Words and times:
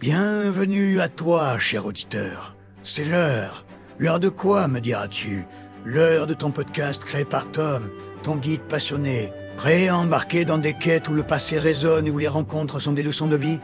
Bienvenue 0.00 1.00
à 1.00 1.08
toi, 1.08 1.58
cher 1.58 1.84
auditeur. 1.84 2.54
C'est 2.84 3.04
l'heure. 3.04 3.66
L'heure 3.98 4.20
de 4.20 4.28
quoi, 4.28 4.68
me 4.68 4.78
diras-tu? 4.78 5.44
L'heure 5.84 6.28
de 6.28 6.34
ton 6.34 6.52
podcast 6.52 7.04
créé 7.04 7.24
par 7.24 7.50
Tom, 7.50 7.90
ton 8.22 8.36
guide 8.36 8.62
passionné, 8.62 9.32
prêt 9.56 9.88
à 9.88 9.96
embarquer 9.96 10.44
dans 10.44 10.58
des 10.58 10.74
quêtes 10.74 11.08
où 11.08 11.14
le 11.14 11.24
passé 11.24 11.58
résonne 11.58 12.06
et 12.06 12.12
où 12.12 12.18
les 12.18 12.28
rencontres 12.28 12.78
sont 12.78 12.92
des 12.92 13.02
leçons 13.02 13.26
de 13.26 13.34
vie? 13.34 13.58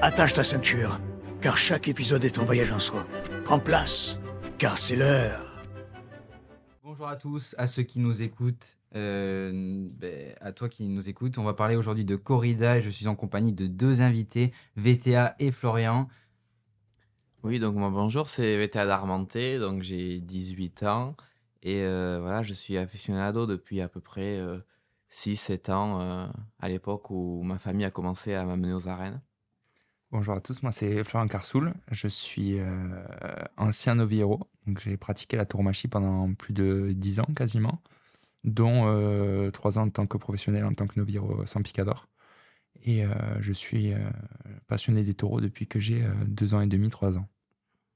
Attache 0.00 0.34
ta 0.34 0.44
ceinture, 0.44 1.00
car 1.40 1.58
chaque 1.58 1.88
épisode 1.88 2.24
est 2.24 2.38
un 2.38 2.44
voyage 2.44 2.70
en 2.70 2.78
soi. 2.78 3.04
Prends 3.44 3.58
place, 3.58 4.20
car 4.58 4.78
c'est 4.78 4.94
l'heure. 4.94 5.60
Bonjour 6.84 7.08
à 7.08 7.16
tous, 7.16 7.56
à 7.58 7.66
ceux 7.66 7.82
qui 7.82 7.98
nous 7.98 8.22
écoutent, 8.22 8.76
euh, 8.94 9.88
ben, 9.98 10.34
à 10.40 10.52
toi 10.52 10.68
qui 10.68 10.88
nous 10.88 11.08
écoutes. 11.08 11.38
On 11.38 11.44
va 11.44 11.54
parler 11.54 11.76
aujourd'hui 11.76 12.04
de 12.04 12.16
corrida 12.16 12.78
et 12.78 12.82
je 12.82 12.90
suis 12.90 13.08
en 13.08 13.16
compagnie 13.16 13.52
de 13.52 13.66
deux 13.66 14.02
invités, 14.02 14.52
VTA 14.76 15.34
et 15.38 15.50
Florian. 15.50 16.08
Oui, 17.42 17.58
donc 17.58 17.74
moi 17.74 17.90
bonjour, 17.90 18.28
c'est 18.28 18.56
VTA 18.56 18.86
d'Armenté, 18.86 19.58
donc 19.58 19.82
j'ai 19.82 20.20
18 20.20 20.84
ans 20.84 21.16
et 21.62 21.82
euh, 21.82 22.18
voilà, 22.20 22.42
je 22.42 22.54
suis 22.54 22.78
aficionado 22.78 23.46
depuis 23.46 23.80
à 23.82 23.88
peu 23.88 24.00
près 24.00 24.40
6-7 25.12 25.72
ans 25.72 26.00
euh, 26.00 26.26
à 26.60 26.68
l'époque 26.68 27.10
où 27.10 27.42
ma 27.42 27.58
famille 27.58 27.84
a 27.84 27.90
commencé 27.90 28.32
à 28.32 28.46
m'amener 28.46 28.72
aux 28.72 28.88
arènes. 28.88 29.20
Bonjour 30.10 30.34
à 30.34 30.40
tous, 30.40 30.62
moi 30.62 30.72
c'est 30.72 31.04
Florian 31.04 31.28
Carsoul, 31.28 31.74
je 31.90 32.08
suis 32.08 32.58
ancien 33.56 33.96
noviero, 33.96 34.48
donc 34.66 34.78
j'ai 34.78 34.96
pratiqué 34.96 35.36
la 35.36 35.44
tauromachie 35.44 35.88
pendant 35.88 36.32
plus 36.32 36.54
de 36.54 36.92
10 36.94 37.20
ans 37.20 37.28
quasiment 37.34 37.82
dont 38.44 38.82
euh, 38.86 39.50
trois 39.50 39.78
ans 39.78 39.84
en 39.84 39.90
tant 39.90 40.06
que 40.06 40.18
professionnel, 40.18 40.64
en 40.64 40.74
tant 40.74 40.86
que 40.86 40.98
noviro 40.98 41.44
sans 41.46 41.62
picador. 41.62 42.08
Et 42.82 43.04
euh, 43.04 43.08
je 43.40 43.52
suis 43.52 43.92
euh, 43.92 43.98
passionné 44.66 45.02
des 45.02 45.14
taureaux 45.14 45.40
depuis 45.40 45.66
que 45.66 45.80
j'ai 45.80 46.06
deux 46.26 46.54
ans 46.54 46.60
et 46.60 46.66
demi, 46.66 46.90
trois 46.90 47.16
ans. 47.16 47.26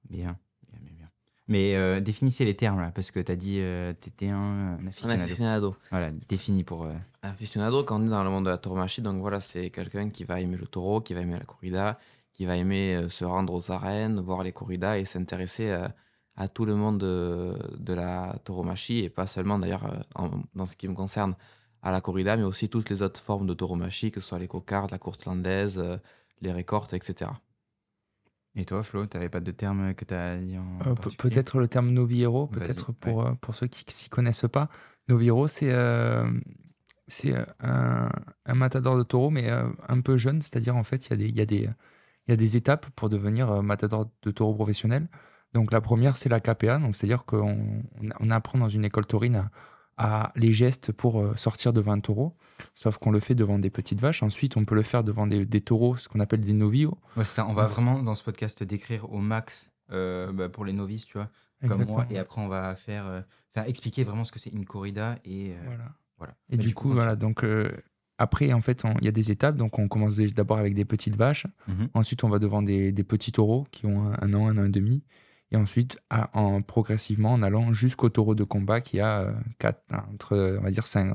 Bien, 0.08 0.38
bien, 0.70 0.80
bien. 0.80 0.94
bien. 0.96 1.10
Mais 1.46 2.00
définissez 2.00 2.46
les 2.46 2.56
termes, 2.56 2.80
là, 2.80 2.90
parce 2.94 3.10
que 3.10 3.20
tu 3.20 3.30
as 3.30 3.36
dit 3.36 3.56
que 3.56 3.94
tu 4.00 4.08
étais 4.08 4.28
un, 4.28 4.78
aficionado. 4.86 5.20
Un 5.20 5.24
aficionado. 5.24 5.76
Voilà, 5.90 6.10
défini 6.28 6.64
pour... 6.64 6.88
Aficionado, 7.20 7.84
quand 7.84 8.00
on 8.00 8.06
est 8.06 8.10
dans 8.10 8.24
le 8.24 8.30
monde 8.30 8.46
de 8.46 8.50
la 8.50 8.58
tauromachie, 8.58 9.02
donc 9.02 9.20
voilà, 9.20 9.40
c'est 9.40 9.68
quelqu'un 9.70 10.08
qui 10.08 10.24
va 10.24 10.40
aimer 10.40 10.56
le 10.56 10.66
taureau, 10.66 11.02
qui 11.02 11.12
va 11.12 11.20
aimer 11.20 11.38
la 11.38 11.44
corrida, 11.44 11.98
qui 12.32 12.46
va 12.46 12.56
aimer 12.56 13.06
se 13.08 13.24
rendre 13.24 13.52
aux 13.52 13.70
arènes, 13.70 14.20
voir 14.20 14.42
les 14.42 14.52
corridas 14.52 14.96
et 14.96 15.04
s'intéresser 15.04 15.70
à 15.70 15.94
à 16.38 16.46
tout 16.46 16.64
le 16.64 16.76
monde 16.76 16.98
de, 16.98 17.92
la 17.92 18.36
tauromachie 18.44 19.00
et 19.00 19.10
pas 19.10 19.26
seulement 19.26 19.58
d'ailleurs 19.58 19.84
euh, 20.18 20.28
dans 20.54 20.66
ce 20.66 20.76
qui 20.76 20.86
me 20.86 20.94
concerne 20.94 21.34
à 21.82 21.90
la 21.90 22.00
corrida, 22.00 22.36
mais 22.36 22.44
aussi 22.44 22.68
toutes 22.68 22.90
les 22.90 23.02
autres 23.02 23.20
formes 23.20 23.46
de 23.46 23.54
tauromachie, 23.54 24.12
que 24.12 24.20
ce 24.20 24.28
soit 24.28 24.38
les 24.38 24.46
cocardes, 24.46 24.92
la 24.92 24.98
course 24.98 25.24
landaise, 25.24 25.80
euh, 25.80 25.96
les 26.40 26.52
récortes, 26.52 26.94
etc. 26.94 27.32
Et 28.54 28.64
toi, 28.64 28.84
Flo, 28.84 29.04
tu 29.06 29.16
n'avais 29.16 29.28
pas 29.28 29.40
de 29.40 29.50
terme 29.50 29.94
que 29.94 30.04
tu 30.04 30.14
as 30.14 30.36
dit 30.36 30.56
en 30.58 30.78
euh, 30.86 30.94
Peut-être 31.18 31.58
le 31.58 31.66
terme 31.66 31.90
noviero, 31.90 32.46
peut-être 32.46 32.92
pour, 32.92 33.36
pour 33.40 33.56
ceux 33.56 33.66
qui 33.66 33.84
ne 33.84 33.90
s'y 33.90 34.08
connaissent 34.08 34.46
pas. 34.50 34.68
Noviero, 35.08 35.48
c'est 35.48 35.74
c'est 37.08 37.34
un, 37.60 38.10
un, 38.44 38.54
matador 38.54 38.96
de 38.98 39.02
taureau, 39.02 39.30
mais 39.30 39.50
un 39.50 40.00
peu 40.02 40.18
jeune, 40.18 40.42
c'est-à-dire 40.42 40.76
en 40.76 40.84
fait, 40.84 41.08
il 41.10 41.22
y, 41.22 41.40
y, 41.40 41.46
des, 41.46 41.68
y 42.28 42.32
a 42.32 42.36
des 42.36 42.56
étapes 42.56 42.86
pour 42.90 43.08
devenir 43.08 43.62
matador 43.62 44.10
de 44.22 44.30
taureau 44.30 44.54
professionnel. 44.54 45.08
Donc 45.54 45.72
la 45.72 45.80
première, 45.80 46.16
c'est 46.16 46.28
la 46.28 46.40
KPA, 46.40 46.78
donc 46.78 46.94
c'est-à-dire 46.94 47.24
qu'on 47.24 47.82
on 48.20 48.30
apprend 48.30 48.58
dans 48.58 48.68
une 48.68 48.84
école 48.84 49.06
taurine 49.06 49.48
à, 49.96 50.32
les 50.36 50.52
gestes 50.52 50.92
pour 50.92 51.20
euh, 51.20 51.34
sortir 51.34 51.72
devant 51.72 51.92
un 51.92 52.00
taureau, 52.00 52.36
sauf 52.74 52.98
qu'on 52.98 53.10
le 53.10 53.20
fait 53.20 53.34
devant 53.34 53.58
des 53.58 53.70
petites 53.70 54.00
vaches. 54.00 54.22
Ensuite, 54.22 54.56
on 54.56 54.64
peut 54.64 54.76
le 54.76 54.82
faire 54.82 55.02
devant 55.02 55.26
des, 55.26 55.60
taureaux, 55.60 55.96
ce 55.96 56.08
qu'on 56.08 56.20
appelle 56.20 56.40
des 56.40 56.52
novios. 56.52 56.96
ça, 57.24 57.46
on 57.46 57.52
va 57.52 57.66
vraiment 57.66 58.02
dans 58.02 58.14
ce 58.14 58.22
podcast 58.22 58.62
décrire 58.62 59.12
au 59.12 59.18
max 59.18 59.70
euh, 59.90 60.32
bah, 60.32 60.48
pour 60.48 60.64
les 60.64 60.72
novices, 60.72 61.06
tu 61.06 61.14
vois, 61.14 61.30
comme 61.66 61.84
moi. 61.86 62.06
Et 62.10 62.18
après, 62.18 62.40
on 62.40 62.48
va 62.48 62.76
faire, 62.76 63.06
euh, 63.06 63.22
expliquer 63.66 64.04
vraiment 64.04 64.24
ce 64.24 64.30
que 64.30 64.38
c'est 64.38 64.50
une 64.50 64.66
corrida 64.66 65.16
et 65.24 65.54
voilà. 66.16 66.34
Et 66.48 66.56
du, 66.56 66.74
coup, 66.74 66.92
voilà, 66.92 67.16
donc 67.16 67.44
après, 68.18 68.52
en 68.52 68.60
fait, 68.60 68.84
il 69.00 69.04
y 69.04 69.08
a 69.08 69.12
des 69.12 69.32
étapes. 69.32 69.56
Donc, 69.56 69.80
on 69.80 69.88
commence 69.88 70.16
d'abord 70.16 70.58
avec 70.58 70.74
des 70.74 70.84
petites 70.84 71.16
vaches. 71.16 71.46
Mhm. 71.66 71.88
Ensuite, 71.94 72.22
on 72.22 72.28
va 72.28 72.38
devant 72.38 72.62
des, 72.62 72.92
petits 72.92 73.32
taureaux 73.32 73.66
qui 73.72 73.86
ont 73.86 74.12
un, 74.20 74.34
an, 74.34 74.46
un 74.46 74.58
an 74.58 74.64
et 74.64 74.70
demi 74.70 75.02
et 75.50 75.56
ensuite 75.56 75.98
en, 76.10 76.62
progressivement 76.62 77.32
en 77.32 77.42
allant 77.42 77.72
jusqu'au 77.72 78.08
taureau 78.08 78.34
de 78.34 78.44
combat 78.44 78.80
qui 78.80 79.00
a 79.00 79.32
4, 79.58 79.82
euh, 79.92 79.96
entre, 80.12 80.56
on 80.58 80.62
va 80.62 80.70
dire, 80.70 80.86
5, 80.86 81.14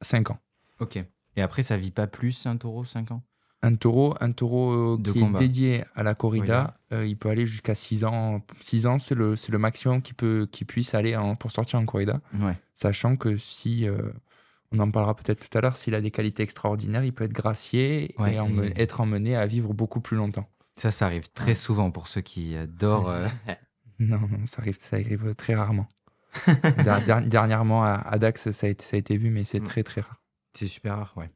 5 0.00 0.30
ans. 0.30 0.38
Ok. 0.80 1.02
Et 1.36 1.42
après, 1.42 1.62
ça 1.62 1.76
vit 1.76 1.90
pas 1.90 2.06
plus 2.06 2.46
un 2.46 2.56
taureau 2.56 2.84
5 2.84 3.12
ans? 3.12 3.22
Un 3.64 3.76
taureau, 3.76 4.14
un 4.20 4.32
taureau 4.32 4.98
qui 4.98 5.20
est 5.20 5.38
dédié 5.38 5.84
à 5.94 6.02
la 6.02 6.16
corrida, 6.16 6.76
euh, 6.92 7.06
il 7.06 7.16
peut 7.16 7.28
aller 7.28 7.46
jusqu'à 7.46 7.76
6 7.76 8.04
ans. 8.04 8.42
6 8.60 8.86
ans, 8.86 8.98
c'est 8.98 9.14
le, 9.14 9.34
le 9.48 9.58
maximum 9.58 10.02
qu'il 10.02 10.48
qui 10.48 10.64
puisse 10.64 10.94
aller 10.94 11.16
pour 11.38 11.52
sortir 11.52 11.78
en 11.78 11.86
corrida. 11.86 12.20
Ouais. 12.40 12.56
Sachant 12.74 13.16
que 13.16 13.36
si, 13.36 13.88
euh, 13.88 14.10
on 14.72 14.80
en 14.80 14.90
parlera 14.90 15.14
peut-être 15.14 15.48
tout 15.48 15.56
à 15.56 15.60
l'heure, 15.60 15.76
s'il 15.76 15.94
a 15.94 16.00
des 16.00 16.10
qualités 16.10 16.42
extraordinaires, 16.42 17.04
il 17.04 17.12
peut 17.12 17.24
être 17.24 17.32
gracié 17.32 18.16
et, 18.18 18.80
être 18.80 19.00
emmené 19.00 19.36
à 19.36 19.46
vivre 19.46 19.72
beaucoup 19.72 20.00
plus 20.00 20.16
longtemps. 20.16 20.48
Ça, 20.76 20.90
ça 20.90 21.06
arrive 21.06 21.30
très 21.32 21.54
souvent 21.54 21.90
pour 21.90 22.08
ceux 22.08 22.22
qui 22.22 22.56
adorent. 22.56 23.10
Euh, 23.10 23.28
non, 23.98 24.20
ça 24.46 24.62
arrive, 24.62 24.78
ça 24.78 24.96
arrive 24.96 25.34
très 25.34 25.54
rarement. 25.54 25.88
Dernièrement, 27.26 27.84
à, 27.84 28.18
Dax, 28.18 28.50
ça 28.50 28.66
a, 28.66 28.70
été, 28.70 28.82
ça 28.82 28.96
a 28.96 28.98
été 28.98 29.16
vu, 29.16 29.30
mais 29.30 29.44
c'est 29.44 29.60
mm. 29.60 29.64
très 29.64 29.82
très 29.82 30.00
rare. 30.00 30.22
C'est 30.54 30.66
super 30.66 30.96
rare, 30.96 31.12
ouais. 31.16 31.28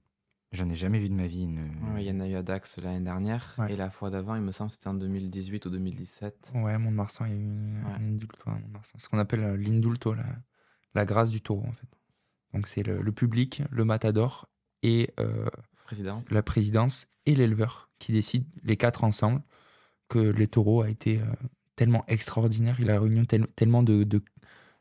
J'en 0.52 0.68
ai 0.70 0.74
jamais 0.74 0.98
vu 0.98 1.08
de 1.08 1.14
ma 1.14 1.26
vie. 1.26 1.42
Une... 1.42 1.70
il 1.98 2.04
y 2.04 2.10
en 2.10 2.20
a 2.20 2.28
eu 2.28 2.34
à 2.34 2.42
Dax 2.42 2.78
l'année 2.78 3.04
dernière. 3.04 3.56
Et 3.68 3.76
la 3.76 3.90
fois 3.90 4.10
d'avant, 4.10 4.36
il 4.36 4.42
me 4.42 4.52
semble, 4.52 4.70
c'était 4.70 4.88
en 4.88 4.94
2018 4.94 5.66
ou 5.66 5.70
2017. 5.70 6.52
Ouais, 6.54 6.78
Mont-de-Marsan, 6.78 7.26
il 7.26 7.32
y 7.32 7.34
a 7.34 7.38
eu 7.38 7.82
un 7.84 8.52
ouais. 8.52 8.62
Ce 8.96 9.08
qu'on 9.08 9.18
appelle 9.18 9.42
euh, 9.42 9.56
l'indulto, 9.56 10.14
la, 10.14 10.24
la 10.94 11.04
grâce 11.04 11.30
du 11.30 11.42
taureau, 11.42 11.66
en 11.66 11.72
fait. 11.72 11.88
Donc, 12.54 12.68
c'est 12.68 12.82
le, 12.82 13.12
public, 13.12 13.62
le 13.70 13.84
matador 13.84 14.48
et 14.82 15.12
euh, 15.20 15.46
la 16.30 16.42
présidence 16.42 17.06
et 17.26 17.34
l'éleveur 17.34 17.85
qui 17.98 18.12
décident, 18.12 18.46
les 18.62 18.76
quatre 18.76 19.04
ensemble, 19.04 19.42
que 20.08 20.18
les 20.18 20.46
taureaux 20.46 20.82
a 20.82 20.90
été 20.90 21.18
euh, 21.18 21.24
tellement 21.74 22.04
extraordinaire, 22.08 22.76
il 22.80 22.90
a 22.90 23.00
réuni 23.00 23.26
tellement 23.26 23.82
de, 23.82 24.04
de, 24.04 24.22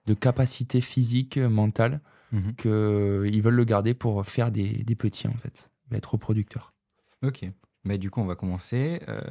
de 0.06 0.14
capacités 0.14 0.82
physiques, 0.82 1.38
mentales, 1.38 2.02
mhm. 2.32 2.56
qu'ils 2.56 3.42
veulent 3.42 3.56
le 3.56 3.66
garder 3.66 3.94
pour 3.94 4.26
faire 4.26 4.52
des, 4.52 4.84
des 4.84 4.96
petits, 4.96 5.28
en 5.28 5.34
fait, 5.34 5.72
être 5.92 6.14
reproducteur. 6.14 6.74
Ok. 7.24 7.46
Mais 7.84 8.00
du 8.00 8.10
coup, 8.10 8.20
on 8.20 8.26
va 8.26 8.36
commencer. 8.36 9.00
Euh, 9.08 9.22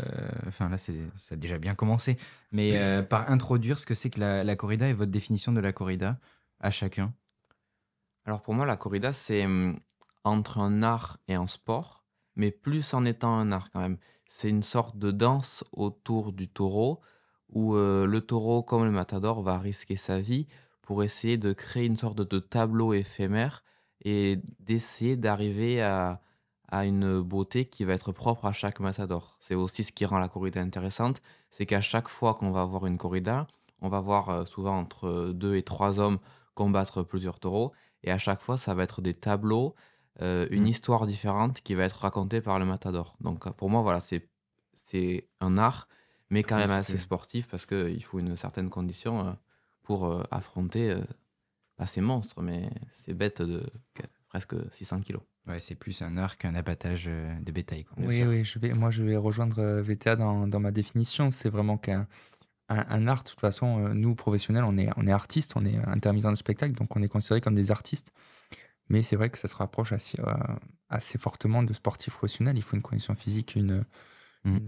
enfin, 0.46 0.68
là, 0.68 0.78
ça 0.78 0.92
a 1.32 1.36
déjà 1.36 1.58
bien 1.58 1.74
commencé. 1.74 2.16
Mais 2.52 2.78
euh, 2.78 3.02
par 3.02 3.30
introduire 3.30 3.80
ce 3.80 3.86
que 3.86 3.94
c'est 3.94 4.10
que 4.10 4.20
la, 4.20 4.44
la, 4.44 4.56
corrida 4.56 4.88
et 4.88 4.92
votre 4.92 5.10
définition 5.10 5.52
de 5.52 5.60
la 5.60 5.72
corrida 5.72 6.18
à 6.60 6.70
chacun. 6.70 7.12
Alors, 8.24 8.42
pour 8.42 8.54
moi, 8.54 8.64
la 8.64 8.76
corrida, 8.76 9.12
c'est 9.12 9.44
hum, 9.44 9.80
entre 10.22 10.58
un 10.58 10.84
art 10.84 11.18
et 11.26 11.34
un 11.34 11.48
sport 11.48 12.03
mais 12.36 12.50
plus 12.50 12.94
en 12.94 13.04
étant 13.04 13.36
un 13.36 13.52
art 13.52 13.70
quand 13.70 13.80
même. 13.80 13.98
C'est 14.28 14.48
une 14.48 14.62
sorte 14.62 14.96
de 14.98 15.10
danse 15.10 15.64
autour 15.72 16.32
du 16.32 16.48
taureau 16.48 17.00
où 17.50 17.76
euh, 17.76 18.06
le 18.06 18.20
taureau, 18.20 18.62
comme 18.62 18.84
le 18.84 18.90
matador, 18.90 19.42
va 19.42 19.58
risquer 19.58 19.96
sa 19.96 20.18
vie 20.18 20.46
pour 20.82 21.02
essayer 21.02 21.36
de 21.38 21.52
créer 21.52 21.86
une 21.86 21.96
sorte 21.96 22.20
de 22.20 22.38
tableau 22.38 22.92
éphémère 22.92 23.62
et 24.04 24.40
d'essayer 24.58 25.16
d'arriver 25.16 25.80
à, 25.80 26.20
à 26.68 26.84
une 26.84 27.20
beauté 27.20 27.66
qui 27.66 27.84
va 27.84 27.92
être 27.92 28.12
propre 28.12 28.46
à 28.46 28.52
chaque 28.52 28.80
matador. 28.80 29.36
C'est 29.40 29.54
aussi 29.54 29.84
ce 29.84 29.92
qui 29.92 30.04
rend 30.04 30.18
la 30.18 30.28
corrida 30.28 30.60
intéressante, 30.60 31.22
c'est 31.50 31.66
qu'à 31.66 31.80
chaque 31.80 32.08
fois 32.08 32.34
qu'on 32.34 32.50
va 32.50 32.62
avoir 32.62 32.86
une 32.86 32.98
corrida, 32.98 33.46
on 33.80 33.88
va 33.88 34.00
voir 34.00 34.28
euh, 34.30 34.44
souvent 34.44 34.78
entre 34.78 35.30
deux 35.32 35.54
et 35.54 35.62
trois 35.62 36.00
hommes 36.00 36.18
combattre 36.54 37.02
plusieurs 37.02 37.38
taureaux, 37.38 37.72
et 38.02 38.10
à 38.10 38.18
chaque 38.18 38.40
fois 38.40 38.56
ça 38.56 38.74
va 38.74 38.82
être 38.82 39.02
des 39.02 39.14
tableaux 39.14 39.74
euh, 40.22 40.46
une 40.50 40.64
mmh. 40.64 40.68
histoire 40.68 41.06
différente 41.06 41.60
qui 41.62 41.74
va 41.74 41.84
être 41.84 41.98
racontée 41.98 42.40
par 42.40 42.58
le 42.58 42.64
matador. 42.64 43.16
Donc 43.20 43.50
pour 43.56 43.68
moi, 43.68 43.82
voilà, 43.82 44.00
c'est 44.00 44.28
c'est 44.74 45.26
un 45.40 45.58
art, 45.58 45.88
mais 46.30 46.44
quand 46.44 46.56
même 46.56 46.70
assez 46.70 46.98
sportif 46.98 47.48
parce 47.48 47.66
qu'il 47.66 48.02
faut 48.04 48.20
une 48.20 48.36
certaine 48.36 48.70
condition 48.70 49.26
euh, 49.26 49.32
pour 49.82 50.06
euh, 50.06 50.22
affronter 50.30 50.94
pas 51.76 51.86
ces 51.86 52.00
monstres, 52.00 52.42
mais 52.42 52.70
ces 52.92 53.12
bêtes 53.12 53.42
de 53.42 53.64
presque 54.28 54.54
600 54.70 55.00
kilos. 55.00 55.22
Ouais, 55.48 55.58
c'est 55.58 55.74
plus 55.74 56.00
un 56.00 56.16
art 56.16 56.38
qu'un 56.38 56.54
abattage 56.54 57.06
de 57.06 57.52
bétail. 57.52 57.84
oui, 57.98 58.22
oui, 58.22 58.44
je 58.44 58.58
vais, 58.58 58.72
moi 58.72 58.90
je 58.90 59.02
vais 59.02 59.16
rejoindre 59.16 59.80
VTA 59.80 60.16
dans, 60.16 60.46
dans 60.46 60.60
ma 60.60 60.70
définition. 60.70 61.30
C'est 61.30 61.50
vraiment 61.50 61.76
qu'un 61.76 62.06
un, 62.68 63.08
art, 63.08 63.24
de 63.24 63.28
toute 63.28 63.40
façon, 63.40 63.90
nous 63.90 64.14
professionnels, 64.14 64.64
on 64.64 64.78
est, 64.78 64.88
on 64.96 65.06
est 65.06 65.12
artistes, 65.12 65.52
on 65.56 65.66
est 65.66 65.76
intermittent 65.86 66.30
de 66.30 66.34
spectacle, 66.36 66.74
donc 66.74 66.96
on 66.96 67.02
est 67.02 67.08
considérés 67.08 67.40
comme 67.40 67.54
des 67.54 67.70
artistes. 67.70 68.12
Mais 68.88 69.02
c'est 69.02 69.16
vrai 69.16 69.30
que 69.30 69.38
ça 69.38 69.48
se 69.48 69.54
rapproche 69.54 69.92
assez, 69.92 70.20
euh, 70.20 70.32
assez 70.88 71.18
fortement 71.18 71.62
de 71.62 71.72
sportifs 71.72 72.14
professionnels. 72.14 72.56
Il 72.56 72.62
faut 72.62 72.76
une 72.76 72.82
condition 72.82 73.14
physique, 73.14 73.54
une, 73.54 73.84
mmh, 74.44 74.58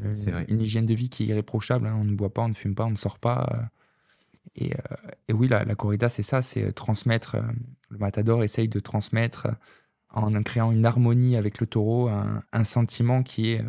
une, 0.48 0.60
hygiène 0.60 0.86
de 0.86 0.94
vie 0.94 1.10
qui 1.10 1.24
est 1.24 1.26
irréprochable. 1.26 1.86
Hein. 1.86 1.96
On 2.00 2.04
ne 2.04 2.14
boit 2.14 2.32
pas, 2.32 2.42
on 2.42 2.48
ne 2.48 2.54
fume 2.54 2.74
pas, 2.74 2.84
on 2.84 2.90
ne 2.90 2.96
sort 2.96 3.18
pas. 3.18 3.46
Euh. 3.52 3.62
Et, 4.54 4.74
euh, 4.74 4.78
et, 5.28 5.32
oui, 5.32 5.48
la, 5.48 5.64
la 5.64 5.74
corrida, 5.74 6.08
c'est 6.08 6.22
ça, 6.22 6.40
c'est 6.40 6.72
transmettre. 6.72 7.36
le 7.90 7.98
matador 7.98 8.42
essaye 8.42 8.68
de 8.68 8.80
transmettre 8.80 9.48
en 10.08 10.42
créant 10.42 10.72
une 10.72 10.86
harmonie 10.86 11.36
avec 11.36 11.60
le 11.60 11.66
taureau, 11.66 12.08
un, 12.08 12.42
un 12.52 12.64
sentiment 12.64 13.22
qui 13.22 13.50
est 13.50 13.64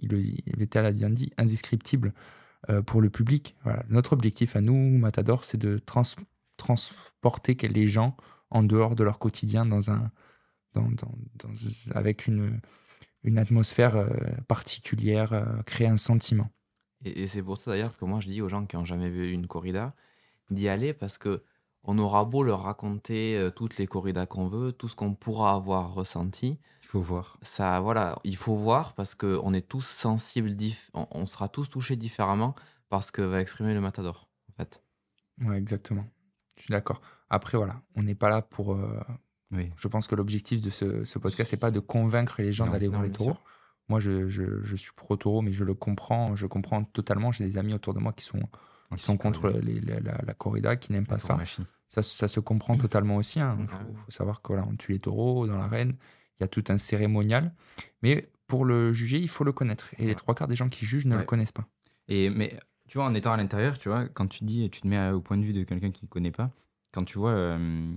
il, 0.00 0.12
il 0.46 0.60
était 0.60 0.80
à 0.80 0.90
bien 0.90 1.08
dit, 1.08 1.30
indescriptible 1.38 2.12
pour 2.86 3.00
le 3.00 3.10
public. 3.10 3.54
Voilà. 3.62 3.84
Notre 3.90 4.14
objectif 4.14 4.56
à 4.56 4.60
nous, 4.60 4.98
Matador, 4.98 5.44
c'est 5.44 5.58
de 5.58 5.78
transporter 6.56 7.54
les 7.68 7.86
gens 7.86 8.16
en 8.50 8.62
dehors 8.62 8.94
de 8.94 9.04
leur 9.04 9.18
quotidien 9.18 9.66
dans 9.66 9.90
un, 9.90 10.10
dans, 10.74 10.88
avec 11.92 12.26
une, 12.26 12.60
une 13.22 13.38
atmosphère 13.38 14.08
particulière, 14.48 15.62
créer 15.66 15.88
un 15.88 15.96
sentiment. 15.96 16.50
Et, 17.04 17.26
c'est 17.26 17.42
pour 17.42 17.58
ça 17.58 17.72
d'ailleurs 17.72 17.96
que 17.96 18.04
moi 18.04 18.20
je 18.20 18.28
dis 18.28 18.40
aux 18.40 18.48
gens 18.48 18.64
qui 18.66 18.76
n'ont 18.76 18.84
jamais 18.84 19.10
vu 19.10 19.30
une 19.30 19.46
corrida 19.46 19.94
d'y 20.50 20.68
aller 20.68 20.94
parce 20.94 21.18
que 21.18 21.42
on 21.86 21.98
aura 21.98 22.24
beau 22.24 22.42
leur 22.42 22.62
raconter 22.62 23.36
euh, 23.36 23.50
toutes 23.50 23.76
les 23.76 23.86
corridas 23.86 24.24
qu'on 24.24 24.48
veut, 24.48 24.72
tout 24.72 24.88
ce 24.88 24.96
qu'on 24.96 25.14
pourra 25.14 25.52
avoir 25.52 25.92
ressenti. 25.92 26.58
Il 26.80 26.86
faut 26.86 27.02
voir. 27.02 27.36
Ça, 27.42 27.78
voilà, 27.80 28.16
il 28.24 28.36
faut 28.36 28.56
voir 28.56 28.94
parce 28.94 29.14
qu'on 29.14 29.52
est 29.52 29.68
tous 29.68 29.84
sensibles, 29.84 30.54
on, 30.94 31.26
sera 31.26 31.48
tous 31.48 31.68
touchés 31.68 31.96
différemment 31.96 32.54
parce 32.88 33.10
que 33.10 33.20
va 33.20 33.42
exprimer 33.42 33.74
le 33.74 33.82
matador, 33.82 34.28
en 34.50 34.52
fait. 34.54 34.82
Ouais, 35.42 35.58
exactement. 35.58 36.06
Je 36.56 36.62
suis 36.62 36.72
d'accord. 36.72 37.00
Après, 37.30 37.56
voilà, 37.58 37.82
on 37.96 38.02
n'est 38.02 38.14
pas 38.14 38.28
là 38.28 38.42
pour. 38.42 38.74
Euh, 38.74 39.00
oui. 39.50 39.70
Je 39.76 39.88
pense 39.88 40.06
que 40.06 40.14
l'objectif 40.14 40.60
de 40.60 40.70
ce, 40.70 41.04
ce 41.04 41.18
podcast, 41.18 41.50
c'est 41.50 41.56
pas 41.56 41.70
de 41.70 41.80
convaincre 41.80 42.42
les 42.42 42.52
gens 42.52 42.66
d'aller 42.66 42.88
voir 42.88 43.02
les 43.02 43.10
taureaux. 43.10 43.36
Moi, 43.88 44.00
je, 44.00 44.28
je, 44.28 44.76
suis 44.76 44.92
pro-taureau, 44.96 45.42
mais 45.42 45.52
je 45.52 45.64
le 45.64 45.74
comprends. 45.74 46.34
Je 46.36 46.46
comprends 46.46 46.84
totalement. 46.84 47.32
J'ai 47.32 47.44
des 47.44 47.58
amis 47.58 47.74
autour 47.74 47.92
de 47.92 47.98
moi 47.98 48.12
qui 48.12 48.24
sont, 48.24 48.40
qui 48.96 49.04
sont 49.04 49.16
contre 49.16 49.48
les, 49.50 49.80
la, 49.80 50.34
corrida, 50.34 50.76
qui 50.76 50.92
n'aiment 50.92 51.06
pas 51.06 51.18
ça. 51.18 51.38
ça. 51.88 52.02
ça. 52.02 52.28
se 52.28 52.40
comprend 52.40 52.76
totalement 52.78 53.16
aussi. 53.16 53.40
Il 53.40 53.42
hein. 53.42 53.66
faut, 53.68 54.10
savoir 54.10 54.40
qu'on 54.40 54.58
on 54.58 54.74
tue 54.76 54.92
les 54.92 55.00
taureaux 55.00 55.46
dans 55.46 55.58
l'arène. 55.58 55.96
Il 56.40 56.42
y 56.42 56.44
a 56.44 56.48
tout 56.48 56.64
un 56.68 56.78
cérémonial. 56.78 57.54
Mais 58.02 58.30
pour 58.46 58.64
le 58.64 58.92
juger, 58.92 59.18
il 59.18 59.28
faut 59.28 59.44
le 59.44 59.52
connaître. 59.52 59.94
Et 59.98 60.06
les 60.06 60.14
trois 60.14 60.34
quarts 60.34 60.48
des 60.48 60.56
gens 60.56 60.68
qui 60.68 60.86
jugent 60.86 61.06
ne 61.06 61.16
le 61.16 61.24
connaissent 61.24 61.52
pas. 61.52 61.68
Et, 62.08 62.30
mais 62.30 62.58
tu 62.88 62.98
vois, 62.98 63.06
en 63.06 63.14
étant 63.14 63.32
à 63.32 63.36
l'intérieur, 63.36 63.78
tu 63.78 63.88
vois, 63.88 64.08
quand 64.08 64.26
tu 64.26 64.44
dis, 64.44 64.68
tu 64.70 64.80
te 64.80 64.86
mets 64.86 65.10
au 65.10 65.20
point 65.20 65.36
de 65.36 65.44
vue 65.44 65.52
de 65.52 65.64
quelqu'un 65.64 65.90
qui 65.90 66.04
ne 66.04 66.08
connaît 66.08 66.30
pas, 66.30 66.50
quand 66.92 67.04
tu 67.04 67.18
vois, 67.18 67.30
euh, 67.30 67.94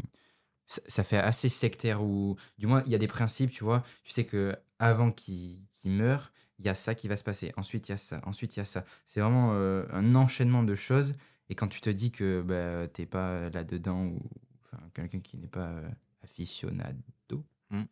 ça, 0.67 1.03
fait 1.03 1.17
assez 1.17 1.49
sectaire 1.49 2.03
ou 2.03 2.35
du 2.57 2.67
moins 2.67 2.83
il 2.85 2.91
y 2.91 2.95
a 2.95 2.97
des 2.97 3.07
principes, 3.07 3.51
tu 3.51 3.63
vois. 3.63 3.83
Tu 4.03 4.11
sais 4.11 4.25
que 4.25 4.55
avant 4.79 5.11
qu'il 5.11 5.59
meurt, 5.85 6.31
il 6.59 6.65
y 6.65 6.69
a 6.69 6.75
ça 6.75 6.95
qui 6.95 7.07
va 7.07 7.17
se 7.17 7.23
passer. 7.23 7.53
Ensuite, 7.57 7.87
il 7.87 7.91
y 7.91 7.93
a 7.93 7.97
ça. 7.97 8.21
Ensuite, 8.25 8.55
il 8.55 8.59
y 8.59 8.61
a 8.61 8.65
ça. 8.65 8.83
C'est 9.05 9.21
vraiment 9.21 9.51
euh, 9.53 9.85
un 9.91 10.15
enchaînement 10.15 10.63
de 10.63 10.75
choses. 10.75 11.15
Et 11.49 11.55
quand 11.55 11.67
tu 11.67 11.81
te 11.81 11.89
dis 11.89 12.11
que 12.11 12.41
bah, 12.41 12.87
tu 12.93 13.01
n'es 13.01 13.05
pas 13.07 13.49
là-dedans, 13.49 14.05
ou 14.05 14.21
enfin, 14.65 14.83
quelqu'un 14.93 15.19
qui 15.19 15.37
n'est 15.37 15.47
pas 15.47 15.67
euh, 15.67 15.89
aficionado, 16.23 17.45
mmh. 17.69 17.83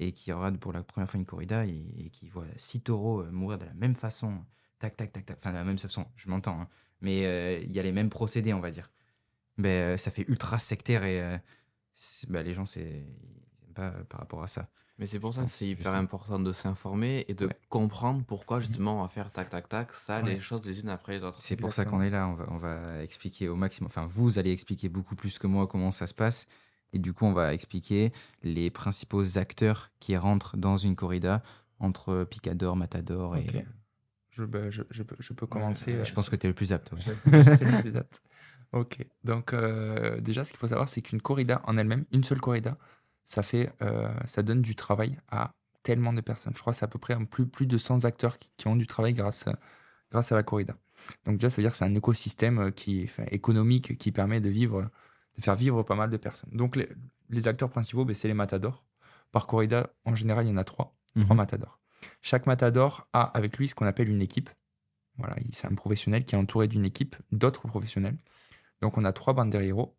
et 0.00 0.12
qui 0.12 0.32
aura 0.32 0.52
pour 0.52 0.72
la 0.72 0.82
première 0.82 1.08
fois 1.08 1.18
une 1.18 1.26
corrida 1.26 1.64
et, 1.64 2.10
qui 2.12 2.28
voit 2.28 2.46
six 2.56 2.82
taureaux 2.82 3.22
euh, 3.22 3.30
mourir 3.30 3.58
de 3.58 3.64
la 3.64 3.74
même 3.74 3.94
façon, 3.94 4.44
tac, 4.80 4.96
tac, 4.96 5.12
tac, 5.12 5.24
tac, 5.24 5.36
enfin, 5.38 5.50
de 5.50 5.56
la 5.56 5.64
même 5.64 5.78
façon, 5.78 6.06
je 6.16 6.28
m'entends, 6.28 6.62
hein. 6.62 6.68
mais 7.00 7.62
il 7.62 7.72
y 7.72 7.78
a 7.78 7.82
les 7.82 7.92
mêmes 7.92 8.10
procédés, 8.10 8.52
on 8.52 8.60
va 8.60 8.72
dire. 8.72 8.90
Ben, 9.58 9.96
ça 9.96 10.10
fait 10.10 10.24
ultra 10.26 10.58
sectaire 10.58 11.04
et 11.04 11.38
ben, 12.28 12.42
les 12.42 12.54
gens, 12.54 12.66
c'est 12.66 13.04
pas 13.74 13.90
par 14.08 14.20
rapport 14.20 14.42
à 14.42 14.48
ça. 14.48 14.68
Mais 15.00 15.06
c'est 15.06 15.18
pour 15.18 15.32
ça 15.32 15.44
que 15.44 15.48
c'est 15.48 15.66
hyper 15.66 15.94
important 15.94 16.38
de 16.38 16.52
s'informer 16.52 17.24
et 17.26 17.32
de 17.32 17.48
comprendre 17.70 18.22
pourquoi 18.22 18.58
mmh. 18.58 18.60
justement 18.60 18.98
on 18.98 19.02
va 19.02 19.08
faire 19.08 19.32
tac 19.32 19.48
tac 19.48 19.66
tac 19.66 19.94
ça, 19.94 20.20
les 20.20 20.40
choses 20.40 20.62
les 20.66 20.80
unes 20.80 20.90
après 20.90 21.14
les 21.14 21.24
autres. 21.24 21.38
C'est 21.40 21.56
pour 21.56 21.72
ça 21.72 21.86
qu'on 21.86 22.02
est 22.02 22.10
là, 22.10 22.28
on 22.28 22.34
va, 22.34 22.46
on 22.50 22.58
va 22.58 23.02
expliquer 23.02 23.48
au 23.48 23.56
maximum, 23.56 23.86
enfin 23.86 24.04
vous 24.04 24.38
allez 24.38 24.52
expliquer 24.52 24.90
beaucoup 24.90 25.16
plus 25.16 25.38
que 25.38 25.46
moi 25.46 25.66
comment 25.66 25.90
ça 25.90 26.06
se 26.06 26.12
passe 26.12 26.48
et 26.92 26.98
du 26.98 27.14
coup 27.14 27.24
on 27.24 27.32
va 27.32 27.54
expliquer 27.54 28.12
les 28.42 28.68
principaux 28.68 29.38
acteurs 29.38 29.90
qui 30.00 30.18
rentrent 30.18 30.58
dans 30.58 30.76
une 30.76 30.96
corrida 30.96 31.42
entre 31.78 32.24
Picador, 32.24 32.76
Matador 32.76 33.38
et... 33.38 33.46
Je, 34.30 34.44
bah, 34.44 34.70
je, 34.70 34.82
je, 34.90 35.02
peux, 35.02 35.16
je, 35.18 35.32
peux, 35.32 35.46
commencer. 35.46 36.04
je 36.04 36.12
pense 36.12 36.28
que 36.28 36.36
tu 36.36 36.46
es 36.46 36.48
le 36.48 36.54
plus 36.54 36.72
apte. 36.72 36.92
le 37.26 37.80
plus 37.80 37.96
apte. 37.96 38.22
Ok, 38.72 39.04
donc 39.24 39.52
euh, 39.52 40.20
déjà 40.20 40.44
ce 40.44 40.50
qu'il 40.50 40.58
faut 40.58 40.68
savoir 40.68 40.88
c'est 40.88 41.02
qu'une 41.02 41.20
corrida 41.20 41.60
en 41.64 41.76
elle-même, 41.76 42.04
une 42.12 42.22
seule 42.22 42.40
corrida, 42.40 42.78
ça, 43.24 43.42
fait, 43.42 43.72
euh, 43.82 44.08
ça 44.26 44.42
donne 44.42 44.62
du 44.62 44.76
travail 44.76 45.18
à 45.28 45.54
tellement 45.82 46.12
de 46.12 46.20
personnes. 46.20 46.52
Je 46.54 46.60
crois 46.60 46.72
que 46.72 46.78
c'est 46.78 46.84
à 46.84 46.88
peu 46.88 46.98
près 46.98 47.16
plus, 47.26 47.46
plus 47.46 47.66
de 47.66 47.78
100 47.78 48.04
acteurs 48.04 48.38
qui, 48.38 48.68
ont 48.68 48.76
du 48.76 48.86
travail 48.86 49.12
grâce, 49.12 49.48
grâce 50.12 50.30
à 50.30 50.36
la 50.36 50.44
corrida. 50.44 50.76
Donc 51.24 51.38
déjà, 51.38 51.50
ça 51.50 51.56
veut 51.56 51.62
dire 51.62 51.72
que 51.72 51.78
c'est 51.78 51.84
un 51.84 51.94
écosystème 51.94 52.58
euh, 52.58 52.70
qui, 52.70 53.10
économique 53.30 53.98
qui 53.98 54.12
permet 54.12 54.40
de, 54.40 54.50
vivre, 54.50 54.88
de 55.36 55.42
faire 55.42 55.56
vivre 55.56 55.82
pas 55.82 55.96
mal 55.96 56.10
de 56.10 56.16
personnes. 56.16 56.50
Donc 56.52 56.76
les, 56.76 57.48
acteurs 57.48 57.70
principaux, 57.70 58.04
ben, 58.04 58.14
c'est 58.14 58.28
les 58.28 58.34
matadors. 58.34 58.84
Par 59.32 59.46
corrida, 59.46 59.90
en 60.04 60.14
général, 60.14 60.46
il 60.46 60.50
y 60.50 60.52
en 60.52 60.56
a 60.56 60.64
trois, 60.64 60.96
trois 61.14 61.34
mhm. 61.34 61.36
matadors. 61.36 61.80
Chaque 62.22 62.46
matador 62.46 63.08
a 63.12 63.22
avec 63.22 63.58
lui 63.58 63.68
ce 63.68 63.74
qu'on 63.74 63.86
appelle 63.86 64.08
une 64.08 64.22
équipe. 64.22 64.50
Voilà, 65.18 65.36
c'est 65.52 65.66
un 65.66 65.74
professionnel 65.74 66.24
qui 66.24 66.34
est 66.34 66.38
entouré 66.38 66.68
d'une 66.68 66.84
équipe 66.84 67.16
d'autres 67.32 67.68
professionnels. 67.68 68.16
Donc 68.80 68.96
on 68.96 69.04
a 69.04 69.12
trois 69.12 69.34
banderilleros 69.34 69.94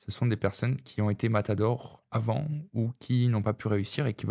ce 0.00 0.10
sont 0.10 0.26
des 0.26 0.36
personnes 0.36 0.76
qui 0.80 1.02
ont 1.02 1.10
été 1.10 1.28
matadors 1.28 2.02
avant 2.10 2.48
ou 2.72 2.92
qui 2.98 3.28
n'ont 3.28 3.42
pas 3.42 3.52
pu 3.52 3.68
réussir 3.68 4.06
et 4.06 4.14
qui 4.14 4.26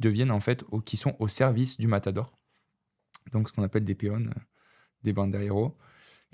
deviennent 0.00 0.32
en 0.32 0.40
fait, 0.40 0.64
ou 0.72 0.80
qui 0.80 0.96
sont 0.96 1.14
au 1.20 1.28
service 1.28 1.78
du 1.78 1.86
matador. 1.86 2.36
Donc 3.32 3.48
ce 3.48 3.52
qu'on 3.52 3.62
appelle 3.62 3.84
des 3.84 3.94
péons, 3.94 4.26
euh, 4.26 4.40
des 5.02 5.12
banderos. 5.12 5.76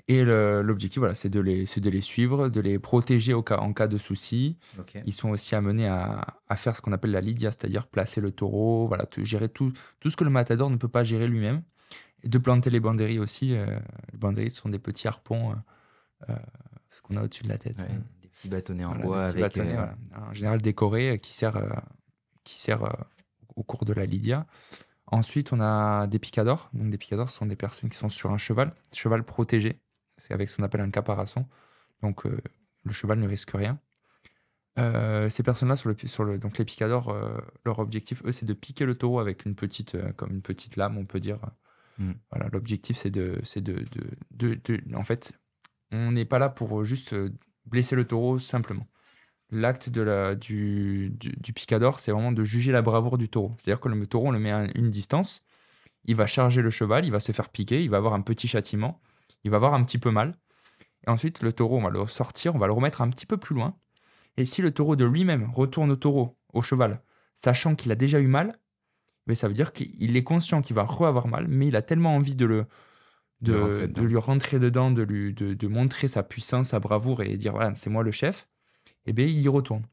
Et 0.09 0.23
l'objectif, 0.23 0.99
voilà, 0.99 1.15
c'est 1.15 1.29
de 1.29 1.39
les, 1.41 1.65
de 1.65 1.89
les 1.89 2.01
suivre, 2.01 2.47
de 2.49 2.61
les 2.61 2.79
protéger 2.79 3.33
au 3.33 3.43
cas, 3.43 3.57
en 3.57 3.73
cas 3.73 3.87
de 3.87 3.97
souci. 3.97 4.57
Ils 5.05 5.13
sont 5.13 5.29
aussi 5.29 5.53
amenés 5.53 5.87
à, 5.87 6.25
à 6.47 6.55
faire 6.55 6.75
ce 6.75 6.81
qu'on 6.81 6.93
appelle 6.93 7.11
la 7.11 7.21
lidia, 7.21 7.51
c'est-à-dire 7.51 7.87
placer 7.87 8.21
le 8.21 8.31
taureau, 8.31 8.87
voilà, 8.87 9.05
gérer 9.17 9.49
tout, 9.49 9.73
tout 9.99 10.09
ce 10.09 10.15
que 10.15 10.23
le 10.23 10.29
matador 10.29 10.69
ne 10.69 10.77
peut 10.77 10.87
pas 10.87 11.03
gérer 11.03 11.27
lui-même. 11.27 11.61
Et 12.23 12.29
de 12.29 12.37
planter 12.37 12.69
les 12.69 12.79
banderies 12.79 13.19
aussi. 13.19 13.53
Euh, 13.53 13.65
les 14.11 14.17
banderies 14.17 14.49
sont 14.51 14.69
des 14.69 14.79
petits 14.79 15.07
harpons, 15.07 15.55
euh, 16.29 16.35
ce 16.89 17.01
qu'on 17.01 17.17
a 17.17 17.23
au-dessus 17.23 17.43
de 17.43 17.49
la 17.49 17.57
tête 17.57 17.77
petit 18.37 18.49
bâtonnet 18.49 18.85
en 18.85 18.95
bois 18.95 19.23
avec 19.23 19.57
euh, 19.57 19.87
un 20.29 20.33
général 20.33 20.61
décoré 20.61 21.11
euh, 21.11 21.17
qui 21.17 21.33
sert, 21.33 21.57
euh, 21.57 21.69
qui 22.43 22.59
sert 22.59 22.83
au 23.55 23.63
cours 23.63 23.83
de 23.83 23.93
la 23.93 24.05
Lydia. 24.05 24.45
Ensuite, 25.07 25.53
on 25.53 25.59
a 25.59 26.07
des 26.07 26.19
picadors. 26.19 26.69
Donc, 26.73 26.89
des 26.89 26.97
picadors, 26.97 27.29
ce 27.29 27.37
sont 27.37 27.45
des 27.45 27.55
personnes 27.55 27.89
qui 27.89 27.97
sont 27.97 28.09
sur 28.09 28.31
un 28.31 28.37
cheval, 28.37 28.73
cheval 28.93 29.23
protégé. 29.23 29.79
C'est 30.17 30.33
avec 30.33 30.49
ce 30.49 30.57
qu'on 30.57 30.63
appelle 30.63 30.81
un 30.81 30.89
caparasson. 30.89 31.45
Donc, 32.01 32.25
le 32.25 32.91
cheval 32.91 33.19
ne 33.19 33.27
risque 33.27 33.51
rien. 33.51 33.79
ces 34.77 35.43
personnes-là, 35.43 35.75
sur 35.75 35.89
le, 35.89 35.95
sur 36.05 36.23
le, 36.23 36.37
donc 36.37 36.57
les 36.57 36.65
picadors, 36.65 37.15
leur 37.65 37.79
objectif, 37.79 38.23
eux, 38.25 38.31
c'est 38.31 38.45
de 38.45 38.53
piquer 38.53 38.85
le 38.85 38.95
taureau 38.95 39.19
avec 39.19 39.45
une 39.45 39.55
petite, 39.55 39.97
comme 40.15 40.31
une 40.31 40.41
petite 40.41 40.75
lame, 40.75 40.97
on 40.97 41.05
peut 41.05 41.19
dire. 41.19 41.39
Hmm. 41.97 42.13
Voilà, 42.31 42.49
l'objectif, 42.51 42.97
c'est 42.97 43.09
de, 43.09 43.39
c'est 43.43 43.61
de, 43.61 43.83
de, 44.31 44.59
de, 44.63 44.95
en 44.95 45.03
fait, 45.03 45.33
on 45.91 46.11
n'est 46.11 46.25
pas 46.25 46.39
là 46.39 46.49
pour 46.49 46.83
juste 46.83 47.15
blesser 47.65 47.95
le 47.95 48.05
taureau 48.05 48.39
simplement. 48.39 48.87
L'acte 49.49 49.89
de 49.89 50.01
la, 50.01 50.35
du, 50.35 51.09
du, 51.11 51.53
picador, 51.53 51.99
c'est 51.99 52.11
vraiment 52.11 52.33
de 52.33 52.43
juger 52.43 52.71
la 52.71 52.81
bravoure 52.81 53.17
du 53.17 53.29
taureau. 53.29 53.55
C'est-à-dire 53.57 53.79
que 53.79 53.87
le 53.87 54.07
taureau, 54.07 54.27
on 54.27 54.31
le 54.31 54.39
met 54.39 54.51
à 54.51 54.67
une 54.75 54.89
distance, 54.89 55.41
il 56.03 56.15
va 56.15 56.25
charger 56.25 56.61
le 56.61 56.69
cheval, 56.69 57.05
il 57.05 57.11
va 57.11 57.21
se 57.21 57.31
faire 57.31 57.49
piquer, 57.49 57.81
il 57.81 57.89
va 57.89 57.97
avoir 57.97 58.13
un 58.13 58.21
petit 58.21 58.47
châtiment, 58.47 58.99
il 59.43 59.51
va 59.51 59.57
avoir 59.57 59.73
un 59.73 59.83
petit 59.83 59.97
peu 59.97 60.11
mal. 60.11 60.35
Et 61.05 61.09
ensuite, 61.09 61.41
le 61.41 61.53
taureau, 61.53 61.77
on 61.77 61.83
va 61.83 61.89
le 61.89 62.05
sortir, 62.07 62.55
on 62.55 62.59
va 62.59 62.67
le 62.67 62.73
remettre 62.73 63.01
un 63.01 63.09
petit 63.09 63.25
peu 63.25 63.37
plus 63.37 63.55
loin. 63.55 63.77
Et 64.37 64.45
si 64.45 64.61
le 64.61 64.71
taureau 64.71 64.95
de 64.95 65.05
lui-même 65.05 65.49
retourne 65.51 65.91
au 65.91 65.95
taureau, 65.95 66.37
au 66.53 66.61
cheval, 66.61 67.01
sachant 67.33 67.75
qu'il 67.75 67.91
a 67.91 67.95
déjà 67.95 68.19
eu 68.19 68.27
mal, 68.27 68.59
mais 69.25 69.35
ça 69.35 69.47
veut 69.47 69.53
dire 69.53 69.73
qu'il 69.73 70.15
est 70.15 70.23
conscient 70.23 70.61
qu'il 70.61 70.75
va 70.75 70.83
re-avoir 70.83 71.27
mal, 71.27 71.47
mais 71.47 71.67
il 71.67 71.75
a 71.75 71.81
tellement 71.81 72.15
envie 72.15 72.35
de 72.35 72.45
le, 72.45 72.65
de, 73.41 74.01
lui 74.01 74.17
rentrer 74.17 74.59
dedans, 74.59 74.91
de, 74.91 75.03
lui, 75.03 75.33
de, 75.33 75.67
montrer 75.67 76.07
sa 76.07 76.23
puissance, 76.23 76.69
sa 76.69 76.79
bravoure 76.79 77.21
et 77.21 77.37
dire 77.37 77.51
voilà, 77.51 77.75
c'est 77.75 77.89
moi 77.89 78.03
le 78.03 78.11
chef, 78.11 78.47
et 79.05 79.11
eh 79.11 79.13
bien 79.13 79.25
il 79.25 79.41
y 79.41 79.47
retourne. 79.47 79.83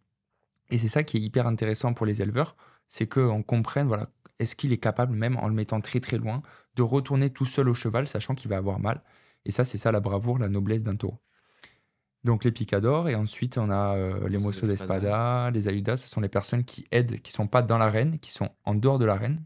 Et 0.70 0.78
c'est 0.78 0.88
ça 0.88 1.02
qui 1.02 1.16
est 1.16 1.20
hyper 1.20 1.46
intéressant 1.46 1.92
pour 1.94 2.06
les 2.06 2.22
éleveurs, 2.22 2.56
c'est 2.88 3.06
qu'on 3.06 3.42
comprenne, 3.42 3.86
voilà, 3.86 4.08
est-ce 4.38 4.56
qu'il 4.56 4.72
est 4.72 4.78
capable, 4.78 5.14
même 5.14 5.36
en 5.36 5.48
le 5.48 5.54
mettant 5.54 5.80
très 5.80 6.00
très 6.00 6.16
loin, 6.16 6.42
de 6.76 6.82
retourner 6.82 7.30
tout 7.30 7.46
seul 7.46 7.68
au 7.68 7.74
cheval, 7.74 8.06
sachant 8.06 8.34
qu'il 8.34 8.50
va 8.50 8.56
avoir 8.56 8.80
mal. 8.80 9.02
Et 9.44 9.50
ça, 9.50 9.64
c'est 9.64 9.78
ça 9.78 9.92
la 9.92 10.00
bravoure, 10.00 10.38
la 10.38 10.48
noblesse 10.48 10.82
d'un 10.82 10.96
taureau. 10.96 11.20
Donc 12.24 12.44
les 12.44 12.52
picadors, 12.52 13.10
et 13.10 13.14
ensuite 13.14 13.58
on 13.58 13.70
a 13.70 13.96
euh, 13.96 14.28
les 14.28 14.38
mosso 14.38 14.66
d'espada, 14.66 15.50
les 15.50 15.68
ayudas, 15.68 15.98
ce 15.98 16.08
sont 16.08 16.22
les 16.22 16.30
personnes 16.30 16.64
qui 16.64 16.86
aident, 16.90 17.20
qui 17.20 17.32
sont 17.32 17.46
pas 17.46 17.60
dans 17.60 17.76
l'arène, 17.76 18.18
qui 18.18 18.32
sont 18.32 18.48
en 18.64 18.74
dehors 18.74 18.98
de 18.98 19.04
l'arène, 19.04 19.44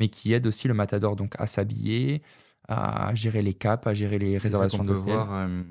mais 0.00 0.08
qui 0.08 0.32
aident 0.32 0.48
aussi 0.48 0.66
le 0.66 0.74
matador 0.74 1.14
donc 1.14 1.34
à 1.38 1.46
s'habiller, 1.46 2.22
à 2.66 3.14
gérer 3.14 3.40
les 3.42 3.54
caps, 3.54 3.86
à 3.86 3.94
gérer 3.94 4.18
les 4.18 4.36
réservations 4.36 4.82
de 4.82 4.94
voir 4.94 5.32
euh, 5.32 5.62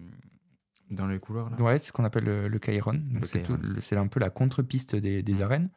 dans 0.89 1.07
les 1.07 1.19
couloirs. 1.19 1.49
Là? 1.49 1.61
Ouais, 1.61 1.77
c'est 1.79 1.87
ce 1.87 1.93
qu'on 1.93 2.05
appelle 2.05 2.23
le, 2.23 2.47
le 2.47 2.59
C'est 3.81 3.97
un 3.97 4.07
peu 4.07 4.19
la 4.19 4.29
contre-piste 4.29 4.95
des, 4.95 5.21
des, 5.21 5.41
arènes. 5.41 5.69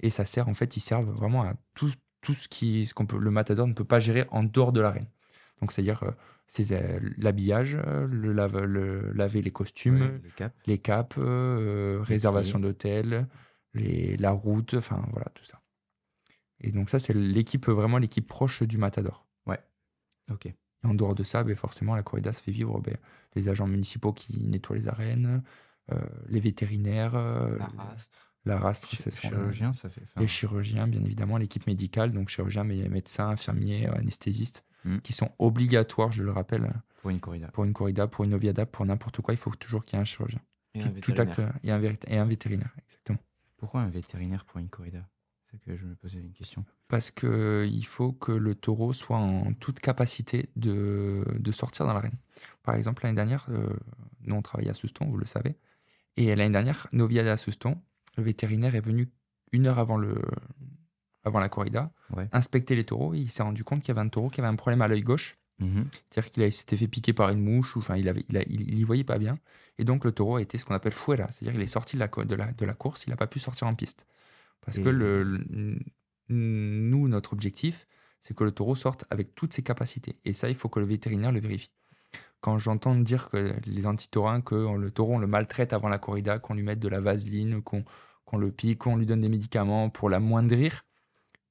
Et 0.00 0.10
ça 0.10 0.24
sert, 0.24 0.48
en 0.48 0.54
fait, 0.54 0.76
ils 0.76 0.80
servent 0.80 1.10
vraiment 1.10 1.42
à 1.42 1.54
tout, 1.74 1.90
tout 2.20 2.34
ce, 2.34 2.48
qui, 2.48 2.84
ce 2.84 2.94
qu'on 2.94 3.06
peut, 3.06 3.18
le 3.18 3.30
matador 3.30 3.66
ne 3.66 3.72
peut 3.72 3.84
pas 3.84 4.00
gérer 4.00 4.26
en 4.30 4.42
dehors 4.42 4.72
de 4.72 4.80
l'arène. 4.80 5.06
Donc, 5.60 5.72
c'est-à-dire 5.72 6.02
euh, 6.02 6.10
c'est 6.46 6.70
euh, 6.72 7.00
l'habillage, 7.18 7.76
le, 7.76 8.32
lave, 8.32 8.58
le, 8.64 9.10
laver 9.12 9.42
les 9.42 9.50
costumes, 9.50 10.20
les 10.66 10.78
capes, 10.78 11.14
réservation 12.02 12.58
d'hôtel, 12.58 13.26
la 13.74 14.30
route, 14.32 14.74
enfin 14.74 15.04
voilà, 15.12 15.26
tout 15.34 15.44
ça. 15.44 15.60
Et 16.60 16.72
donc, 16.72 16.88
ça, 16.88 16.98
c'est 16.98 17.12
l'équipe, 17.14 17.66
vraiment 17.68 17.98
l'équipe 17.98 18.26
proche 18.26 18.62
du 18.62 18.78
matador. 18.78 19.26
Ouais. 19.46 19.60
Ok. 20.30 20.46
Et 20.46 20.54
en 20.84 20.94
dehors 20.94 21.14
de 21.14 21.22
ça, 21.22 21.42
ben, 21.44 21.54
forcément, 21.54 21.94
la 21.94 22.02
corrida 22.02 22.32
se 22.32 22.42
fait 22.42 22.52
vivre 22.52 22.80
ben, 22.80 22.96
les 23.34 23.48
agents 23.48 23.66
municipaux 23.66 24.12
qui 24.12 24.46
nettoient 24.46 24.76
les 24.76 24.88
arènes, 24.88 25.42
euh, 25.92 26.00
les 26.28 26.40
vétérinaires, 26.40 27.14
euh, 27.14 27.56
La 27.58 27.66
rastre. 27.66 28.34
la 28.44 28.58
rastre, 28.58 28.88
Ch- 28.88 29.02
ce 29.02 29.10
sont 29.10 29.28
chirurgien, 29.28 29.72
ça 29.74 29.88
fait. 29.90 30.02
les 30.18 30.26
chirurgiens, 30.26 30.86
bien 30.88 31.02
évidemment, 31.04 31.36
l'équipe 31.38 31.66
médicale, 31.66 32.12
donc 32.12 32.28
chirurgiens, 32.28 32.64
mé- 32.64 32.88
médecins, 32.88 33.28
infirmiers, 33.30 33.88
euh, 33.88 33.94
anesthésistes, 33.94 34.64
Mm. 34.86 35.00
qui 35.00 35.12
sont 35.12 35.30
obligatoires, 35.38 36.12
je 36.12 36.22
le 36.22 36.30
rappelle, 36.30 36.72
pour 37.02 37.10
une 37.10 37.20
corrida. 37.20 37.48
pour 37.48 37.64
une 37.64 37.72
corrida, 37.72 38.06
pour 38.06 38.24
une 38.24 38.30
noviada, 38.30 38.64
pour 38.66 38.86
n'importe 38.86 39.20
quoi, 39.20 39.34
il 39.34 39.36
faut 39.36 39.50
toujours 39.54 39.84
qu'il 39.84 39.96
y 39.96 39.98
ait 39.98 40.02
un 40.02 40.04
chirurgien. 40.04 40.40
Et 40.74 40.80
Tout- 40.80 40.88
un 40.88 40.92
tout 41.00 41.12
acte, 41.20 41.30
vétérinaire. 41.40 41.58
et, 41.64 41.70
un 41.72 42.14
et 42.14 42.18
un 42.18 42.24
vétérinaire, 42.24 42.72
exactement. 42.84 43.18
Pourquoi 43.56 43.80
un 43.82 43.88
vétérinaire 43.90 44.44
pour 44.44 44.58
une 44.60 44.68
corrida? 44.68 45.08
C'est 45.50 45.58
que 45.60 45.76
je 45.76 45.86
me 45.86 45.94
posais 45.94 46.18
une 46.18 46.32
question. 46.32 46.64
Parce 46.88 47.10
qu'il 47.10 47.86
faut 47.86 48.12
que 48.12 48.32
le 48.32 48.54
taureau 48.54 48.92
soit 48.92 49.16
en 49.18 49.52
toute 49.54 49.80
capacité 49.80 50.50
de, 50.56 51.24
de 51.38 51.52
sortir 51.52 51.86
dans 51.86 51.94
l'arène. 51.94 52.14
Par 52.62 52.74
exemple, 52.74 53.04
l'année 53.04 53.14
dernière, 53.16 53.46
euh, 53.50 53.68
nous 54.22 54.34
on 54.36 54.42
travaillait 54.42 54.70
à 54.70 54.74
Souston, 54.74 55.06
vous 55.06 55.16
le 55.18 55.24
savez, 55.26 55.56
et 56.16 56.34
l'année 56.36 56.52
dernière, 56.52 56.86
Noviada 56.92 57.32
à 57.32 57.36
Souston, 57.36 57.80
le 58.16 58.22
vétérinaire 58.24 58.74
est 58.74 58.84
venu 58.84 59.08
une 59.52 59.66
heure 59.66 59.78
avant, 59.78 59.96
le, 59.96 60.20
avant 61.26 61.40
la 61.40 61.48
corrida, 61.50 61.90
Ouais. 62.16 62.28
inspecter 62.32 62.74
les 62.76 62.84
taureaux, 62.84 63.12
et 63.14 63.18
il 63.18 63.28
s'est 63.28 63.42
rendu 63.42 63.62
compte 63.64 63.80
qu'il 63.82 63.88
y 63.94 63.98
avait 63.98 64.06
un 64.06 64.08
taureau 64.08 64.30
qui 64.30 64.40
avait 64.40 64.48
un 64.48 64.54
problème 64.56 64.80
à 64.82 64.88
l'œil 64.88 65.02
gauche, 65.02 65.36
Mhm. 65.58 65.86
c'est-à-dire 66.10 66.30
qu'il 66.32 66.52
s'était 66.52 66.76
fait 66.76 66.88
piquer 66.88 67.12
par 67.12 67.30
une 67.30 67.40
mouche, 67.42 67.76
ou 67.76 67.80
enfin 67.80 67.96
il, 67.96 68.08
avait, 68.08 68.24
il, 68.28 68.36
a- 68.36 68.42
il, 68.46 68.60
il 68.62 68.78
y 68.78 68.84
voyait 68.84 69.04
pas 69.04 69.18
bien, 69.18 69.38
et 69.78 69.84
donc 69.84 70.04
le 70.04 70.12
taureau 70.12 70.36
a 70.36 70.42
été 70.42 70.56
ce 70.58 70.64
qu'on 70.64 70.74
appelle 70.74 70.92
fuera, 70.92 71.30
c'est-à-dire 71.30 71.52
qu'il 71.52 71.62
est 71.62 71.66
sorti 71.66 71.96
de 71.96 72.00
la, 72.00 72.08
co- 72.08 72.24
de 72.24 72.34
la, 72.34 72.52
de 72.52 72.64
la 72.64 72.74
course, 72.74 73.04
il 73.06 73.10
n'a 73.10 73.16
pas 73.16 73.26
pu 73.26 73.38
sortir 73.38 73.66
en 73.66 73.74
piste. 73.74 74.06
Parce 74.64 74.78
Et- 74.78 74.82
que 74.82 74.88
le, 74.88 75.22
le- 75.22 75.78
nous, 76.28 77.08
notre 77.08 77.32
objectif, 77.32 77.86
c'est 78.20 78.34
que 78.36 78.44
le 78.44 78.50
taureau 78.52 78.74
sorte 78.76 79.04
avec 79.10 79.34
toutes 79.34 79.52
ses 79.52 79.62
capacités. 79.62 80.18
Et 80.24 80.32
ça, 80.32 80.48
il 80.48 80.54
faut 80.56 80.68
que 80.68 80.80
le 80.80 80.86
vétérinaire 80.86 81.32
le 81.32 81.40
vérifie. 81.40 81.70
Quand 82.40 82.58
j'entends 82.58 82.94
dire 82.96 83.28
que 83.30 83.54
les 83.66 83.86
antitaurins, 83.86 84.40
que 84.40 84.54
le 84.76 84.90
taureau, 84.90 85.14
on 85.14 85.18
le 85.18 85.26
maltraite 85.26 85.72
avant 85.72 85.88
la 85.88 85.98
corrida, 85.98 86.38
qu'on 86.38 86.54
lui 86.54 86.62
mette 86.62 86.78
de 86.80 86.88
la 86.88 87.00
vaseline, 87.00 87.62
qu'on 87.62 87.84
qu'on 88.24 88.38
le 88.38 88.50
pique, 88.50 88.78
qu'on 88.80 88.96
lui 88.96 89.06
donne 89.06 89.20
des 89.20 89.28
médicaments 89.28 89.88
pour 89.88 90.10
l'amoindrir, 90.10 90.84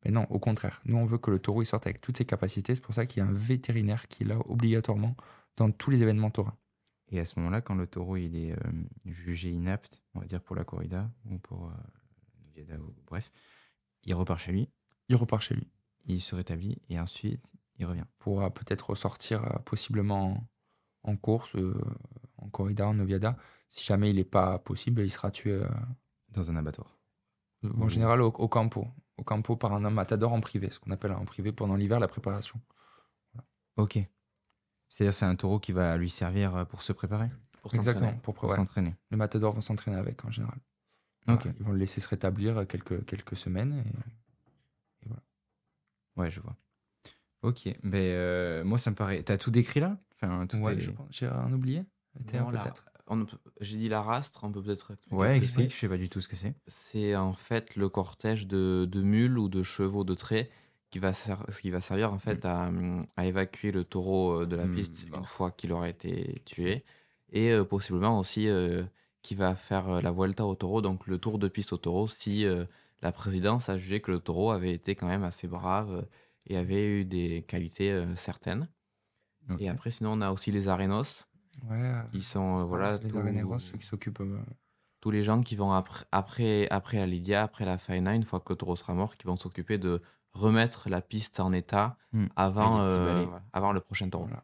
mais 0.06 0.12
non, 0.12 0.26
au 0.30 0.40
contraire. 0.40 0.82
Nous, 0.86 0.96
on 0.96 1.06
veut 1.06 1.18
que 1.18 1.32
le 1.32 1.40
taureau 1.40 1.62
il 1.64 1.66
sorte 1.66 1.88
avec 1.88 2.00
toutes 2.00 2.18
ses 2.18 2.26
capacités. 2.26 2.76
C'est 2.76 2.82
pour 2.84 2.94
ça 2.94 3.06
qu'il 3.06 3.22
y 3.24 3.26
a 3.26 3.30
un 3.30 3.34
vétérinaire 3.34 4.08
qui 4.08 4.24
est 4.24 4.28
là 4.28 4.38
obligatoirement 4.46 5.16
dans 5.58 5.72
tous 5.72 5.90
les 5.92 6.02
événements 6.04 6.30
taurins. 6.32 6.58
Et 7.10 7.20
à 7.20 7.26
ce 7.26 7.38
moment-là, 7.40 7.62
quand 7.62 7.76
le 7.76 7.88
taureau 7.88 8.16
il 8.18 8.36
est 8.36 8.52
euh, 8.54 8.72
jugé 9.06 9.50
inapte, 9.52 10.02
on 10.14 10.20
va 10.20 10.26
dire 10.26 10.42
pour 10.42 10.56
la 10.56 10.64
corrida 10.64 11.10
ou 11.30 11.38
pour 11.40 11.66
euh, 11.68 11.72
Noviada 12.46 12.78
ou 12.82 12.94
bref, 13.08 13.32
il 14.04 14.14
repart 14.14 14.40
chez 14.40 14.52
lui, 14.52 14.70
Il 15.10 15.16
repart 15.16 15.42
chez 15.42 15.56
lui 15.56 15.68
il 16.08 16.22
se 16.22 16.36
rétablit 16.36 16.78
et 16.90 17.00
ensuite 17.00 17.52
il 17.80 17.86
revient. 17.86 18.06
pour 18.20 18.44
euh, 18.44 18.50
peut-être 18.50 18.92
ressortir 18.92 19.44
euh, 19.44 19.58
possiblement 19.66 20.48
en, 21.04 21.12
en 21.12 21.18
course, 21.18 21.56
euh, 21.56 21.74
en 22.38 22.48
corrida, 22.50 22.88
en 22.88 22.94
noviada. 22.94 23.38
Si 23.70 23.84
jamais 23.86 24.12
il 24.12 24.18
n'est 24.18 24.24
pas 24.24 24.60
possible, 24.60 25.02
il 25.02 25.10
sera 25.12 25.32
tué 25.32 25.60
Dans 26.30 26.52
un 26.52 26.56
abattoir. 26.56 26.98
en 27.64 27.88
général 27.88 28.22
au, 28.22 28.28
au 28.28 28.48
campo. 28.48 28.88
Au 29.18 29.24
campo 29.24 29.56
par 29.56 29.74
un 29.74 29.86
homme 29.86 29.94
matador 29.94 30.34
en 30.34 30.42
privé, 30.42 30.70
ce 30.70 30.80
qu'on 30.80 30.92
appelle 30.92 31.12
en 31.14 31.24
privé 31.26 31.52
pendant 31.52 31.76
l'hiver 31.76 32.00
la 32.00 32.08
préparation. 32.08 32.60
Ok. 33.78 33.98
C'est-à-dire 34.90 35.14
c'est 35.14 35.26
un 35.26 35.36
taureau 35.36 35.60
qui 35.60 35.72
va 35.72 35.98
lui 35.98 36.10
servir 36.10 36.56
euh, 36.56 36.66
pour 36.66 36.82
se 36.82 36.94
préparer, 36.94 37.30
Pour 37.62 37.74
Exactement, 37.74 38.14
pour, 38.20 38.34
pour 38.34 38.50
ouais. 38.50 38.56
s'entraîner. 38.56 38.96
Les 39.12 39.18
matadors 39.18 39.54
vont 39.54 39.62
s'entraîner 39.62 39.98
avec 39.98 40.24
en 40.26 40.32
général. 40.32 40.58
Ok. 41.28 41.42
Voilà, 41.44 41.56
Ils 41.60 41.66
vont 41.66 41.72
le 41.72 41.78
laisser 41.80 42.02
se 42.02 42.08
rétablir 42.08 42.68
quelques, 42.68 43.04
quelques 43.06 43.36
semaines. 43.36 43.84
et- 43.86 45.10
Ouais, 46.18 46.32
je 46.32 46.40
vois. 46.40 46.56
Ok. 47.42 47.68
Ben 47.84 47.98
euh, 48.00 48.64
moi 48.64 48.78
ça 48.78 48.90
me 48.90 48.96
paraît. 48.96 49.22
T'as 49.24 49.38
tout 49.38 49.52
décrit 49.52 49.82
là? 49.82 49.98
Enfin, 50.14 50.48
tout 50.48 50.56
Ouais, 50.58 50.76
est- 50.76 50.80
je 50.80 50.92
pense. 50.92 51.08
J'ai 51.12 51.28
un 51.28 51.52
oublié 51.52 51.84
Non, 52.34 52.50
la- 52.52 52.74
J'ai 53.62 53.78
dit 53.78 53.90
la 53.90 54.02
rastre, 54.02 54.44
on 54.44 54.52
peut 54.52 54.62
peut-être 54.62 54.92
expliquer 54.92 55.16
Ouais, 55.16 55.38
explique. 55.38 55.72
Je 55.72 55.76
sais 55.76 55.90
pas 55.90 55.98
du 55.98 56.10
tout 56.10 56.22
ce 56.22 56.28
que 56.28 56.36
c'est. 56.36 56.54
c'est 56.68 57.16
en 57.16 57.34
fait 57.34 57.76
le 57.76 57.90
cortège 57.90 58.48
de, 58.48 58.88
de 58.90 59.02
mules 59.02 59.38
ou 59.38 59.50
de 59.50 59.64
chevaux 59.64 60.04
de 60.04 60.16
trait 60.16 60.50
qui 60.90 61.00
va, 61.00 61.12
qui 61.12 61.72
servir 61.82 62.14
en 62.14 62.20
fait 62.20 62.46
à, 62.46 62.68
hum, 62.68 63.06
à 63.18 63.26
évacuer 63.26 63.72
le 63.72 63.84
taureau 63.84 64.42
euh, 64.42 64.46
de 64.46 64.56
la 64.56 64.66
Mm, 64.66 64.76
piste 64.76 65.08
une 65.14 65.26
fois 65.26 65.52
qu'il 65.52 65.72
aura 65.72 65.90
été 65.90 66.42
tué 66.46 66.84
et 67.32 67.52
euh, 67.52 67.64
possiblement 67.64 68.20
aussi 68.20 68.48
euh, 68.48 68.84
qui 69.22 69.36
va 69.36 69.56
faire 69.56 70.02
la 70.02 70.12
vuelta 70.12 70.46
au 70.46 70.56
taureau, 70.56 70.82
donc 70.82 71.08
le 71.08 71.18
tour 71.18 71.38
de 71.40 71.48
piste 71.48 71.74
au 71.74 71.78
taureau 71.78 72.08
si 72.08 72.46
euh, 72.46 72.66
la 73.02 73.12
présidence 73.12 73.70
a 73.70 73.78
jugé 73.78 74.00
que 74.00 74.12
le 74.12 74.20
taureau 74.20 74.52
avait 74.52 74.72
été 74.74 74.96
quand 74.96 75.08
même 75.08 75.24
assez 75.24 75.48
brave 75.48 76.08
et 76.48 76.58
avait 76.58 76.86
eu 76.86 77.06
des 77.06 77.44
qualités 77.48 78.06
certaines. 78.16 78.70
Et 79.60 79.70
après, 79.70 79.92
sinon, 79.92 80.14
on 80.14 80.22
a 80.22 80.32
aussi 80.32 80.52
les 80.52 80.68
arénos 80.68 81.28
Ouais. 81.64 81.78
euh, 81.78 82.04
qui 82.12 82.22
sont 82.24 82.60
euh, 82.60 82.64
voilà 82.64 82.98
les 82.98 83.10
tous- 83.10 83.60
ceux 83.60 83.78
qui 83.78 83.86
s'occupent. 83.86 84.22
euh, 84.22 84.40
tous 85.02 85.12
les 85.12 85.24
gens 85.24 85.42
qui 85.42 85.56
vont 85.56 85.72
après, 85.72 86.06
après, 86.12 86.68
après 86.70 86.98
la 86.98 87.06
Lydia, 87.06 87.44
après 87.44 87.66
la 87.66 87.78
faena, 87.78 88.16
une 88.16 88.24
fois 88.24 88.40
que 88.40 88.52
le 88.54 88.56
taureau 88.58 88.76
sera 88.76 88.94
mort, 88.94 89.18
qui 89.18 89.28
vont 89.28 89.36
s'occuper 89.36 89.78
de 89.78 90.02
remettre 90.32 90.90
la 90.90 91.02
piste 91.02 91.40
en 91.40 91.54
état 91.54 91.98
Hmm. 92.12 92.26
avant, 92.36 92.80
euh, 92.80 93.24
voilà, 93.26 93.44
avant 93.54 93.72
le 93.72 93.82
prochain 93.82 94.10
taureau. 94.10 94.26
Voilà. 94.26 94.44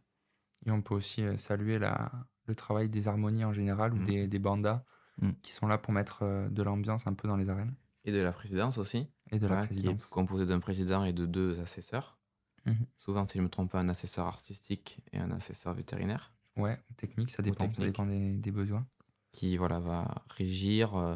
Et 0.65 0.71
on 0.71 0.81
peut 0.81 0.93
aussi 0.93 1.23
euh, 1.23 1.37
saluer 1.37 1.79
la, 1.79 2.11
le 2.45 2.53
travail 2.55 2.89
des 2.89 3.07
harmonies 3.07 3.43
en 3.45 3.53
général 3.53 3.93
ou 3.93 3.97
Mhm. 3.97 4.05
des, 4.05 4.27
des 4.27 4.39
bandas 4.39 4.83
Mhm. 5.21 5.33
qui 5.41 5.51
sont 5.51 5.67
là 5.67 5.77
pour 5.77 5.93
mettre 5.93 6.19
euh, 6.23 6.47
de 6.49 6.61
l'ambiance 6.63 7.07
un 7.07 7.13
peu 7.13 7.27
dans 7.27 7.37
les 7.37 7.49
arènes 7.49 7.73
Et 8.05 8.11
de 8.11 8.19
la 8.19 8.31
présidence 8.31 8.77
aussi, 8.77 9.07
et 9.31 9.39
de 9.39 9.47
la 9.47 9.55
voilà, 9.55 9.67
qui 9.67 9.73
est 9.73 9.81
présidence. 9.83 10.05
composée 10.07 10.45
d'un 10.45 10.59
président 10.59 11.03
et 11.03 11.13
de 11.13 11.25
deux 11.25 11.59
assesseurs. 11.59 12.17
Mhm. 12.65 12.85
Souvent, 12.97 13.25
si 13.25 13.33
je 13.33 13.37
ne 13.39 13.43
me 13.45 13.49
trompe 13.49 13.71
pas, 13.71 13.79
un 13.79 13.89
assesseur 13.89 14.27
artistique 14.27 14.99
et 15.11 15.17
un 15.17 15.31
assesseur 15.31 15.73
vétérinaire, 15.73 16.31
Ouais, 16.58 16.77
technique, 16.98 17.31
ça 17.31 17.41
dépend, 17.41 17.74
ça 17.74 17.84
dépend 17.84 18.05
des, 18.05 18.34
des 18.34 18.51
besoins. 18.51 18.86
qui 19.31 19.58
voilà, 19.58 19.79
va 19.79 20.24
régir, 20.29 20.96
euh, 20.96 21.15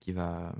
qui 0.00 0.12
va 0.12 0.48
euh, 0.48 0.52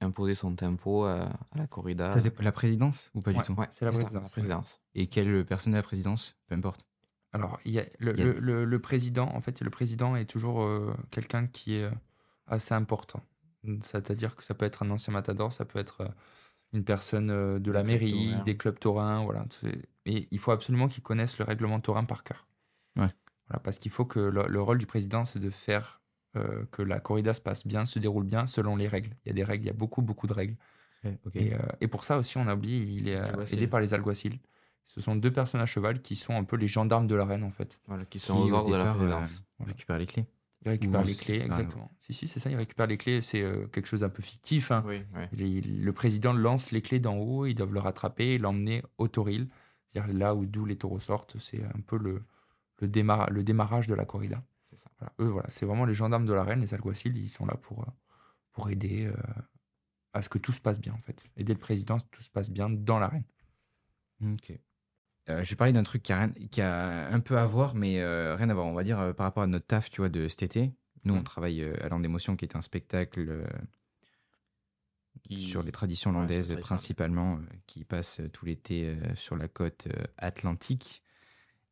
imposer 0.00 0.34
son 0.34 0.54
tempo 0.54 1.06
euh, 1.06 1.24
à 1.52 1.58
la 1.58 1.66
corrida. 1.66 2.14
Ça, 2.14 2.20
c'est 2.20 2.42
la 2.42 2.52
présidence 2.52 3.10
ou 3.14 3.20
pas 3.20 3.32
du 3.32 3.40
tout? 3.40 3.54
Ouais, 3.54 3.68
c'est 3.70 3.84
la 3.84 3.92
présidence. 3.92 4.32
présidence. 4.32 4.80
Et 4.94 5.06
quelle 5.06 5.44
personne 5.46 5.72
de 5.72 5.76
la 5.78 5.82
présidence? 5.82 6.36
Peu 6.48 6.54
importe. 6.54 6.84
Alors, 7.32 7.58
il 7.64 7.72
y 7.72 7.80
a 7.80 7.84
le, 7.98 8.16
y 8.16 8.22
a- 8.22 8.24
le- 8.24 8.38
le- 8.38 8.64
le 8.64 8.78
président, 8.78 9.28
en 9.34 9.40
fait, 9.40 9.60
le 9.60 9.70
président 9.70 10.14
est 10.14 10.24
toujours 10.26 10.62
euh, 10.62 10.94
quelqu'un 11.10 11.46
qui 11.46 11.74
est 11.74 11.90
assez 12.46 12.74
important. 12.74 13.20
C'est-à-dire 13.82 14.36
que 14.36 14.44
ça 14.44 14.54
peut 14.54 14.66
être 14.66 14.82
un 14.82 14.90
ancien 14.90 15.12
matador, 15.12 15.52
ça 15.52 15.64
peut 15.64 15.78
être 15.78 16.06
une 16.72 16.84
personne 16.84 17.28
de 17.58 17.72
la 17.72 17.82
Des 17.82 17.88
mairie, 17.88 18.36
des 18.44 18.56
clubs 18.56 18.78
taurins, 18.78 19.24
voilà. 19.24 19.46
Et 20.06 20.28
il 20.30 20.38
faut 20.38 20.52
absolument 20.52 20.88
qu'ils 20.88 21.02
connaissent 21.02 21.38
le 21.38 21.44
règlement 21.44 21.80
taurin 21.80 22.04
par 22.04 22.24
cœur. 22.24 22.46
Ouais. 22.96 23.14
Voilà, 23.48 23.60
parce 23.60 23.78
qu'il 23.78 23.90
faut 23.90 24.04
que 24.04 24.20
le, 24.20 24.46
le 24.48 24.60
rôle 24.62 24.78
du 24.78 24.86
président, 24.86 25.24
c'est 25.24 25.38
de 25.40 25.50
faire 25.50 26.00
euh, 26.36 26.64
que 26.72 26.82
la 26.82 26.98
corrida 27.00 27.34
se 27.34 27.40
passe 27.40 27.66
bien, 27.66 27.84
se 27.84 27.98
déroule 27.98 28.24
bien 28.24 28.46
selon 28.46 28.76
les 28.76 28.88
règles. 28.88 29.10
Il 29.24 29.28
y 29.28 29.30
a 29.30 29.34
des 29.34 29.44
règles, 29.44 29.64
il 29.64 29.66
y 29.68 29.70
a 29.70 29.74
beaucoup, 29.74 30.02
beaucoup 30.02 30.26
de 30.26 30.32
règles. 30.32 30.56
Et, 31.34 31.52
euh, 31.52 31.58
et 31.82 31.86
pour 31.88 32.04
ça 32.04 32.16
aussi, 32.16 32.38
on 32.38 32.46
a 32.48 32.54
oublié, 32.54 32.78
il 32.78 33.08
est 33.08 33.16
euh, 33.16 33.26
Alguacil. 33.28 33.58
aidé 33.58 33.66
par 33.66 33.80
les 33.80 33.92
alguacils. 33.92 34.38
Ce 34.86 35.00
sont 35.02 35.16
deux 35.16 35.30
personnes 35.30 35.60
à 35.60 35.66
cheval 35.66 36.00
qui 36.00 36.16
sont 36.16 36.34
un 36.34 36.44
peu 36.44 36.56
les 36.56 36.68
gendarmes 36.68 37.06
de 37.06 37.14
l'arène, 37.14 37.42
en 37.44 37.50
fait. 37.50 37.80
Voilà, 37.86 38.04
qui 38.04 38.18
Qui, 38.18 38.24
sont 38.24 38.38
aux 38.38 38.50
au 38.50 38.54
ordres 38.54 38.70
de 38.72 38.76
la 38.76 38.90
euh, 38.90 38.94
présidence. 38.94 39.42
récupère 39.60 39.98
les 39.98 40.06
clés. 40.06 40.26
Il 40.64 40.70
récupère 40.70 41.02
Ou 41.02 41.04
les 41.04 41.14
clés, 41.14 41.40
ah, 41.42 41.46
exactement. 41.46 41.90
Si, 42.00 42.14
si, 42.14 42.26
c'est 42.26 42.40
ça, 42.40 42.48
il 42.48 42.56
récupère 42.56 42.86
les 42.86 42.96
clés. 42.96 43.20
C'est 43.20 43.42
euh, 43.42 43.66
quelque 43.66 43.86
chose 43.86 44.00
d'un 44.00 44.08
peu 44.08 44.22
fictif. 44.22 44.70
hein. 44.70 44.82
Oui, 44.86 45.02
le 45.60 45.92
président 45.92 46.32
lance 46.32 46.70
les 46.70 46.80
clés 46.80 47.00
d'en 47.00 47.16
haut, 47.16 47.44
ils 47.44 47.54
doivent 47.54 47.74
le 47.74 47.80
rattraper 47.80 48.28
et 48.34 48.38
l'emmener 48.38 48.82
au 48.96 49.06
toril. 49.08 49.48
C'est-à-dire 49.92 50.14
là 50.16 50.34
où 50.34 50.46
d'où 50.46 50.64
les 50.64 50.76
taureaux 50.76 51.00
sortent, 51.00 51.36
c'est 51.38 51.62
un 51.62 51.80
peu 51.86 51.98
le, 51.98 52.22
le, 52.84 52.88
démarra- 52.88 53.30
le 53.30 53.42
démarrage 53.42 53.86
de 53.88 53.94
la 53.94 54.04
corrida. 54.04 54.42
Ça. 54.76 54.90
Voilà. 54.98 55.12
Eux, 55.20 55.28
voilà, 55.28 55.48
c'est 55.50 55.66
vraiment 55.66 55.84
les 55.84 55.94
gendarmes 55.94 56.26
de 56.26 56.32
l'arène, 56.32 56.60
les 56.60 56.74
alguacils, 56.74 57.16
ils 57.16 57.28
sont 57.28 57.46
là 57.46 57.54
pour, 57.56 57.80
euh, 57.82 57.90
pour 58.52 58.70
aider 58.70 59.06
euh, 59.06 59.14
à 60.12 60.22
ce 60.22 60.28
que 60.28 60.38
tout 60.38 60.52
se 60.52 60.60
passe 60.60 60.80
bien, 60.80 60.92
en 60.92 61.00
fait. 61.00 61.24
Aider 61.36 61.52
le 61.54 61.58
président, 61.60 61.96
à 61.96 61.98
ce 61.98 62.04
que 62.04 62.10
tout 62.16 62.22
se 62.22 62.30
passe 62.30 62.50
bien 62.50 62.68
dans 62.70 62.98
l'arène. 62.98 63.24
Ok. 64.22 64.52
Euh, 65.30 65.42
je 65.42 65.50
vais 65.50 65.56
parler 65.56 65.72
d'un 65.72 65.82
truc 65.84 66.02
qui 66.02 66.12
a, 66.12 66.18
rien- 66.18 66.32
qui 66.50 66.60
a 66.60 67.08
un 67.08 67.20
peu 67.20 67.38
à 67.38 67.46
voir, 67.46 67.74
mais 67.74 68.00
euh, 68.00 68.34
rien 68.36 68.50
à 68.50 68.54
voir. 68.54 68.66
On 68.66 68.74
va 68.74 68.84
dire 68.84 69.14
par 69.16 69.24
rapport 69.24 69.42
à 69.42 69.46
notre 69.46 69.66
taf, 69.66 69.90
tu 69.90 70.00
vois, 70.02 70.08
de 70.10 70.28
cet 70.28 70.42
été. 70.42 70.72
Nous, 71.04 71.14
on 71.14 71.20
Mm. 71.20 71.24
travaille 71.24 71.62
à 71.80 71.88
Land 71.88 72.00
d'Émotion, 72.00 72.36
qui 72.36 72.44
est 72.44 72.56
un 72.56 72.60
spectacle 72.60 73.46
Qui- 75.28 75.40
sur 75.40 75.62
les 75.62 75.72
traditions 75.72 76.12
landaises, 76.12 76.54
principalement, 76.60 77.36
euh, 77.36 77.40
qui 77.66 77.84
passe 77.84 78.20
tout 78.32 78.44
l'été 78.44 78.88
euh, 78.88 79.14
sur 79.14 79.36
la 79.36 79.48
côte 79.48 79.86
euh, 79.86 80.04
atlantique. 80.18 81.02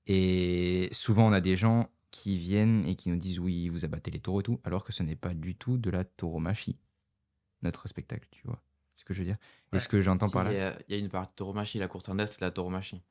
Et 0.07 0.89
souvent, 0.93 1.29
on 1.29 1.33
a 1.33 1.41
des 1.41 1.57
gens 1.57 1.89
qui 2.11 2.37
viennent 2.37 2.85
et 2.87 2.95
qui 2.97 3.09
nous 3.11 3.17
disent 3.17 3.39
oui, 3.39 3.69
vous 3.69 3.85
abattez 3.85 4.11
les 4.11 4.21
taureaux 4.21 4.41
et 4.41 4.45
tout, 4.45 4.61
alors 4.65 4.85
que 4.85 4.93
ce 4.93 5.03
n'est 5.03 5.17
pas 5.17 5.35
du 5.35 5.55
tout 5.57 5.79
de 5.79 5.91
la 5.91 6.05
tauromachie, 6.05 6.79
notre 7.63 7.89
spectacle, 7.89 8.29
tu 8.31 8.43
vois. 8.47 8.61
Ce 8.97 9.05
que 9.05 9.15
je 9.15 9.21
veux 9.21 9.25
dire? 9.27 9.39
Et 9.73 9.77
Ouais. 9.77 9.81
ce 9.81 9.89
que 9.89 10.01
j'entends 10.01 10.27
Si, 10.27 10.33
par 10.33 10.45
là. 10.45 10.53
Il 10.53 10.57
y, 10.57 10.61
a- 10.61 10.79
il 10.89 10.95
y 10.95 10.99
a 10.99 11.01
une 11.03 11.09
partie 11.09 11.35
tauromachie, 11.37 11.79
la 11.79 11.89
course 11.89 12.09
landaise, 12.09 12.31
c'est 12.33 12.41
la 12.41 12.51
tauromachie. 12.51 13.03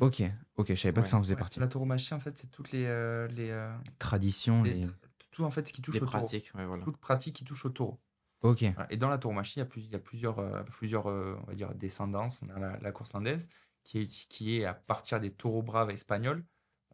Ok, 0.00 0.22
ok, 0.56 0.68
je 0.68 0.74
savais 0.76 0.92
pas 0.92 1.02
que 1.02 1.08
ça 1.08 1.16
en 1.16 1.22
faisait 1.22 1.34
Ouais, 1.34 1.40
partie. 1.40 1.58
La 1.60 1.66
tauromachie, 1.66 2.14
en 2.14 2.20
fait, 2.20 2.36
c'est 2.38 2.50
toutes 2.50 2.70
les, 2.72 2.84
euh, 2.86 3.26
les, 3.28 3.50
euh, 3.50 3.72
Tradition, 3.98 4.62
les- 4.62 4.74
les... 4.74 4.86
tout 5.30 5.42
en 5.44 5.50
fait 5.50 5.66
ce 5.66 5.72
qui 5.72 5.82
touche 5.82 5.94
Les 5.96 6.00
au 6.02 6.06
taureau. 6.06 6.18
pratiques, 6.18 6.52
ouais, 6.54 6.64
voilà. 6.66 6.84
Toute 6.84 6.98
pratique 6.98 7.34
qui 7.36 7.44
touche 7.44 7.64
au 7.64 7.70
taureau. 7.70 7.98
Ok, 8.42 8.62
Voilà. 8.74 8.92
Et 8.92 8.96
dans 8.96 9.08
la 9.08 9.18
tauromachie, 9.18 9.58
il 9.58 9.60
y 9.60 9.62
a, 9.62 9.66
plus- 9.66 9.82
il 9.84 9.90
y 9.90 9.94
a 9.96 9.98
plusieurs, 9.98 10.38
euh, 10.38 10.62
plusieurs 10.62 11.08
euh, 11.10 11.36
on 11.42 11.46
va 11.46 11.54
dire, 11.54 11.74
descendances. 11.74 12.42
On 12.46 12.50
a 12.50 12.58
la, 12.58 12.78
la 12.78 12.92
course 12.92 13.12
landaise, 13.12 13.48
qui 13.82 14.00
est, 14.00 14.28
qui 14.28 14.58
est 14.58 14.64
à 14.64 14.74
partir 14.74 15.20
des 15.20 15.30
taureaux 15.32 15.62
braves 15.62 15.90
espagnols, 15.90 16.44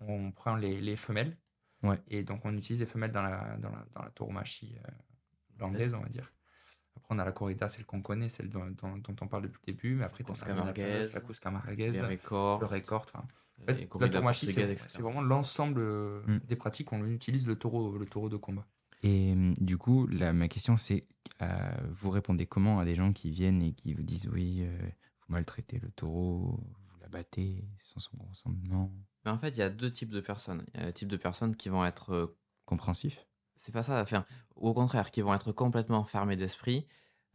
on 0.00 0.30
prend 0.32 0.56
les, 0.56 0.80
les 0.80 0.96
femelles. 0.96 1.36
Ouais. 1.82 2.00
Et 2.08 2.22
donc, 2.22 2.44
on 2.44 2.56
utilise 2.56 2.80
les 2.80 2.86
femelles 2.86 3.12
dans 3.12 3.22
la, 3.22 3.56
dans 3.58 3.70
la, 3.70 3.86
dans 3.94 4.02
la 4.02 4.10
tauromachie 4.10 4.76
euh, 4.78 5.64
anglaise, 5.64 5.94
on 5.94 6.00
va 6.00 6.08
dire. 6.08 6.32
Après, 6.96 7.14
on 7.14 7.18
a 7.18 7.24
la 7.24 7.32
corrida, 7.32 7.68
celle 7.68 7.84
qu'on 7.84 8.00
connaît, 8.02 8.28
celle 8.28 8.48
dont, 8.48 8.66
dont, 8.70 8.96
dont 8.96 9.16
on 9.20 9.28
parle 9.28 9.42
depuis 9.44 9.60
le 9.66 9.72
début. 9.72 9.94
Mais 9.96 10.04
après, 10.04 10.24
on 10.28 10.32
a 10.32 10.48
la 10.48 10.54
marguez, 10.54 11.02
la 11.44 11.50
marguez, 11.50 11.90
Les 11.90 11.98
le 12.60 12.66
récord. 12.66 13.06
En 13.62 13.64
fait, 13.66 13.88
la 14.00 14.08
tauromachie, 14.08 14.46
c'est 14.76 15.02
vraiment 15.02 15.22
l'ensemble 15.22 15.80
euh, 15.80 16.22
Mm. 16.26 16.38
des 16.46 16.56
pratiques. 16.56 16.92
On 16.92 17.04
utilise 17.06 17.46
le 17.46 17.56
taureau, 17.56 17.96
le 17.96 18.06
taureau 18.06 18.28
de 18.28 18.36
combat. 18.36 18.66
Et 19.02 19.32
hum, 19.32 19.54
du 19.54 19.76
coup, 19.78 20.06
là, 20.06 20.32
ma 20.32 20.48
question, 20.48 20.76
c'est 20.76 21.06
euh, 21.42 21.70
vous 21.90 22.10
répondez 22.10 22.46
comment 22.46 22.80
à 22.80 22.84
des 22.84 22.94
gens 22.94 23.12
qui 23.12 23.30
viennent 23.30 23.62
et 23.62 23.72
qui 23.72 23.94
vous 23.94 24.02
disent 24.02 24.28
oui, 24.32 24.62
euh, 24.62 24.88
vous 25.26 25.34
maltraitez 25.34 25.78
le 25.78 25.90
taureau, 25.90 26.60
vous 26.60 26.98
l'abattez 27.00 27.64
sans 27.80 28.00
son 28.00 28.16
consentement 28.16 28.92
Mais 29.24 29.30
en 29.30 29.38
fait, 29.38 29.50
il 29.50 29.58
y 29.58 29.62
a 29.62 29.70
deux 29.70 29.90
types 29.90 30.10
de 30.10 30.20
personnes. 30.20 30.64
Il 30.74 30.80
y 30.80 30.84
a 30.84 30.86
un 30.86 30.92
type 30.92 31.08
de 31.08 31.16
personnes 31.16 31.56
qui 31.56 31.68
vont 31.68 31.84
être 31.84 32.12
euh, 32.12 32.38
Compréhensif 32.64 33.24
c'est 33.66 33.72
pas 33.72 33.82
ça, 33.82 34.00
enfin, 34.00 34.24
au 34.54 34.72
contraire, 34.72 35.10
qui 35.10 35.22
vont 35.22 35.34
être 35.34 35.50
complètement 35.50 36.04
fermés 36.04 36.36
d'esprit, 36.36 36.86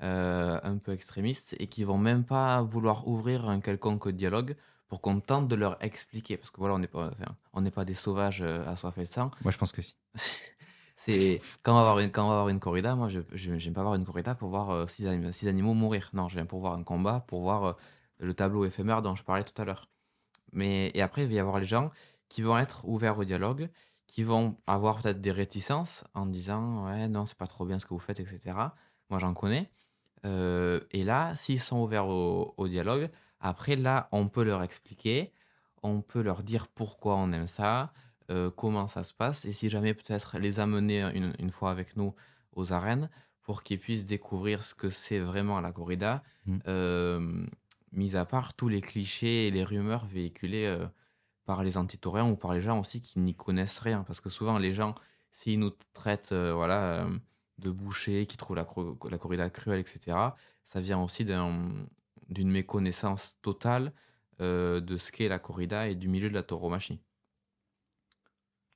euh, 0.02 0.60
un 0.64 0.78
peu 0.78 0.94
extrémistes, 0.94 1.56
et 1.60 1.68
qui 1.68 1.84
vont 1.84 1.98
même 1.98 2.24
pas 2.24 2.62
vouloir 2.62 3.08
ouvrir 3.08 3.50
un 3.50 3.60
quelconque 3.60 4.08
dialogue 4.10 4.56
pour 4.88 5.02
qu'on 5.02 5.20
tente 5.20 5.50
de 5.50 5.56
leur 5.56 5.84
expliquer. 5.84 6.38
Parce 6.38 6.50
que 6.50 6.58
voilà, 6.58 6.76
on 6.76 6.80
n'est 6.80 6.88
pas, 6.88 7.08
enfin, 7.08 7.36
on 7.54 7.62
n'est 7.62 7.72
pas 7.72 7.84
des 7.84 7.94
sauvages 7.94 8.42
euh, 8.42 8.66
assoiffés 8.66 9.02
de 9.02 9.08
sang. 9.08 9.32
Moi, 9.44 9.52
je 9.52 9.58
pense 9.58 9.74
que 9.74 9.82
si. 9.82 9.96
C'est 11.06 11.42
quand 11.64 11.74
on 11.74 11.76
va 11.76 11.82
avoir 11.82 12.48
une, 12.50 12.60
corrida, 12.60 12.96
moi, 12.96 13.10
je 13.10 13.22
j'aime 13.34 13.74
pas 13.74 13.82
avoir 13.82 13.96
une 13.96 14.06
corrida 14.06 14.36
pour 14.36 14.50
voir 14.50 14.70
euh, 14.70 14.88
six, 14.88 15.08
anim- 15.08 15.32
six 15.32 15.48
animaux 15.48 15.74
mourir. 15.74 16.10
Non, 16.14 16.28
je 16.28 16.36
viens 16.36 16.46
pour 16.46 16.60
voir 16.60 16.74
un 16.74 16.84
combat, 16.84 17.22
pour 17.28 17.42
voir 17.42 17.64
euh, 17.64 17.74
le 18.20 18.34
tableau 18.34 18.66
éphémère 18.66 19.02
dont 19.02 19.16
je 19.16 19.24
parlais 19.24 19.44
tout 19.44 19.60
à 19.62 19.66
l'heure. 19.66 19.90
Mais 20.54 20.92
et 20.94 21.02
après, 21.02 21.24
il 21.24 21.30
va 21.30 21.34
y 21.36 21.40
avoir 21.40 21.60
les 21.60 21.66
gens 21.66 21.92
qui 22.30 22.42
vont 22.44 22.58
être 22.58 22.88
ouverts 22.88 23.18
au 23.20 23.26
dialogue, 23.26 23.70
qui 24.08 24.24
vont 24.24 24.58
avoir 24.68 25.02
peut-être 25.02 25.22
des 25.22 25.32
réticences 25.32 26.04
en 26.14 26.26
disant 26.26 26.86
ouais 26.88 27.08
non 27.08 27.26
c'est 27.26 27.38
pas 27.38 27.48
trop 27.48 27.66
bien 27.66 27.80
ce 27.80 27.86
que 27.86 27.94
vous 27.94 28.00
faites, 28.00 28.20
etc. 28.20 28.76
Moi 29.10 29.20
j'en 29.20 29.34
connais. 29.34 29.72
Euh, 30.26 30.82
et 30.92 31.04
là, 31.04 31.36
s'ils 31.36 31.60
sont 31.62 31.80
ouverts 31.82 32.08
au 32.08 32.68
dialogue, 32.68 33.10
après 33.40 33.76
là, 33.76 34.08
on 34.12 34.30
peut 34.30 34.44
leur 34.44 34.64
expliquer, 34.64 35.34
on 35.84 36.02
peut 36.02 36.22
leur 36.22 36.44
dire 36.44 36.68
pourquoi 36.68 37.16
on 37.16 37.32
aime 37.34 37.48
ça, 37.48 37.92
euh, 38.32 38.50
comment 38.50 38.88
ça 38.88 39.04
se 39.04 39.14
passe, 39.14 39.46
et 39.46 39.54
si 39.54 39.70
jamais 39.70 39.94
peut-être 39.94 40.40
les 40.40 40.60
amener 40.60 41.02
une, 41.14 41.34
une 41.40 41.52
fois 41.52 41.70
avec 41.72 41.96
nous 41.98 42.16
aux 42.54 42.72
arènes 42.74 43.10
pour 43.44 43.62
qu'ils 43.64 43.80
puissent 43.80 44.06
découvrir 44.06 44.64
ce 44.64 44.74
que 44.74 44.90
c'est 44.90 45.20
vraiment 45.20 45.60
la 45.62 45.72
corrida, 45.72 46.24
Mm. 46.48 46.58
euh, 46.68 47.46
mis 47.92 48.16
à 48.16 48.26
part 48.26 48.56
tous 48.56 48.68
les 48.68 48.82
clichés 48.82 49.46
et 49.48 49.52
les 49.52 49.64
rumeurs 49.64 50.06
véhiculées 50.08 50.66
euh, 50.66 50.88
par 51.46 51.64
les 51.64 51.78
antitauriens 51.78 52.28
ou 52.32 52.36
par 52.36 52.54
les 52.54 52.62
gens 52.62 52.80
aussi 52.80 53.00
qui 53.02 53.20
n'y 53.20 53.36
connaissent 53.36 53.78
rien. 53.80 54.04
Parce 54.04 54.22
que 54.22 54.30
souvent, 54.30 54.58
les 54.58 54.74
gens, 54.74 54.96
s'ils 55.32 55.60
nous 55.60 55.72
traitent 55.94 56.34
voilà, 56.34 57.08
de 57.60 57.70
bouchers, 57.70 58.26
qui 58.26 58.38
trouvent 58.38 58.56
la, 58.56 58.66
corrida 59.20 59.50
cruelle, 59.52 59.80
etc., 59.80 60.18
ça 60.66 60.82
vient 60.82 61.00
aussi 61.04 61.24
d'un- 61.26 61.70
d'une 62.30 62.50
méconnaissance 62.50 63.38
totale 63.44 63.92
de 64.40 64.98
ce 64.98 65.12
qu'est 65.12 65.28
la 65.28 65.38
corrida 65.40 65.88
et 65.90 65.94
du 65.96 66.08
milieu 66.08 66.30
de 66.30 66.34
la 66.34 66.42
tauromachie. 66.44 67.00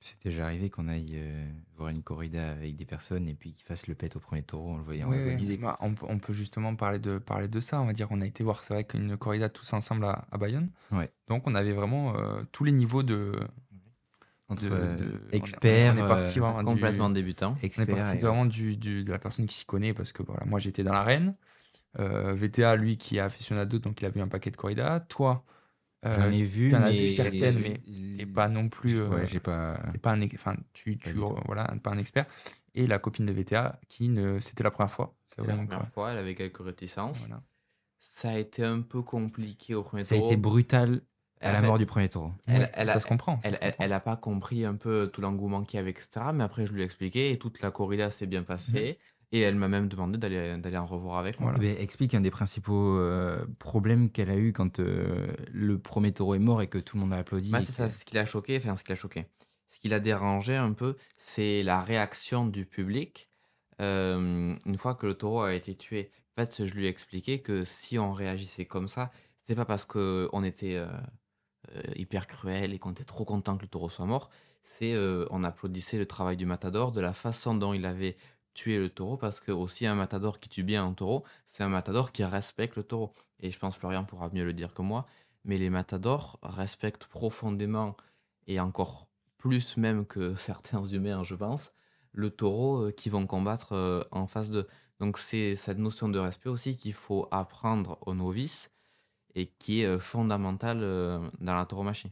C'est 0.05 0.21
déjà 0.23 0.45
arrivé 0.45 0.69
qu'on 0.69 0.87
aille 0.87 1.13
euh, 1.15 1.45
voir 1.77 1.89
une 1.89 2.03
corrida 2.03 2.51
avec 2.51 2.75
des 2.75 2.85
personnes 2.85 3.27
et 3.27 3.33
puis 3.33 3.53
qu'ils 3.53 3.65
fassent 3.65 3.87
le 3.87 3.95
pet 3.95 4.15
au 4.15 4.19
premier 4.19 4.43
taureau 4.43 4.73
en 4.73 4.77
le 4.77 4.83
voyant 4.83 5.09
Oui. 5.09 5.57
Bah, 5.57 5.77
on, 5.81 5.95
peut- 5.95 6.05
on 6.07 6.19
peut 6.19 6.31
justement 6.31 6.75
parler 6.75 6.99
de, 6.99 7.17
parler 7.17 7.47
de 7.47 7.59
ça. 7.59 7.81
On 7.81 7.85
va 7.85 7.93
dire, 7.93 8.07
on 8.11 8.21
a 8.21 8.25
été 8.27 8.43
voir, 8.43 8.63
c'est 8.63 8.75
vrai 8.75 8.83
qu'une 8.83 9.17
corrida 9.17 9.49
tous 9.49 9.73
ensemble 9.73 10.05
à, 10.05 10.27
à 10.31 10.37
Bayonne. 10.37 10.69
Ouais. 10.91 11.09
Donc, 11.27 11.47
on 11.47 11.55
avait 11.55 11.73
vraiment 11.73 12.15
euh, 12.17 12.43
tous 12.51 12.63
les 12.65 12.71
niveaux 12.71 13.01
de. 13.01 13.31
Entre 14.47 14.63
de- 14.65 14.69
de- 15.05 15.21
experts, 15.31 15.95
on 15.95 15.97
est 15.97 16.07
parti 16.07 16.39
euh, 16.39 16.41
du- 16.73 16.75
Complètement 16.75 17.09
débutant. 17.09 17.55
On 17.63 17.65
est 17.65 17.85
parti 18.03 18.17
vraiment 18.27 18.45
du, 18.45 18.77
du- 18.77 19.03
de 19.03 19.11
la 19.11 19.17
personne 19.17 19.47
qui 19.47 19.55
s'y 19.55 19.65
connaît 19.65 19.95
parce 19.95 20.11
que 20.11 20.21
voilà, 20.21 20.45
moi 20.45 20.59
j'étais 20.59 20.83
dans 20.83 20.93
l'arène. 20.93 21.35
VTA, 21.97 22.75
lui, 22.75 22.97
qui 22.97 23.17
est 23.17 23.21
aficionado, 23.21 23.79
donc 23.79 24.01
il 24.01 24.05
a 24.05 24.09
vu 24.09 24.21
un 24.21 24.27
paquet 24.27 24.51
de 24.51 24.57
corridas. 24.57 24.99
Toi, 24.99 25.43
J'en 26.13 26.31
ai 26.31 26.43
vu, 26.43 26.73
en 26.75 26.81
as 26.83 26.89
mais 26.91 26.95
vu 26.95 27.09
certaines, 27.09 27.59
mais 27.59 27.81
t'es 28.17 28.25
pas 28.25 28.47
non 28.47 28.69
plus. 28.69 28.99
euh, 28.99 29.09
Ouais, 29.09 29.25
j'ai 29.27 29.39
pas. 29.39 29.79
t'es 29.91 29.97
pas 29.97 30.11
un, 30.13 30.21
enfin, 30.35 30.55
tu, 30.73 30.97
Pas 30.97 31.09
tu 31.09 31.15
tout. 31.15 31.35
voilà, 31.45 31.65
pas 31.83 31.91
un 31.91 31.97
expert. 31.97 32.25
Et 32.73 32.85
la 32.85 32.99
copine 32.99 33.25
de 33.25 33.31
VTA, 33.33 33.79
qui 33.89 34.09
ne, 34.09 34.39
c'était 34.39 34.63
la 34.63 34.71
première 34.71 34.91
fois. 34.91 35.15
C'était 35.27 35.47
la 35.47 35.55
première 35.55 35.87
fois, 35.89 36.11
elle 36.11 36.17
avait 36.17 36.35
quelques 36.35 36.63
réticences. 36.63 37.19
voilà. 37.27 37.41
Ça 37.99 38.29
a 38.31 38.37
été 38.37 38.63
un 38.63 38.81
peu 38.81 39.01
compliqué 39.01 39.73
au 39.73 39.81
premier 39.81 40.03
Ça 40.03 40.15
a 40.15 40.17
taureau. 40.19 40.31
été 40.31 40.37
brutal 40.39 41.01
à 41.41 41.51
la 41.51 41.61
mort 41.61 41.77
du 41.77 41.85
premier 41.85 42.07
taureau. 42.09 42.31
Elle- 42.45 42.61
Ouais, 42.61 42.71
elle 42.73 42.87
ça 42.89 42.95
a- 42.95 42.99
se 42.99 43.07
comprend. 43.07 43.41
ça 43.41 43.47
Elle, 43.49 43.53
se 43.55 43.59
elle, 43.61 43.69
comprend. 43.71 43.85
elle 43.85 43.93
a 43.93 43.99
pas 43.99 44.15
compris 44.15 44.65
un 44.65 44.75
peu 44.75 45.09
tout 45.11 45.21
l'engouement 45.21 45.63
qu'il 45.63 45.77
y 45.77 45.79
avait, 45.81 45.89
etc. 45.91 46.07
Mais 46.33 46.43
après, 46.43 46.65
je 46.65 46.73
lui 46.73 46.81
ai 46.81 46.85
expliqué 46.85 47.31
et 47.31 47.37
toute 47.39 47.61
la 47.61 47.71
corrida 47.71 48.11
s'est 48.11 48.27
bien 48.27 48.43
passée. 48.43 48.99
Et 49.31 49.41
elle 49.41 49.55
m'a 49.55 49.67
même 49.67 49.87
demandé 49.87 50.17
d'aller 50.17 50.57
d'aller 50.57 50.77
en 50.77 50.85
revoir 50.85 51.17
avec 51.17 51.39
moi. 51.39 51.53
Voilà. 51.55 51.79
Explique 51.79 52.13
un 52.13 52.21
des 52.21 52.31
principaux 52.31 52.97
euh, 52.97 53.45
problèmes 53.59 54.09
qu'elle 54.09 54.29
a 54.29 54.37
eu 54.37 54.53
quand 54.53 54.79
euh, 54.79 55.27
le 55.51 55.79
premier 55.79 56.11
taureau 56.11 56.35
est 56.35 56.39
mort 56.39 56.61
et 56.61 56.67
que 56.67 56.77
tout 56.77 56.97
le 56.97 57.01
monde 57.01 57.13
a 57.13 57.17
applaudi. 57.17 57.51
Bah, 57.51 57.61
c'est 57.63 57.71
ça, 57.71 57.89
ce 57.89 58.05
qui 58.05 58.15
l'a 58.15 58.25
choqué, 58.25 58.57
enfin, 58.57 58.75
ce 58.75 58.83
qui 58.83 58.89
l'a 58.89 58.95
choqué. 58.95 59.25
Ce 59.67 59.79
qui 59.79 59.89
l'a 59.89 59.99
dérangé 59.99 60.55
un 60.55 60.73
peu, 60.73 60.95
c'est 61.17 61.63
la 61.63 61.81
réaction 61.81 62.45
du 62.45 62.65
public 62.65 63.29
euh, 63.81 64.55
une 64.65 64.77
fois 64.77 64.95
que 64.95 65.05
le 65.05 65.15
taureau 65.15 65.41
a 65.41 65.53
été 65.53 65.75
tué. 65.75 66.11
En 66.37 66.41
fait, 66.41 66.65
je 66.65 66.73
lui 66.73 66.85
ai 66.85 66.89
expliqué 66.89 67.41
que 67.41 67.63
si 67.63 67.97
on 67.97 68.13
réagissait 68.13 68.65
comme 68.65 68.87
ça, 68.87 69.11
c'était 69.39 69.55
pas 69.55 69.65
parce 69.65 69.85
qu'on 69.85 70.43
était 70.43 70.81
hyper 71.95 72.27
cruel 72.27 72.73
et 72.73 72.79
qu'on 72.79 72.91
était 72.91 73.03
trop 73.03 73.25
content 73.25 73.57
que 73.57 73.63
le 73.63 73.67
taureau 73.67 73.89
soit 73.89 74.05
mort. 74.05 74.29
C'est 74.65 74.93
euh, 74.93 75.25
on 75.29 75.43
applaudissait 75.43 75.97
le 75.97 76.05
travail 76.05 76.37
du 76.37 76.45
matador, 76.45 76.91
de 76.91 76.99
la 76.99 77.13
façon 77.13 77.55
dont 77.55 77.73
il 77.73 77.85
avait 77.85 78.17
tué 78.55 78.79
le 78.79 78.89
taureau, 78.89 79.17
parce 79.17 79.39
que 79.39 79.51
aussi 79.51 79.85
un 79.85 79.93
matador 79.93 80.39
qui 80.39 80.49
tue 80.49 80.63
bien 80.63 80.83
un 80.83 80.93
taureau, 80.93 81.23
c'est 81.45 81.63
un 81.63 81.69
matador 81.69 82.11
qui 82.11 82.23
respecte 82.23 82.75
le 82.75 82.83
taureau. 82.83 83.13
Et 83.39 83.51
je 83.51 83.59
pense 83.59 83.75
Florian 83.75 84.03
pourra 84.03 84.29
mieux 84.33 84.43
le 84.45 84.53
dire 84.53 84.73
que 84.73 84.81
moi, 84.81 85.05
mais 85.43 85.59
les 85.59 85.69
matadors 85.69 86.39
respectent 86.41 87.05
profondément 87.05 87.95
et 88.47 88.59
encore 88.59 89.07
plus 89.37 89.77
même 89.77 90.07
que 90.07 90.35
certains 90.37 90.83
humains, 90.83 91.23
je 91.23 91.35
pense, 91.35 91.71
le 92.13 92.31
taureau 92.31 92.85
euh, 92.87 92.91
qui 92.91 93.09
vont 93.09 93.27
combattre 93.27 93.73
euh, 93.73 94.01
en 94.11 94.25
face 94.25 94.49
d'eux. 94.49 94.67
Donc 94.99 95.19
c'est 95.19 95.55
cette 95.55 95.77
notion 95.77 96.09
de 96.09 96.17
respect 96.17 96.49
aussi 96.49 96.77
qu'il 96.77 96.93
faut 96.93 97.27
apprendre 97.29 97.99
aux 98.07 98.15
novices 98.15 98.71
et 99.35 99.47
qui 99.59 99.81
est 99.81 99.85
euh, 99.85 99.99
fondamentale 99.99 100.79
dans 100.79 101.55
la 101.55 101.65
tauromachie. 101.65 102.11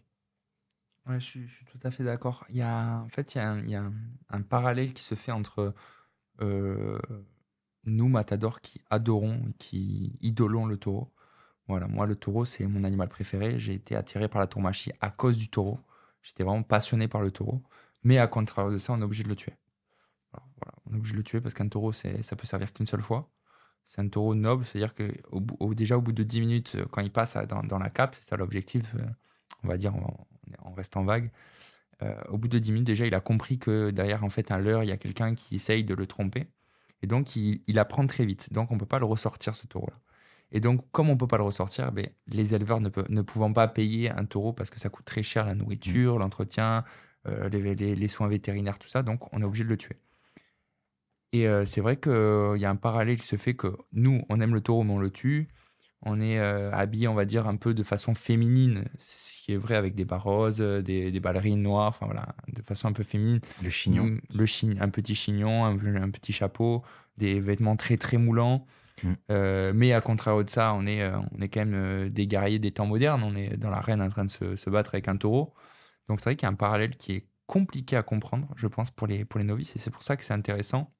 Ouais, 1.05 1.19
je, 1.19 1.25
suis, 1.25 1.65
tout 1.65 1.79
à 1.83 1.91
fait 1.91 2.03
d'accord. 2.03 2.45
Il 2.49 2.55
y 2.55 2.61
a, 2.61 2.99
en 2.99 3.09
fait, 3.09 3.35
il 3.35 3.69
y 3.69 3.75
a, 3.75 3.83
un, 4.29 4.41
parallèle 4.41 4.93
qui 4.93 5.03
se 5.03 5.15
fait 5.15 5.33
entre 5.33 5.73
nous, 6.39 8.07
matadors, 8.07 8.61
qui 8.61 8.81
adorons, 8.89 9.41
et 9.49 9.53
qui 9.59 10.17
idolons 10.21 10.65
le 10.65 10.77
taureau. 10.77 11.13
Voilà, 11.67 11.87
moi, 11.87 12.05
le 12.05 12.15
taureau, 12.15 12.45
c'est 12.45 12.65
mon 12.65 12.83
animal 12.83 13.09
préféré. 13.09 13.57
J'ai 13.57 13.73
été 13.73 13.95
attiré 13.95 14.27
par 14.27 14.41
la 14.41 14.47
tauromachie 14.47 14.91
à 15.01 15.09
cause 15.09 15.37
du 15.37 15.49
taureau. 15.49 15.79
J'étais 16.21 16.43
vraiment 16.43 16.63
passionné 16.63 17.07
par 17.07 17.21
le 17.21 17.31
taureau. 17.31 17.61
Mais 18.03 18.17
à 18.17 18.27
contraire 18.27 18.69
de 18.69 18.77
ça, 18.77 18.93
on 18.93 18.99
est 18.99 19.03
obligé 19.03 19.23
de 19.23 19.29
le 19.29 19.35
tuer. 19.35 19.53
On 20.85 20.93
est 20.93 20.97
obligé 20.97 21.13
de 21.13 21.17
le 21.17 21.23
tuer 21.23 21.41
parce 21.41 21.53
qu'un 21.53 21.67
taureau, 21.67 21.93
ça 21.93 22.35
peut 22.35 22.47
servir 22.47 22.73
qu'une 22.73 22.85
seule 22.85 23.01
fois. 23.01 23.29
C'est 23.85 24.01
un 24.01 24.07
taureau 24.07 24.35
noble, 24.35 24.65
c'est-à-dire 24.65 24.93
que 24.93 25.11
déjà 25.73 25.97
au 25.97 26.01
bout 26.01 26.13
de 26.13 26.23
10 26.23 26.39
minutes, 26.39 26.75
euh, 26.75 26.85
quand 26.89 27.01
il 27.01 27.11
passe 27.11 27.37
dans, 27.47 27.79
la 27.79 27.89
cape, 27.89 28.15
c'est 28.15 28.23
ça 28.23 28.37
l'objectif, 28.37 28.95
euh, 28.95 29.05
on 29.63 29.67
va 29.67 29.75
dire, 29.75 29.93
en 29.93 31.03
vague. 31.03 31.31
Euh, 32.03 32.15
au 32.29 32.37
bout 32.37 32.47
de 32.47 32.59
10 32.59 32.71
minutes, 32.71 32.87
déjà, 32.87 33.05
il 33.05 33.13
a 33.15 33.21
compris 33.21 33.57
que 33.59 33.91
derrière, 33.91 34.23
en 34.23 34.29
fait, 34.29 34.51
un 34.51 34.57
leurre, 34.59 34.83
il 34.83 34.89
y 34.89 34.91
a 34.91 34.97
quelqu'un 34.97 35.35
qui 35.35 35.55
essaye 35.55 35.83
de 35.83 35.93
le 35.95 36.05
tromper. 36.07 36.47
Et 37.01 37.07
donc, 37.07 37.35
il, 37.35 37.61
il 37.67 37.79
apprend 37.79 38.05
très 38.07 38.25
vite. 38.25 38.51
Donc, 38.53 38.71
on 38.71 38.75
ne 38.75 38.79
peut 38.79 38.85
pas 38.85 38.99
le 38.99 39.05
ressortir, 39.05 39.55
ce 39.55 39.67
taureau-là. 39.67 39.99
Et 40.51 40.59
donc, 40.59 40.85
comme 40.91 41.09
on 41.09 41.13
ne 41.13 41.17
peut 41.17 41.27
pas 41.27 41.37
le 41.37 41.43
ressortir, 41.43 41.91
ben, 41.91 42.07
les 42.27 42.53
éleveurs 42.55 42.79
ne, 42.81 42.89
peut- 42.89 43.05
ne 43.09 43.21
pouvant 43.21 43.51
pas 43.53 43.67
payer 43.67 44.09
un 44.11 44.25
taureau 44.25 44.53
parce 44.53 44.69
que 44.69 44.79
ça 44.79 44.89
coûte 44.89 45.05
très 45.05 45.23
cher, 45.23 45.45
la 45.45 45.55
nourriture, 45.55 46.19
l'entretien, 46.19 46.83
euh, 47.27 47.49
les, 47.49 47.73
les- 47.75 47.95
les 47.95 48.07
soins 48.07 48.27
vétérinaires, 48.27 48.77
tout 48.79 48.87
ça, 48.89 49.01
donc 49.03 49.33
on 49.33 49.41
est 49.41 49.45
obligé 49.45 49.63
de 49.63 49.69
le 49.69 49.77
tuer. 49.77 49.97
Et 51.31 51.47
euh, 51.47 51.65
c'est 51.65 51.81
vrai 51.81 51.97
qu'il 51.97 52.11
y 52.57 52.65
a 52.65 52.69
un 52.69 52.75
parallèle 52.75 53.19
qui 53.19 53.25
se 53.25 53.37
fait 53.37 53.55
que 53.55 53.75
nous, 53.91 54.21
on 54.29 54.39
aime 54.39 54.53
le 54.53 54.61
taureau, 54.61 54.83
mais 54.83 54.93
on 54.93 54.99
le 54.99 55.09
tue. 55.09 55.47
On 56.05 56.19
est 56.19 56.37
euh, 56.39 56.69
habillé, 56.73 57.07
on 57.07 57.13
va 57.13 57.23
dire, 57.25 57.47
un 57.47 57.55
peu 57.55 57.73
de 57.73 57.81
façon 57.83 58.13
féminine, 58.13 58.83
ce 58.97 59.41
qui 59.41 59.53
est 59.53 59.57
vrai 59.57 59.75
avec 59.75 59.95
des 59.95 60.03
bas 60.05 60.17
roses, 60.17 60.59
euh, 60.59 60.81
des, 60.81 61.11
des 61.11 61.19
ballerines 61.21 61.61
noires, 61.61 61.87
enfin 61.87 62.05
voilà, 62.05 62.35
de 62.49 62.61
façon 62.61 62.89
un 62.89 62.91
peu 62.93 63.03
féminine. 63.03 63.39
Le 63.61 63.69
chignon. 63.69 64.05
Mm, 64.05 64.19
Le 64.35 64.45
chi- 64.45 64.77
un 64.79 64.89
petit 64.89 65.15
chignon, 65.15 65.63
un, 65.65 65.77
un 65.95 66.09
petit 66.09 66.33
chapeau, 66.33 66.83
des 67.17 67.39
vêtements 67.39 67.77
très 67.77 67.95
très 67.97 68.17
moulants. 68.17 68.65
Mm. 69.01 69.13
Euh, 69.31 69.71
mais 69.73 69.93
à 69.93 70.01
contrario 70.01 70.43
de 70.43 70.49
ça, 70.49 70.73
on 70.73 70.85
est, 70.85 71.01
euh, 71.03 71.17
on 71.31 71.41
est 71.41 71.47
quand 71.47 71.65
même 71.65 72.09
des 72.09 72.27
guerriers 72.27 72.59
des 72.59 72.71
temps 72.71 72.85
modernes. 72.85 73.23
On 73.23 73.35
est 73.35 73.55
dans 73.55 73.69
l'arène 73.69 74.01
en 74.01 74.09
train 74.09 74.25
de 74.25 74.29
se, 74.29 74.55
se 74.57 74.69
battre 74.69 74.95
avec 74.95 75.07
un 75.07 75.15
taureau. 75.15 75.53
Donc 76.09 76.19
c'est 76.19 76.25
vrai 76.25 76.35
qu'il 76.35 76.45
y 76.45 76.49
a 76.49 76.51
un 76.51 76.55
parallèle 76.55 76.97
qui 76.97 77.13
est 77.13 77.27
compliqué 77.45 77.95
à 77.95 78.03
comprendre, 78.03 78.49
je 78.57 78.67
pense, 78.67 78.91
pour 78.91 79.07
les, 79.07 79.23
pour 79.25 79.39
les 79.39 79.45
novices. 79.45 79.75
Et 79.75 79.79
c'est 79.79 79.91
pour 79.91 80.03
ça 80.03 80.17
que 80.17 80.23
c'est 80.25 80.33
intéressant 80.33 80.93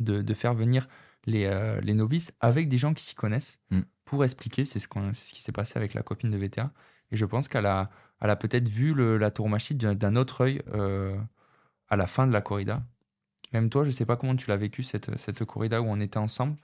de, 0.00 0.22
de 0.22 0.34
faire 0.34 0.54
venir 0.54 0.88
les, 1.26 1.48
les 1.82 1.94
novices 1.94 2.32
avec 2.40 2.68
des 2.68 2.78
gens 2.78 2.94
qui 2.94 3.04
s'y 3.04 3.14
connaissent 3.14 3.60
Mm. 3.70 3.80
Pour 4.04 4.24
expliquer. 4.24 4.64
C'est 4.64 4.78
ce, 4.78 4.88
qui 4.88 5.42
s'est 5.42 5.52
passé 5.52 5.78
avec 5.78 5.94
la 5.94 6.02
copine 6.02 6.30
de 6.30 6.38
VTA. 6.38 6.72
Et 7.10 7.16
je 7.16 7.24
pense 7.24 7.48
qu'elle 7.48 7.66
a, 7.66 7.90
peut-être 8.20 8.68
vu 8.68 8.94
le- 8.94 9.18
la 9.18 9.30
tauromachie 9.30 9.74
d'un 9.74 10.16
autre 10.16 10.42
œil 10.42 10.62
euh, 10.68 11.16
à 11.88 11.96
la 11.96 12.06
fin 12.06 12.26
de 12.26 12.32
la 12.32 12.40
corrida. 12.40 12.82
Même 13.52 13.70
toi, 13.70 13.84
je 13.84 13.90
sais 13.90 14.06
pas 14.06 14.16
comment 14.16 14.34
tu 14.36 14.48
l'as 14.48 14.56
vécu, 14.56 14.82
cette, 14.82 15.44
corrida 15.44 15.80
où 15.80 15.86
on 15.86 16.00
était 16.00 16.18
ensemble. 16.18 16.56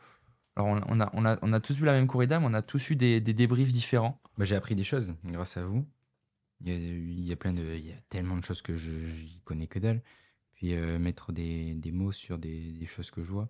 Alors, 0.56 0.80
on, 0.88 1.52
a, 1.52 1.60
tous 1.60 1.74
vu 1.76 1.84
la 1.84 1.92
même 1.92 2.08
corrida, 2.08 2.40
mais 2.40 2.46
on 2.48 2.54
a 2.54 2.62
tous 2.62 2.90
eu 2.90 2.96
des, 2.96 3.20
débriefs 3.20 3.72
différents. 3.72 4.20
Bah, 4.36 4.44
j'ai 4.44 4.56
appris 4.56 4.74
des 4.74 4.84
choses 4.84 5.14
grâce 5.24 5.56
à 5.56 5.64
vous. 5.64 5.86
Il 6.62 7.24
y 7.24 7.32
a, 7.32 7.36
tellement 8.08 8.36
de 8.36 8.44
choses 8.44 8.60
que 8.62 8.74
je 8.74 8.90
n'y 8.90 9.40
connais 9.44 9.66
que 9.66 9.78
dalle. 9.78 10.02
Puis 10.54 10.74
euh, 10.74 10.98
mettre 10.98 11.32
des, 11.32 11.78
mots 11.92 12.12
sur 12.12 12.38
des 12.38 12.84
choses 12.86 13.10
que 13.10 13.22
je 13.22 13.30
vois. 13.30 13.48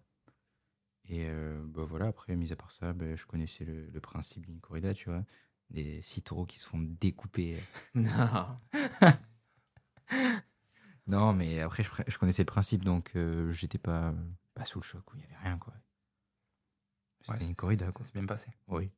Et 1.11 1.25
euh, 1.29 1.61
bah 1.67 1.85
voilà, 1.85 2.07
après, 2.07 2.37
mis 2.37 2.53
à 2.53 2.57
part 2.57 2.71
ça, 2.71 2.93
bah, 2.93 3.17
je 3.17 3.27
connaissais 3.27 3.65
le, 3.65 3.87
le 3.87 4.01
principe 4.01 4.47
d'une 4.47 4.61
corrida, 4.61 4.95
tu 4.95 5.09
vois. 5.11 5.25
Des 5.71 6.01
six 6.03 6.23
taureaux 6.23 6.47
qui 6.47 6.59
se 6.61 6.69
font 6.69 6.79
découper. 6.81 7.59
Non. 7.95 8.59
Non, 11.07 11.33
mais 11.33 11.61
après, 11.61 11.83
je, 11.83 11.91
je 12.07 12.19
connaissais 12.19 12.43
le 12.43 12.47
principe, 12.47 12.85
donc 12.85 13.13
euh, 13.17 13.51
j'étais 13.51 13.79
pas, 13.79 14.15
pas 14.55 14.65
sous 14.65 14.79
le 14.81 14.85
choc, 14.85 15.05
il 15.15 15.21
y 15.21 15.25
avait 15.25 15.37
rien, 15.43 15.59
quoi. 15.59 15.75
C'était 17.23 17.33
Ouais, 17.39 17.43
une 17.45 17.49
ça- 17.51 17.55
corrida, 17.55 17.87
Ça 17.87 17.93
quoi. 17.93 18.05
s'est 18.05 18.13
bien 18.13 18.27
passé. 18.27 18.51
Oui. 18.69 18.91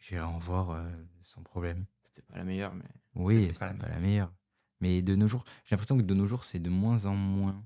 J'irai 0.00 0.22
en 0.22 0.38
voir 0.38 0.70
euh, 0.70 0.90
sans 1.22 1.42
problème. 1.42 1.84
C'était 2.04 2.22
pas 2.22 2.36
la 2.38 2.44
meilleure, 2.44 2.74
mais. 2.74 2.84
Oui, 3.14 3.46
C'était 3.46 3.58
pas 3.58 3.74
pas, 3.74 3.88
la 3.88 4.00
meilleure. 4.00 4.32
Mais 4.80 5.02
de 5.02 5.14
nos 5.16 5.28
jours, 5.28 5.44
j'ai 5.64 5.74
l'impression 5.76 5.96
que 5.96 6.02
de 6.02 6.14
nos 6.14 6.26
jours, 6.26 6.44
c'est 6.44 6.58
de 6.60 6.70
moins 6.70 7.04
en 7.06 7.14
moins. 7.14 7.64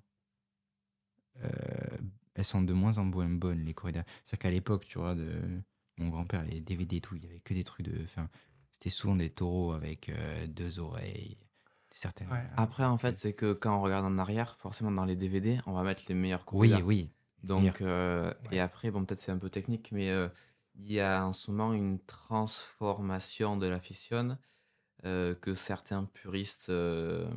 euh, 1.42 1.98
elles 2.38 2.44
sont 2.44 2.62
de 2.62 2.72
moins 2.72 2.98
en 2.98 3.04
moins 3.04 3.28
bonnes, 3.28 3.64
les 3.64 3.74
corridas. 3.74 4.04
C'est-à-dire 4.24 4.38
qu'à 4.38 4.50
l'époque, 4.50 4.86
tu 4.86 4.98
vois, 4.98 5.16
de 5.16 5.28
mon 5.98 6.08
grand-père, 6.08 6.44
les 6.44 6.60
DVD 6.60 6.96
et 6.96 7.00
tout, 7.00 7.16
il 7.16 7.24
y 7.24 7.26
avait 7.26 7.40
que 7.40 7.52
des 7.52 7.64
trucs 7.64 7.84
de. 7.84 8.00
Enfin, 8.04 8.28
c'était 8.70 8.90
souvent 8.90 9.16
des 9.16 9.28
taureaux 9.28 9.72
avec 9.72 10.08
euh, 10.08 10.46
deux 10.46 10.78
oreilles. 10.78 11.36
Certaines. 11.92 12.28
Après, 12.56 12.84
en 12.84 12.96
fait, 12.96 13.18
c'est 13.18 13.32
que 13.32 13.52
quand 13.52 13.76
on 13.76 13.82
regarde 13.82 14.06
en 14.06 14.18
arrière, 14.18 14.56
forcément 14.58 14.92
dans 14.92 15.04
les 15.04 15.16
DVD, 15.16 15.58
on 15.66 15.72
va 15.72 15.82
mettre 15.82 16.04
les 16.08 16.14
meilleures 16.14 16.44
Oui, 16.52 16.68
corridas. 16.68 16.80
oui. 16.86 17.10
Donc, 17.42 17.80
euh, 17.80 18.32
Ouais. 18.50 18.56
et 18.56 18.60
après, 18.60 18.92
bon, 18.92 19.04
peut-être 19.04 19.20
c'est 19.20 19.32
un 19.32 19.38
peu 19.38 19.50
technique, 19.50 19.90
mais 19.90 20.10
euh, 20.10 20.28
il 20.76 20.92
y 20.92 21.00
a 21.00 21.26
en 21.26 21.32
ce 21.32 21.50
moment 21.50 21.72
une 21.72 21.98
transformation 21.98 23.56
de 23.56 23.66
la 23.66 23.80
fission 23.80 24.38
euh, 25.04 25.34
que 25.34 25.54
certains 25.54 26.04
puristes 26.04 26.68
euh, 26.68 27.28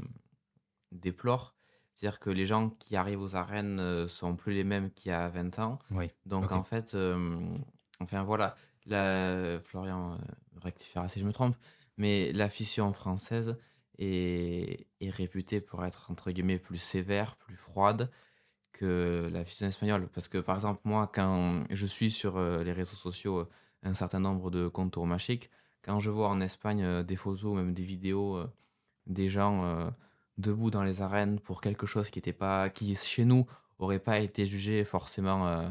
déplorent. 0.92 1.56
C'est-à-dire 2.02 2.20
que 2.20 2.32
les 2.32 2.48
gens 2.48 2.72
qui 2.72 2.96
arrivent 2.96 3.22
aux 3.22 3.36
arènes 3.36 3.80
euh, 3.80 4.08
sont 4.08 4.36
plus 4.36 4.54
les 4.54 4.64
mêmes 4.64 4.90
qu'il 4.90 5.12
y 5.12 5.14
a 5.14 5.30
20 5.30 5.60
ans. 5.60 5.78
Oui. 5.92 6.10
Donc, 6.26 6.52
en 6.52 6.64
fait, 6.64 6.96
euh, 6.96 7.40
enfin 8.00 8.24
voilà, 8.24 8.56
la, 8.88 9.60
Florian 9.64 10.14
euh, 10.14 10.18
rectifiera 10.62 11.08
si 11.10 11.20
je 11.20 11.26
me 11.26 11.32
trompe, 11.32 11.56
mais 11.98 12.32
la 12.34 12.50
fission 12.50 12.92
française 12.92 13.56
est, 14.00 14.88
est 15.00 15.10
réputée 15.12 15.62
pour 15.62 15.86
être, 15.86 16.10
entre 16.10 16.32
guillemets, 16.32 16.58
plus 16.58 16.80
sévère, 16.80 17.36
plus 17.36 17.56
froide 17.56 18.10
que 18.74 19.30
la 19.32 19.46
fission 19.46 19.68
espagnole. 19.68 20.08
Parce 20.08 20.28
que, 20.28 20.40
par 20.40 20.56
exemple, 20.56 20.82
moi, 20.84 21.06
quand 21.14 21.66
je 21.70 21.86
suis 21.86 22.10
sur 22.10 22.38
euh, 22.38 22.64
les 22.64 22.74
réseaux 22.74 22.96
sociaux 22.96 23.42
euh, 23.42 23.50
un 23.84 23.94
certain 23.94 24.20
nombre 24.20 24.50
de 24.50 24.68
comptes 24.68 24.94
tourmachiques, 24.94 25.52
quand 25.84 26.00
je 26.00 26.10
vois 26.10 26.30
en 26.30 26.42
Espagne 26.42 27.04
des 27.04 27.16
photos, 27.16 27.56
même 27.56 27.74
des 27.74 27.84
vidéos, 27.84 28.44
des 29.08 29.30
gens 29.30 29.92
debout 30.41 30.71
dans 30.71 30.84
les 30.84 31.01
arènes 31.01 31.39
pour 31.39 31.62
quelque 31.62 31.86
chose 31.86 32.10
qui 32.10 32.19
était 32.19 32.34
pas, 32.34 32.69
qui 32.69 32.95
chez 32.95 33.25
nous 33.25 33.45
aurait 33.80 33.99
pas 33.99 34.19
été 34.19 34.45
jugé 34.47 34.84
forcément 34.84 35.47
euh, 35.47 35.69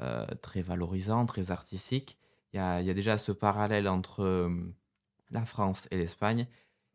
euh, 0.00 0.26
très 0.42 0.62
valorisant, 0.62 1.26
très 1.26 1.50
artistique. 1.50 2.16
Il 2.52 2.56
y 2.56 2.60
a, 2.60 2.80
il 2.80 2.86
y 2.86 2.90
a 2.90 2.94
déjà 2.94 3.18
ce 3.18 3.32
parallèle 3.32 3.88
entre 3.88 4.22
euh, 4.22 4.48
la 5.30 5.44
France 5.44 5.88
et 5.90 5.98
l'Espagne, 5.98 6.46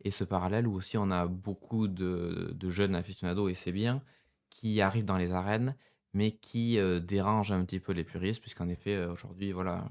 et 0.04 0.12
ce 0.12 0.24
parallèle 0.24 0.68
où 0.68 0.74
aussi 0.74 0.98
on 0.98 1.12
a 1.12 1.28
beaucoup 1.28 1.88
de, 1.88 2.52
de 2.56 2.70
jeunes 2.70 2.96
aficionados, 2.96 3.50
et 3.50 3.54
c'est 3.54 3.72
bien, 3.72 4.02
qui 4.50 4.82
arrivent 4.82 5.06
dans 5.06 5.18
les 5.18 5.32
arènes, 5.32 5.76
mais 6.14 6.32
qui 6.32 6.78
euh, 6.80 7.00
dérangent 7.00 7.52
un 7.52 7.64
petit 7.66 7.80
peu 7.80 7.94
les 7.94 8.04
puristes, 8.04 8.42
puisqu'en 8.42 8.68
effet, 8.68 9.06
aujourd'hui, 9.06 9.52
voilà, 9.52 9.88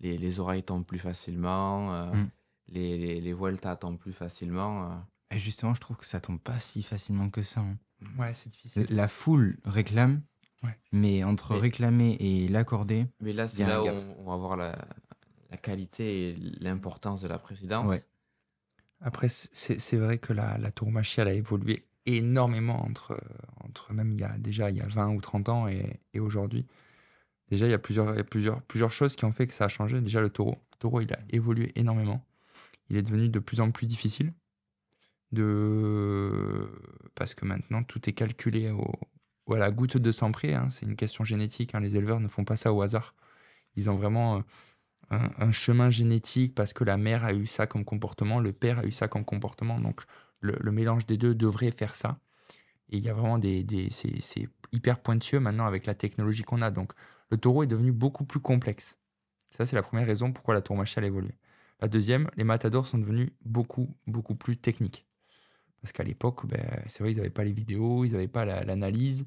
les, 0.00 0.16
les 0.18 0.40
oreilles 0.40 0.62
tombent 0.62 0.86
plus 0.86 0.98
facilement, 0.98 1.94
euh, 1.94 2.12
Mm. 2.12 2.30
les, 2.68 2.98
les, 2.98 3.20
les 3.20 3.32
vueltas 3.32 3.76
tombent 3.76 3.98
plus 3.98 4.12
facilement. 4.12 5.02
Et 5.30 5.38
justement, 5.38 5.74
je 5.74 5.80
trouve 5.80 5.96
que 5.96 6.06
ça 6.06 6.20
tombe 6.20 6.40
pas 6.40 6.58
si 6.60 6.82
facilement 6.82 7.28
que 7.30 7.42
ça. 7.42 7.60
hein. 7.60 7.76
Ouais, 8.18 8.32
c'est 8.32 8.48
difficile. 8.48 8.86
La 8.90 9.08
foule 9.08 9.58
réclame, 9.64 10.22
Ouais. 10.62 10.76
mais 10.92 11.22
entre 11.24 11.54
Mais- 11.54 11.60
réclamer 11.60 12.16
et 12.20 12.48
l'accorder, 12.48 13.06
Mais 13.20 13.32
là, 13.32 13.44
Il 13.46 13.52
y 13.52 13.56
c'est 13.56 13.62
a 13.64 13.66
un 13.66 13.68
là 13.70 13.82
où 13.82 13.84
gap. 13.84 13.94
on, 14.18 14.22
on 14.22 14.30
va 14.30 14.36
voir 14.36 14.56
la, 14.56 14.76
la 15.50 15.56
qualité 15.56 16.30
et 16.30 16.34
l'importance 16.60 17.20
de 17.20 17.28
la 17.28 17.38
présidence. 17.38 17.86
Ouais. 17.88 18.02
Après, 19.00 19.28
c'est 19.28 19.78
c'est 19.78 19.96
vrai 19.96 20.18
que 20.18 20.32
la, 20.32 20.58
la 20.58 20.70
tauromachie, 20.72 21.20
elle 21.20 21.28
a 21.28 21.32
évolué 21.34 21.84
énormément 22.06 22.84
entre, 22.84 23.20
entre 23.64 23.92
même 23.92 24.12
il 24.12 24.18
y 24.20 24.24
a 24.24 24.36
déjà 24.38 24.70
il 24.70 24.76
y 24.78 24.80
a 24.80 24.86
20 24.88 25.10
ou 25.10 25.20
30 25.20 25.48
ans 25.50 25.68
et, 25.68 26.00
et 26.14 26.20
aujourd'hui. 26.20 26.66
Déjà, 27.50 27.66
il 27.66 27.70
y 27.70 27.74
a, 27.74 27.78
plusieurs, 27.78 28.12
il 28.14 28.16
y 28.16 28.20
a 28.20 28.24
plusieurs, 28.24 28.60
plusieurs 28.62 28.90
choses 28.90 29.14
qui 29.16 29.24
ont 29.24 29.32
fait 29.32 29.46
que 29.46 29.54
ça 29.54 29.64
a 29.66 29.68
changé. 29.68 30.00
Déjà, 30.00 30.20
le 30.20 30.28
taureau. 30.30 30.58
Le 30.72 30.76
taureau, 30.78 31.00
il 31.00 31.12
a 31.12 31.18
évolué 31.30 31.72
énormément. 31.76 32.24
Il 32.90 32.96
est 32.96 33.02
devenu 33.02 33.28
de 33.28 33.38
plus 33.38 33.60
en 33.60 33.70
plus 33.70 33.86
difficile. 33.86 34.32
De... 35.32 36.68
Parce 37.14 37.34
que 37.34 37.44
maintenant, 37.44 37.82
tout 37.82 38.08
est 38.08 38.12
calculé 38.12 38.70
au, 38.70 39.54
à 39.54 39.58
la 39.58 39.70
goutte 39.70 39.96
de 39.96 40.12
sang 40.12 40.32
près. 40.32 40.54
hein. 40.54 40.68
C'est 40.70 40.86
une 40.86 40.96
question 40.96 41.24
génétique. 41.24 41.74
hein. 41.74 41.80
Les 41.80 41.96
éleveurs 41.96 42.20
ne 42.20 42.28
font 42.28 42.44
pas 42.44 42.56
ça 42.56 42.72
au 42.72 42.82
hasard. 42.82 43.14
Ils 43.76 43.90
ont 43.90 43.96
vraiment 43.96 44.42
euh, 45.12 45.18
un, 45.38 45.52
chemin 45.52 45.90
génétique 45.90 46.54
parce 46.54 46.72
que 46.72 46.84
la 46.84 46.96
mère 46.96 47.24
a 47.24 47.32
eu 47.32 47.46
ça 47.46 47.66
comme 47.66 47.84
comportement, 47.84 48.40
le 48.40 48.52
père 48.52 48.80
a 48.80 48.86
eu 48.86 48.92
ça 48.92 49.08
comme 49.08 49.24
comportement. 49.24 49.80
Donc, 49.80 50.02
le, 50.40 50.72
mélange 50.72 51.06
des 51.06 51.16
deux 51.16 51.34
devrait 51.34 51.70
faire 51.70 51.94
ça. 51.94 52.18
Et 52.90 52.98
il 52.98 53.04
y 53.04 53.08
a 53.10 53.14
vraiment 53.14 53.38
des. 53.38 53.64
des 53.64 53.90
c'est 53.90 54.48
hyper 54.72 55.00
pointueux 55.00 55.40
maintenant 55.40 55.66
avec 55.66 55.86
la 55.86 55.94
technologie 55.94 56.42
qu'on 56.42 56.62
a. 56.62 56.70
Donc, 56.70 56.92
le 57.30 57.38
taureau 57.38 57.62
est 57.62 57.66
devenu 57.66 57.92
beaucoup 57.92 58.24
plus 58.24 58.40
complexe. 58.40 58.98
Ça, 59.50 59.66
c'est 59.66 59.76
la 59.76 59.82
première 59.82 60.06
raison 60.06 60.32
pourquoi 60.32 60.54
la 60.54 60.62
tauromachie 60.62 60.98
a 61.00 61.04
évolué. 61.06 61.34
La 61.80 61.88
deuxième, 61.88 62.30
les 62.36 62.44
matadors 62.44 62.86
sont 62.86 62.98
devenus 62.98 63.30
beaucoup, 63.44 63.96
beaucoup 64.06 64.34
plus 64.34 64.56
techniques. 64.56 65.07
Parce 65.82 65.92
qu'à 65.92 66.02
l'époque, 66.04 66.46
ben, 66.46 66.60
c'est 66.86 67.02
vrai, 67.02 67.12
ils 67.12 67.16
n'avaient 67.16 67.30
pas 67.30 67.44
les 67.44 67.52
vidéos, 67.52 68.04
ils 68.04 68.12
n'avaient 68.12 68.28
pas 68.28 68.44
la- 68.44 68.64
l'analyse 68.64 69.26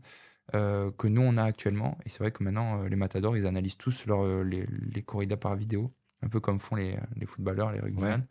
euh, 0.53 0.91
que 0.91 1.07
nous, 1.07 1.21
on 1.21 1.37
a 1.37 1.43
actuellement. 1.43 1.97
Et 2.05 2.09
c'est 2.09 2.19
vrai 2.19 2.31
que 2.31 2.43
maintenant, 2.43 2.81
euh, 2.83 2.89
les 2.89 2.95
matadors, 2.97 3.37
ils 3.37 3.45
analysent 3.45 3.77
tous 3.77 4.05
leur, 4.05 4.23
euh, 4.25 4.43
les, 4.43 4.65
les 4.93 5.01
corridas 5.03 5.37
par 5.37 5.55
vidéo, 5.55 5.93
un 6.21 6.27
peu 6.27 6.39
comme 6.39 6.59
font 6.59 6.75
les, 6.75 6.97
les 7.15 7.25
footballeurs, 7.25 7.71
les 7.71 7.79
rugbymen. 7.79 8.25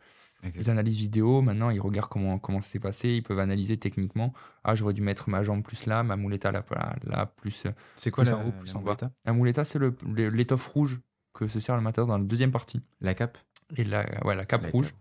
Ils 0.55 0.69
analysent 0.71 0.97
vidéo, 0.97 1.41
maintenant 1.43 1.69
ils 1.69 1.79
regardent 1.79 2.09
comment, 2.09 2.39
comment 2.39 2.61
ça 2.61 2.69
s'est 2.69 2.79
passé, 2.79 3.09
ils 3.09 3.21
peuvent 3.23 3.37
analyser 3.39 3.77
techniquement. 3.77 4.33
Ah, 4.63 4.73
j'aurais 4.73 4.93
dû 4.93 5.01
mettre 5.03 5.29
ma 5.29 5.43
jambe 5.43 5.63
plus 5.63 5.85
là, 5.85 6.01
ma 6.03 6.15
mouletta 6.15 6.51
là, 6.51 6.63
là, 6.71 6.95
là, 7.03 7.25
plus. 7.27 7.67
C'est 7.95 8.09
quoi 8.09 8.23
Plus 8.23 8.31
la, 8.31 8.37
en 8.37 8.47
haut, 8.47 8.51
plus 8.51 8.73
la 8.73 8.79
en 8.79 8.81
bas. 8.81 8.91
muleta 8.91 9.11
La 9.25 9.33
mouletta, 9.33 9.63
c'est 9.63 9.77
le- 9.77 9.95
le- 10.15 10.29
l'étoffe 10.29 10.65
rouge 10.67 10.99
que 11.33 11.47
se 11.47 11.59
sert 11.59 11.75
le 11.75 11.81
matador 11.83 12.07
dans 12.07 12.17
la 12.17 12.23
deuxième 12.23 12.51
partie. 12.51 12.81
La 13.01 13.13
cape? 13.13 13.37
Et 13.77 13.83
la, 13.83 14.05
ouais, 14.25 14.35
la 14.35 14.45
cape 14.45 14.63
La 14.63 14.69
rouge. 14.71 14.93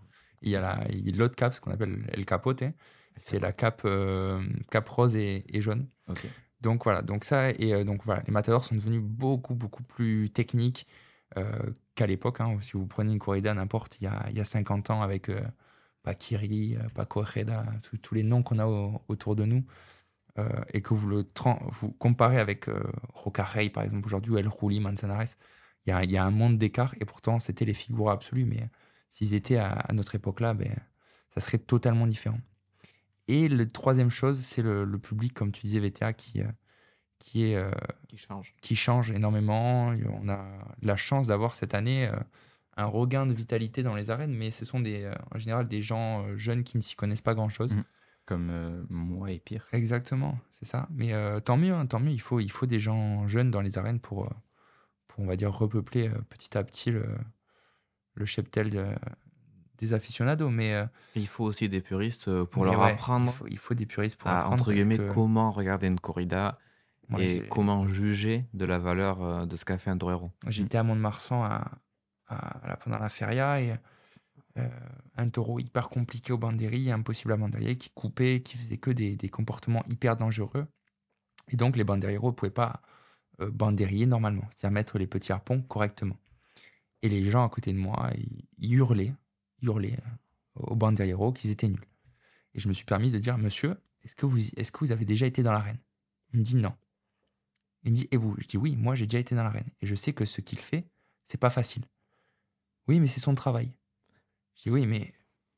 Il 0.42 0.50
y 0.50 0.56
a 0.56 0.60
la- 0.60 0.86
il 0.90 1.08
y 1.08 1.12
a 1.12 1.16
l'autre 1.16 1.36
cape, 1.36 1.54
ce 1.54 1.60
qu'on 1.62 1.70
appelle 1.70 2.06
el 2.12 2.24
capote. 2.26 2.62
C'est 3.20 3.38
la 3.38 3.52
cape, 3.52 3.82
euh, 3.84 4.42
cape 4.70 4.88
rose 4.88 5.16
et, 5.16 5.44
et 5.48 5.60
jaune. 5.60 5.88
Donc 6.60 6.84
voilà, 6.84 7.02
donc 7.02 7.24
ça, 7.24 7.50
et 7.52 7.74
euh, 7.74 7.84
donc 7.84 8.04
voilà, 8.04 8.22
les 8.26 8.32
matadors 8.32 8.64
sont 8.64 8.74
devenus 8.76 9.00
beaucoup, 9.02 9.54
beaucoup 9.54 9.82
plus 9.82 10.30
techniques 10.30 10.86
euh, 11.38 11.72
qu'à 11.94 12.06
l'époque. 12.06 12.40
hein. 12.40 12.56
Si 12.60 12.72
vous 12.72 12.86
prenez 12.86 13.12
une 13.12 13.18
corrida 13.18 13.54
n'importe, 13.54 13.98
il 14.00 14.04
y 14.04 14.06
a, 14.08 14.26
il 14.30 14.36
y 14.36 14.40
a 14.40 14.44
50 14.44 14.90
ans 14.90 15.02
avec 15.02 15.30
Paquiri, 16.02 16.76
Paco 16.94 17.24
tous- 18.02 18.14
les 18.14 18.22
noms 18.22 18.42
qu'on 18.42 18.58
a 18.58 18.66
au- 18.66 19.02
autour 19.08 19.36
de 19.36 19.44
nous, 19.44 19.64
euh, 20.38 20.48
et 20.72 20.82
que 20.82 20.94
vous 20.94 21.08
le 21.08 21.26
vous 21.68 21.92
comparez 21.92 22.38
avec 22.38 22.68
euh, 22.68 22.82
Roca 23.14 23.44
Rey, 23.44 23.70
par 23.70 23.82
exemple, 23.84 24.06
aujourd'hui, 24.06 24.32
ou 24.32 24.38
El 24.38 24.48
Ruli, 24.48 24.80
Manzanares, 24.80 25.36
il 25.86 25.90
y 25.90 25.92
a, 25.92 26.04
il 26.04 26.10
y 26.12 26.16
a 26.16 26.24
un 26.24 26.30
monde 26.30 26.58
d'écart, 26.58 26.94
et 27.00 27.04
pourtant, 27.04 27.40
c'était 27.40 27.64
les 27.64 27.74
figures 27.74 28.10
absolues, 28.10 28.44
mais 28.46 28.68
s'ils 29.08 29.34
étaient 29.34 29.56
à, 29.56 29.70
à 29.72 29.92
notre 29.92 30.14
époque-là, 30.14 30.54
ben, 30.54 30.74
ça 31.34 31.40
serait 31.40 31.58
totalement 31.58 32.06
différent. 32.06 32.38
Et 33.30 33.48
la 33.48 33.64
troisième 33.66 34.10
chose, 34.10 34.40
c'est 34.40 34.62
le, 34.62 34.84
le 34.84 34.98
public, 34.98 35.34
comme 35.34 35.52
tu 35.52 35.66
disais, 35.66 35.78
VTA, 35.80 36.12
qui, 36.12 36.40
euh, 36.40 36.46
qui, 37.18 37.44
est, 37.44 37.56
euh, 37.56 37.70
Qui 38.08 38.16
change. 38.16 38.54
qui 38.60 38.74
change 38.76 39.10
énormément. 39.12 39.94
On 40.20 40.28
a 40.28 40.44
la 40.82 40.96
chance 40.96 41.26
d'avoir 41.26 41.54
cette 41.54 41.74
année 41.74 42.06
euh, 42.08 42.16
un 42.76 42.86
regain 42.86 43.26
de 43.26 43.32
vitalité 43.32 43.82
dans 43.82 43.94
les 43.94 44.10
arènes, 44.10 44.34
mais 44.34 44.50
ce 44.50 44.64
sont 44.64 44.80
des, 44.80 45.04
euh, 45.04 45.14
en 45.34 45.38
général 45.38 45.68
des 45.68 45.80
gens 45.82 46.26
jeunes 46.36 46.64
qui 46.64 46.76
ne 46.76 46.82
s'y 46.82 46.96
connaissent 46.96 47.20
pas 47.22 47.34
grand-chose. 47.34 47.74
Mhm. 47.76 47.84
Comme 48.26 48.50
euh, 48.50 48.82
moi 48.90 49.30
et 49.30 49.38
pire. 49.40 49.66
Exactement, 49.72 50.38
c'est 50.52 50.64
ça. 50.66 50.88
Mais 50.90 51.12
euh, 51.14 51.40
tant 51.40 51.56
mieux, 51.56 51.72
hein, 51.72 51.86
tant 51.86 51.98
mieux. 52.00 52.12
Il 52.12 52.20
faut, 52.20 52.38
il 52.40 52.50
faut 52.50 52.66
des 52.66 52.78
gens 52.78 53.26
jeunes 53.26 53.50
dans 53.50 53.60
les 53.60 53.76
arènes 53.78 54.00
pour, 54.00 54.28
pour 55.08 55.24
on 55.24 55.26
va 55.26 55.36
dire, 55.36 55.52
repeupler 55.52 56.10
petit 56.28 56.56
à 56.56 56.62
petit 56.64 56.90
le, 56.90 57.06
le 58.14 58.24
cheptel 58.26 58.70
de- 58.70 58.94
des 59.80 59.94
aficionados. 59.94 60.50
Mais 60.50 60.74
euh, 60.74 60.84
il 61.16 61.26
faut 61.26 61.44
aussi 61.44 61.68
des 61.68 61.80
puristes 61.80 62.28
euh, 62.28 62.44
pour 62.44 62.64
mais 62.64 62.72
leur 62.72 62.80
ouais, 62.80 62.92
apprendre 62.92 63.32
Il 63.32 63.34
faut, 63.34 63.46
il 63.48 63.58
faut 63.58 63.74
des 63.74 63.86
puristes 63.86 64.16
pour 64.16 64.28
à, 64.28 64.40
apprendre. 64.40 64.54
entre 64.54 64.72
guillemets, 64.72 64.98
que 64.98 65.12
comment 65.12 65.50
regarder 65.50 65.86
une 65.86 66.00
corrida 66.00 66.58
moi, 67.08 67.22
et 67.22 67.42
comment 67.48 67.86
juger 67.88 68.46
de 68.54 68.64
la 68.64 68.78
valeur 68.78 69.22
euh, 69.22 69.46
de 69.46 69.56
ce 69.56 69.64
qu'a 69.64 69.78
fait 69.78 69.90
un 69.90 69.98
torero. 69.98 70.30
J'étais 70.46 70.78
à 70.78 70.84
Mont-de-Marsan 70.84 71.42
à, 71.42 71.72
pendant 72.84 72.98
la 72.98 73.08
feria 73.08 73.60
et 73.60 73.74
un 75.16 75.28
taureau 75.30 75.58
hyper 75.58 75.88
compliqué 75.88 76.32
au 76.32 76.38
bandéri, 76.38 76.92
impossible 76.92 77.32
à 77.32 77.36
bandérier, 77.36 77.76
qui 77.76 77.90
coupait, 77.90 78.40
qui 78.40 78.56
faisait 78.56 78.76
que 78.76 78.90
des, 78.90 79.28
comportements 79.28 79.82
hyper 79.86 80.16
dangereux. 80.16 80.66
Et 81.48 81.56
donc 81.56 81.76
les 81.76 81.82
bandérieros 81.82 82.28
ne 82.28 82.34
pouvaient 82.34 82.50
pas 82.50 82.82
bandérier 83.40 84.06
normalement, 84.06 84.44
c'est-à-dire 84.50 84.74
mettre 84.74 84.98
les 84.98 85.08
petits 85.08 85.32
harpons 85.32 85.62
correctement. 85.62 86.16
Et 87.02 87.08
les 87.08 87.24
gens 87.24 87.44
à 87.44 87.48
côté 87.48 87.72
de 87.72 87.78
moi, 87.78 88.10
ils, 88.58 88.74
hurlaient, 88.74 89.14
hurlaient 89.62 89.98
au 90.54 90.74
bandérieros 90.74 91.32
qu'ils 91.32 91.50
étaient 91.50 91.68
nuls. 91.68 91.86
Et 92.54 92.60
je 92.60 92.68
me 92.68 92.72
suis 92.72 92.84
permis 92.84 93.10
de 93.10 93.18
dire, 93.18 93.38
monsieur, 93.38 93.76
est-ce 94.02 94.14
que, 94.14 94.26
vous, 94.26 94.38
est 94.38 94.70
que 94.70 94.78
vous 94.80 94.92
avez 94.92 95.04
déjà 95.04 95.26
été 95.26 95.42
dans 95.42 95.52
l'arène? 95.52 95.78
Il 96.32 96.40
me 96.40 96.44
dit 96.44 96.56
non. 96.56 96.74
Il 97.84 97.92
me 97.92 97.96
dit, 97.96 98.08
et 98.10 98.16
vous? 98.16 98.34
Je 98.38 98.46
dis 98.46 98.56
oui, 98.56 98.76
moi 98.76 98.94
j'ai 98.94 99.06
déjà 99.06 99.18
été 99.18 99.34
dans 99.34 99.42
l'arène. 99.42 99.68
Et 99.80 99.86
je 99.86 99.94
sais 99.94 100.12
que 100.12 100.24
ce 100.24 100.40
qu'il 100.40 100.58
fait, 100.58 100.86
c'est 101.24 101.38
pas 101.38 101.50
facile. 101.50 101.84
Oui, 102.88 103.00
mais 103.00 103.06
c'est 103.06 103.20
son 103.20 103.34
travail. 103.34 103.72
Je 104.56 104.62
dis 104.64 104.70
oui, 104.70 104.86
mais 104.86 105.14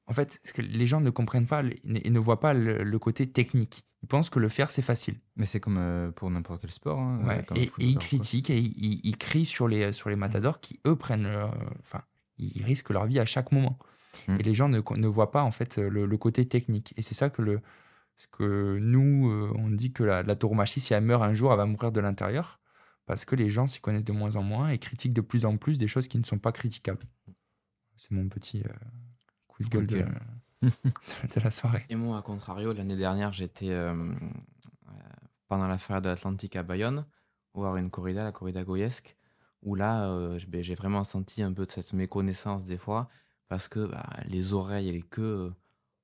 en 0.06 0.12
fait, 0.12 0.40
ce 0.44 0.52
que 0.52 0.62
les 0.62 0.86
gens 0.86 1.00
ne 1.00 1.10
comprennent 1.10 1.46
pas 1.46 1.62
et 1.62 2.10
ne 2.10 2.18
voient 2.18 2.40
pas 2.40 2.54
le, 2.54 2.98
côté 2.98 3.30
technique. 3.30 3.84
Ils 4.02 4.08
pensent 4.08 4.30
que 4.30 4.40
le 4.40 4.48
faire, 4.48 4.70
c'est 4.70 4.82
facile. 4.82 5.20
Mais 5.36 5.46
c'est 5.46 5.60
comme 5.60 5.78
euh, 5.78 6.10
pour 6.10 6.28
n'importe 6.30 6.60
quel 6.60 6.72
sport. 6.72 6.98
Hein, 6.98 7.24
ouais, 7.24 7.44
et, 7.56 7.70
ils 7.78 7.96
critiquent 7.96 8.50
et 8.50 8.58
ils, 8.58 9.16
crient 9.16 9.46
sur 9.46 9.68
les, 9.68 9.92
sur 9.92 10.10
les 10.10 10.16
matadors 10.16 10.60
qui, 10.60 10.80
eux, 10.86 10.96
prennent. 10.96 11.30
enfin, 11.80 12.02
ils 12.36 12.64
risquent 12.64 12.90
leur 12.90 13.06
vie 13.06 13.20
à 13.20 13.26
chaque 13.26 13.52
moment. 13.52 13.78
Hmm. 14.28 14.36
Et 14.38 14.42
les 14.42 14.54
gens 14.54 14.68
ne, 14.68 14.80
ne, 14.96 15.06
voient 15.06 15.30
pas, 15.30 15.42
en 15.42 15.50
fait, 15.50 15.78
le, 15.78 16.06
le 16.06 16.16
côté 16.18 16.46
technique. 16.46 16.94
Et 16.96 17.02
c'est 17.02 17.14
ça 17.14 17.30
que 17.30 17.42
le, 17.42 17.60
parce 18.16 18.26
que 18.38 18.78
nous, 18.80 19.30
euh, 19.30 19.52
on 19.56 19.70
dit 19.70 19.92
que 19.92 20.04
la, 20.04 20.22
la 20.22 20.36
tauromachie, 20.36 20.80
si 20.80 20.94
elle 20.94 21.04
meurt 21.04 21.22
un 21.22 21.32
jour, 21.32 21.50
elle 21.52 21.58
va 21.58 21.66
mourir 21.66 21.92
de 21.92 22.00
l'intérieur. 22.00 22.60
Parce 23.06 23.24
que 23.24 23.34
les 23.34 23.50
gens 23.50 23.66
s'y 23.66 23.80
connaissent 23.80 24.04
de 24.04 24.12
moins 24.12 24.36
en 24.36 24.42
moins 24.42 24.68
et 24.68 24.78
critiquent 24.78 25.12
de 25.12 25.20
plus 25.20 25.44
en 25.44 25.56
plus 25.56 25.76
des 25.76 25.88
choses 25.88 26.06
qui 26.06 26.18
ne 26.18 26.24
sont 26.24 26.38
pas 26.38 26.52
critiquables. 26.52 27.04
C'est 27.96 28.12
mon 28.12 28.28
petit 28.28 28.62
euh, 28.62 28.72
coup 29.48 29.62
de 29.62 29.68
gueule, 29.68 30.20
De, 30.62 31.40
la 31.42 31.50
soirée. 31.50 31.82
Et 31.90 31.96
moi, 31.96 32.18
à 32.18 32.22
contrario, 32.22 32.72
l'année 32.72 32.94
dernière, 32.94 33.32
j'étais 33.32 33.70
euh, 33.70 34.14
pendant 35.48 35.66
la 35.66 36.00
de 36.00 36.08
l'Atlantique 36.08 36.54
à 36.54 36.62
Bayonne, 36.62 37.04
voir 37.54 37.76
une 37.76 37.90
corrida, 37.90 38.22
la 38.22 38.30
corrida 38.30 38.62
goyesque, 38.62 39.16
où 39.62 39.74
là, 39.74 40.38
ben, 40.46 40.62
j'ai 40.62 40.76
vraiment 40.76 41.02
senti 41.02 41.42
un 41.42 41.52
peu 41.52 41.66
de 41.66 41.72
cette 41.72 41.92
méconnaissance 41.92 42.64
des 42.64 42.78
fois, 42.78 43.08
parce 43.48 43.68
que 43.68 43.86
bah, 43.86 44.08
les 44.26 44.52
oreilles 44.52 44.88
et 44.88 44.92
les 44.92 45.02
queues 45.02 45.52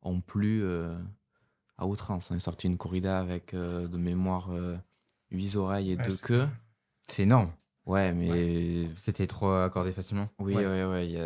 ont 0.03 0.21
plus 0.21 0.65
à 1.79 1.87
outrance. 1.87 2.31
On 2.31 2.35
est 2.35 2.41
sorti 2.41 2.67
une 2.67 2.77
corrida 2.77 3.19
avec 3.19 3.55
euh, 3.55 3.87
de 3.89 3.97
mémoire 3.97 4.51
8 5.31 5.57
euh, 5.57 5.59
oreilles 5.59 5.93
et 5.93 5.97
2 5.97 6.17
queues. 6.17 6.49
C'est 7.09 7.23
énorme. 7.23 7.53
Ouais, 7.87 8.13
mais. 8.13 8.91
C'était 8.97 9.27
trop 9.27 9.53
accordé 9.53 9.93
facilement. 9.93 10.29
Oui, 10.39 10.55
oui, 10.57 10.83
oui. 10.83 11.19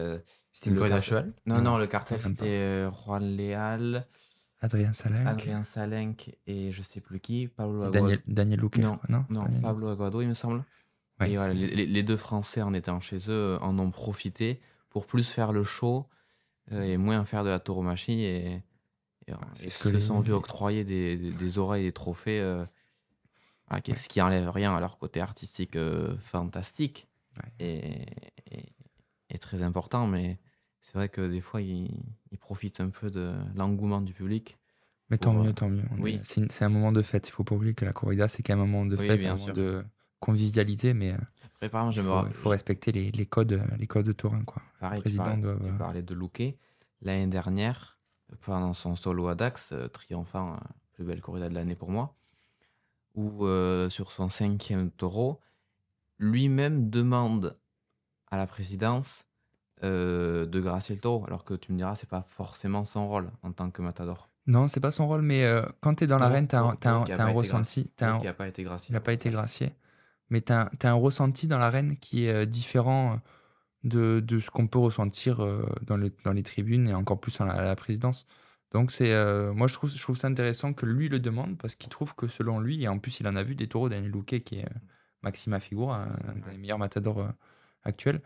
C'était 0.53 0.71
une 0.71 0.77
corrida 0.77 0.97
à 0.97 1.01
cheval 1.01 1.33
Non, 1.47 1.63
non, 1.63 1.79
le 1.79 1.87
cartel 1.87 2.21
c'était 2.21 2.45
euh, 2.45 2.91
Juan 2.91 3.25
Léal. 3.25 4.07
Adrien 4.61 4.93
Salenk. 4.93 5.27
Adrien 5.27 5.63
Salenk 5.65 6.37
et 6.47 6.71
je 6.71 6.83
sais 6.83 7.01
plus 7.01 7.19
qui. 7.19 7.49
Pablo 7.49 7.83
Aguado. 7.83 7.93
Daniel, 7.93 8.23
Daniel 8.29 8.61
Non, 8.79 9.01
non, 9.09 9.25
non 9.31 9.61
Pablo 9.61 9.89
Aguado, 9.89 10.21
il 10.21 10.29
me 10.29 10.35
semble. 10.35 10.63
Et 11.25 11.37
voilà, 11.37 11.55
les, 11.55 11.87
les, 11.87 12.03
deux 12.03 12.17
Français 12.17 12.63
en 12.63 12.75
étant 12.75 13.01
chez 13.01 13.31
eux 13.31 13.57
en 13.61 13.79
ont 13.79 13.93
profité 13.93 14.61
pour 14.93 15.07
plus 15.07 15.29
faire 15.29 15.53
le 15.53 15.65
show 15.65 16.07
et 16.71 16.97
moins 16.97 17.25
faire 17.25 17.45
de 17.45 17.49
la 17.49 17.59
tauromachie. 17.59 18.23
Et, 18.23 18.63
et, 19.27 19.71
ce 19.71 19.79
que 19.79 19.91
se 19.91 19.99
sont 19.99 20.21
vus 20.21 20.33
octroyer 20.33 20.85
des, 20.85 21.17
des, 21.17 21.59
oreilles 21.59 21.85
et 21.85 21.89
des 21.89 21.93
trophées, 21.93 22.41
euh, 22.41 22.65
ah, 23.69 23.81
ce 23.85 24.09
qui 24.09 24.21
enlève 24.21 24.51
rien 24.51 24.75
à 24.75 24.81
leur 24.81 24.99
côté 24.99 25.21
artistique 25.21 25.77
euh, 25.77 26.17
fantastique 26.19 27.09
et, 27.59 28.07
et, 29.31 29.39
très 29.39 29.63
important. 29.63 30.07
Mais 30.07 30.39
c'est 30.81 30.95
vrai 30.95 31.09
que 31.09 31.27
des 31.27 31.41
fois, 31.41 31.63
ils, 31.63 31.91
ils, 32.31 32.39
profitent 32.39 32.81
un 32.81 32.91
peu 32.91 33.11
de 33.11 33.33
l'engouement 33.55 34.03
du 34.03 34.13
public. 34.13 34.59
Mais 35.09 35.19
tant 35.19 35.33
mieux, 35.33 35.53
tant 35.53 35.69
mieux. 35.69 35.85
Oui. 35.99 36.21
C'est 36.23 36.65
un 36.65 36.69
moment 36.69 36.93
de 36.93 37.03
fête. 37.03 37.29
Il 37.29 37.33
faut 37.33 37.45
pas 37.45 37.55
oublier 37.55 37.75
que 37.75 37.85
la 37.85 37.93
corrida, 37.93 38.29
c'est 38.29 38.43
quand 38.43 38.55
même 38.57 38.65
un 38.65 38.71
moment 38.71 38.87
de 38.87 38.97
fête, 38.97 39.23
un 39.25 39.35
moment 39.35 39.53
de 39.53 39.85
convivialité. 40.21 40.95
Mais 40.95 41.15
il 41.63 42.35
faut, 42.35 42.49
respecter 42.49 42.93
les, 42.93 43.11
les, 43.13 43.27
codes, 43.27 43.63
les 43.79 43.87
codes 43.87 44.07
de 44.07 44.13
Taurin. 44.13 44.43
Quoi. 44.45 44.63
Pareil, 44.81 45.01
président 45.01 45.37
tu 45.41 45.73
parlais 45.79 46.03
de 46.03 46.15
Louquet. 46.15 46.57
L'année 47.03 47.27
dernière, 47.27 47.99
pendant 48.41 48.73
son 48.73 48.97
solo 48.97 49.29
à 49.29 49.35
Dax, 49.35 49.73
euh, 49.73 49.89
triomphant, 49.89 50.55
euh, 50.55 50.57
plus 50.93 51.05
belle 51.05 51.21
corrida 51.21 51.49
de 51.49 51.55
l'année 51.55 51.75
pour 51.75 51.91
moi, 51.91 52.15
où 53.15 53.47
euh, 53.47 53.91
sur 53.91 54.13
son 54.13 54.29
cinquième 54.29 54.91
taureau, 54.91 55.41
lui-même 56.19 56.91
demande 56.91 57.57
à 58.31 58.37
la 58.37 58.47
présidence 58.47 59.27
de 59.83 60.61
gracier 60.61 60.95
le 60.95 61.01
taureau, 61.01 61.25
alors 61.27 61.43
que 61.43 61.55
tu 61.55 61.73
me 61.73 61.77
diras, 61.77 61.97
c'est 61.97 62.09
pas 62.09 62.25
forcément 62.29 62.85
son 62.85 63.09
rôle 63.09 63.33
en 63.43 63.51
tant 63.51 63.69
que 63.73 63.83
matador. 63.83 64.29
Non, 64.47 64.69
c'est 64.69 64.79
pas 64.79 64.93
son 64.93 65.09
rôle, 65.09 65.23
mais 65.23 65.45
quand 65.81 65.97
tu 65.97 66.05
es 66.05 66.07
dans 66.07 66.19
l'arène, 66.19 66.47
tu 66.47 66.55
as, 66.55 66.61
un 66.61 67.33
ressenti. 67.33 67.91
il 68.01 68.07
n'a 68.07 68.33
pas 68.33 68.47
été 68.47 68.63
gracié. 68.63 68.93
Il 68.93 68.95
n'a 68.95 69.01
pas 69.01 69.13
été 69.13 69.31
gracié. 69.31 69.73
Mais 70.33 70.41
tu 70.41 70.53
as, 70.53 70.71
un 70.83 70.95
ressenti 70.95 71.47
dans 71.47 71.59
l'arène 71.59 71.97
qui 71.99 72.27
est 72.27 72.47
différent 72.47 73.21
de, 73.85 74.21
de 74.21 74.41
ce 74.41 74.51
qu'on 74.51 74.67
peut 74.67 74.79
ressentir 74.79 75.41
euh, 75.41 75.67
dans, 75.83 75.97
les, 75.97 76.11
dans 76.25 76.33
les 76.33 76.43
tribunes 76.43 76.89
et 76.89 76.95
encore 76.95 77.21
plus 77.21 77.41
à 77.41 77.45
la, 77.45 77.77
présidence. 77.77 78.27
Donc 78.71 78.93
euh, 79.01 79.53
moi 79.53 79.67
je 79.67 79.75
trouve, 79.75 79.91
je 79.91 80.03
trouve 80.03 80.17
ça 80.17 80.29
intéressant 80.29 80.73
que 80.73 80.87
lui 80.87 81.09
le 81.09 81.19
demande 81.19 81.59
parce 81.59 81.75
qu'il 81.75 81.91
trouve 81.91 82.15
que 82.15 82.29
selon 82.29 82.61
lui, 82.61 82.83
et 82.83 82.89
en 82.89 82.99
plus 82.99 83.21
il 83.21 83.29
en 83.29 83.37
a 83.37 83.43
vu 83.43 83.55
des 83.55 83.69
taureaux, 83.69 83.89
Daniel 83.89 84.11
Louquet 84.11 84.41
qui 84.41 84.61
est 84.61 84.65
euh, 84.65 84.79
Maxima 85.23 85.61
Figura, 85.61 86.05
un, 86.05 86.51
des 86.51 86.59
meilleurs 86.59 86.79
matadors 86.79 87.29
actuels. 87.85 88.23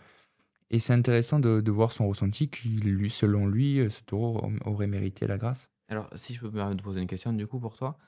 Et 0.71 0.79
c'est 0.79 0.95
intéressant 0.95 1.39
de, 1.39 1.71
voir 1.71 1.93
son 1.93 2.09
ressenti, 2.09 2.49
qui 2.49 2.81
selon 3.11 3.47
lui, 3.47 3.87
ce 3.89 4.03
taureau 4.03 4.51
aurait 4.65 4.87
mérité 4.87 5.27
la 5.27 5.37
grâce. 5.37 5.71
Alors 5.89 6.09
si 6.15 6.35
je 6.35 6.41
peux 6.41 6.47
me 6.47 6.53
permettre 6.53 6.79
de 6.79 6.83
poser 6.83 7.01
une 7.01 7.07
question 7.07 7.33
du 7.33 7.47
coup 7.47 7.61
pour 7.61 7.77
toi. 7.77 7.99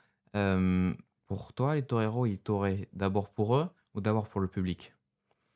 pour 1.27 1.53
toi, 1.53 1.75
les 1.75 1.83
toreros, 1.83 2.27
ils 2.27 2.39
t'auraient 2.39 2.89
d'abord 2.95 3.31
pour 3.31 3.57
eux 3.57 3.69
ou 3.99 4.01
d'abord 4.01 4.29
pour 4.29 4.41
le 4.41 4.49
public 4.49 4.95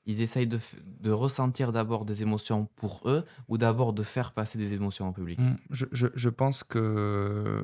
ils 0.04 0.20
essayent 0.20 0.48
de, 0.48 0.58
de 1.00 1.10
ressentir 1.12 1.70
d'abord 1.70 2.04
des 2.04 2.22
émotions 2.22 2.66
pour 2.76 3.00
eux 3.06 3.24
ou 3.48 3.56
d'abord 3.56 3.92
de 3.92 4.02
faire 4.02 4.32
passer 4.32 4.58
des 4.58 4.74
émotions 4.74 5.06
en 5.06 5.12
public 5.12 5.38
mmh, 5.38 5.56
je, 5.70 5.86
je, 5.92 6.08
je, 6.14 6.28
pense 6.28 6.64
que 6.64 7.62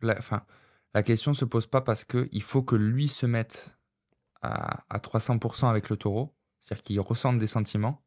la, 0.00 0.16
enfin, 0.16 0.42
la 0.94 1.02
question 1.02 1.34
se 1.34 1.44
pose 1.44 1.66
pas 1.66 1.80
parce 1.80 2.04
qu'il 2.04 2.42
faut 2.42 2.62
que 2.62 2.76
lui 2.76 3.08
se 3.08 3.26
mette 3.26 3.76
à, 4.42 4.84
à 4.88 4.98
300% 4.98 5.68
avec 5.68 5.90
le 5.90 5.96
taureau, 5.96 6.34
c'est-à-dire 6.60 6.82
qu'il 6.82 7.00
ressente 7.00 7.38
des 7.38 7.46
sentiments 7.46 8.02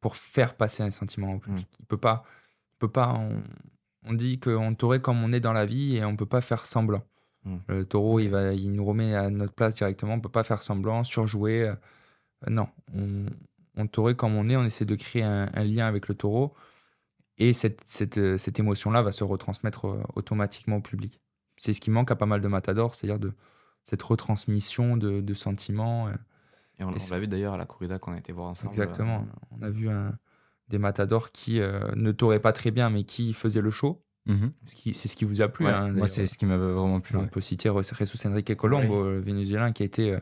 pour 0.00 0.16
faire 0.16 0.54
passer 0.56 0.82
un 0.82 0.90
sentiment 0.90 1.34
au 1.34 1.38
public. 1.38 1.66
Mmh. 1.66 1.76
Il 1.80 1.86
peut 1.86 1.98
pas, 1.98 2.22
il 2.72 2.76
peut 2.78 2.90
pas 2.90 3.14
on, 3.14 3.42
on 4.04 4.12
dit 4.12 4.40
qu'on 4.40 4.74
taurait 4.74 5.00
comme 5.00 5.22
on 5.22 5.32
est 5.32 5.40
dans 5.40 5.52
la 5.52 5.66
vie 5.66 5.96
et 5.96 6.04
on 6.04 6.16
peut 6.16 6.26
pas 6.26 6.40
faire 6.40 6.66
semblant. 6.66 7.02
Mmh. 7.44 7.56
Le 7.68 7.84
taureau, 7.84 8.20
il, 8.20 8.28
va, 8.28 8.52
il 8.52 8.72
nous 8.72 8.84
remet 8.84 9.14
à 9.14 9.30
notre 9.30 9.52
place 9.52 9.76
directement, 9.76 10.14
on 10.14 10.20
peut 10.20 10.28
pas 10.28 10.44
faire 10.44 10.62
semblant, 10.62 11.02
surjouer. 11.04 11.68
Euh, 11.68 11.74
non, 12.48 12.68
on, 12.94 13.26
on 13.76 13.86
taurait 13.86 14.14
comme 14.14 14.34
on 14.34 14.48
est, 14.48 14.56
on 14.56 14.64
essaie 14.64 14.84
de 14.84 14.94
créer 14.94 15.22
un, 15.22 15.64
lien 15.64 15.86
avec 15.86 16.08
le 16.08 16.14
taureau 16.14 16.54
et 17.38 17.52
cette, 17.52 17.80
cette, 17.84 18.18
euh, 18.18 18.38
cette 18.38 18.58
émotion-là 18.58 19.02
va 19.02 19.10
se 19.10 19.24
retransmettre 19.24 19.86
euh, 19.86 20.02
automatiquement 20.14 20.76
au 20.76 20.80
public. 20.80 21.20
C'est 21.56 21.72
ce 21.72 21.80
qui 21.80 21.90
manque 21.90 22.10
à 22.10 22.16
pas 22.16 22.26
mal 22.26 22.40
de 22.40 22.48
matadors, 22.48 22.94
c'est-à-dire 22.94 23.18
de 23.18 23.32
cette 23.82 24.02
retransmission 24.02 24.96
de, 24.96 25.20
de 25.20 25.34
sentiments. 25.34 26.08
Et 26.78 26.84
on, 26.84 26.90
l'a 26.90 27.18
vu 27.18 27.28
d'ailleurs 27.28 27.54
à 27.54 27.56
la 27.56 27.66
corrida 27.66 27.98
qu'on 27.98 28.12
a 28.12 28.18
été 28.18 28.32
voir 28.32 28.48
ensemble. 28.48 28.70
Exactement. 28.70 29.26
On 29.50 29.62
a 29.62 29.70
vu 29.70 29.88
un, 29.88 30.16
des 30.68 30.78
matadors 30.78 31.30
qui 31.30 31.60
ne 31.60 32.12
tauraient 32.12 32.40
pas 32.40 32.52
très 32.52 32.70
bien, 32.70 32.90
mais 32.90 33.04
qui 33.04 33.32
faisaient 33.32 33.60
le 33.60 33.70
show. 33.70 34.02
Mhm. 34.26 34.52
C'est 34.64 35.08
ce 35.08 35.16
qui 35.16 35.24
vous 35.24 35.42
a 35.42 35.48
plu. 35.48 35.66
Hein, 35.66 35.92
moi, 35.92 36.06
c'est 36.06 36.26
ce 36.26 36.38
qui 36.38 36.46
m'avait 36.46 36.72
vraiment 36.72 37.00
plu. 37.00 37.16
On 37.16 37.26
peut 37.26 37.40
citer 37.40 37.70
Jesus 37.98 38.26
Enrique 38.26 38.54
Colombo, 38.56 39.04
le 39.04 39.20
vénézuélien, 39.20 39.72
qui 39.72 39.82
a 39.82 39.86
été 39.86 40.18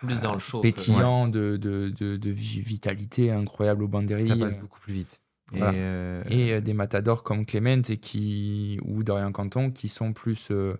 plus 0.00 0.20
dans 0.20 0.34
le 0.34 0.38
show. 0.38 0.60
Pétillant 0.60 1.28
de, 1.28 1.56
de, 1.56 1.90
de, 1.90 2.30
vitalité 2.30 3.30
incroyable 3.30 3.84
au 3.84 3.88
Banderie. 3.88 4.26
Ça 4.26 4.36
passe 4.36 4.58
beaucoup 4.58 4.80
plus 4.80 4.92
vite. 4.92 5.20
Et, 5.52 5.60
euh, 5.62 6.22
euh, 6.30 6.60
des 6.60 6.74
matadors 6.74 7.22
comme 7.22 7.46
Clement 7.46 7.82
et 7.88 7.98
qui, 7.98 8.80
ou 8.84 9.04
Dorian 9.04 9.30
Canton 9.30 9.70
qui 9.70 9.88
sont 9.88 10.12
plus 10.12 10.48
euh, 10.50 10.74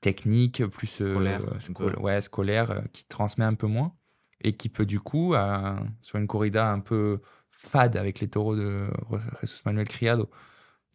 techniques, 0.00 0.64
plus 0.66 0.86
scolaires, 0.86 1.42
ouais, 2.00 2.20
scolaire, 2.20 2.82
qui 2.92 3.04
transmet 3.04 3.44
un 3.44 3.54
peu 3.54 3.66
moins 3.66 3.92
et 4.40 4.54
qui 4.54 4.68
peut 4.68 4.86
du 4.86 5.00
coup, 5.00 5.34
sur 6.02 6.18
une 6.18 6.26
corrida 6.26 6.70
un 6.70 6.80
peu 6.80 7.20
fade 7.50 7.96
avec 7.96 8.20
les 8.20 8.28
taureaux 8.28 8.56
de 8.56 8.88
Jesus 9.40 9.62
Manuel 9.64 9.88
Criado, 9.88 10.28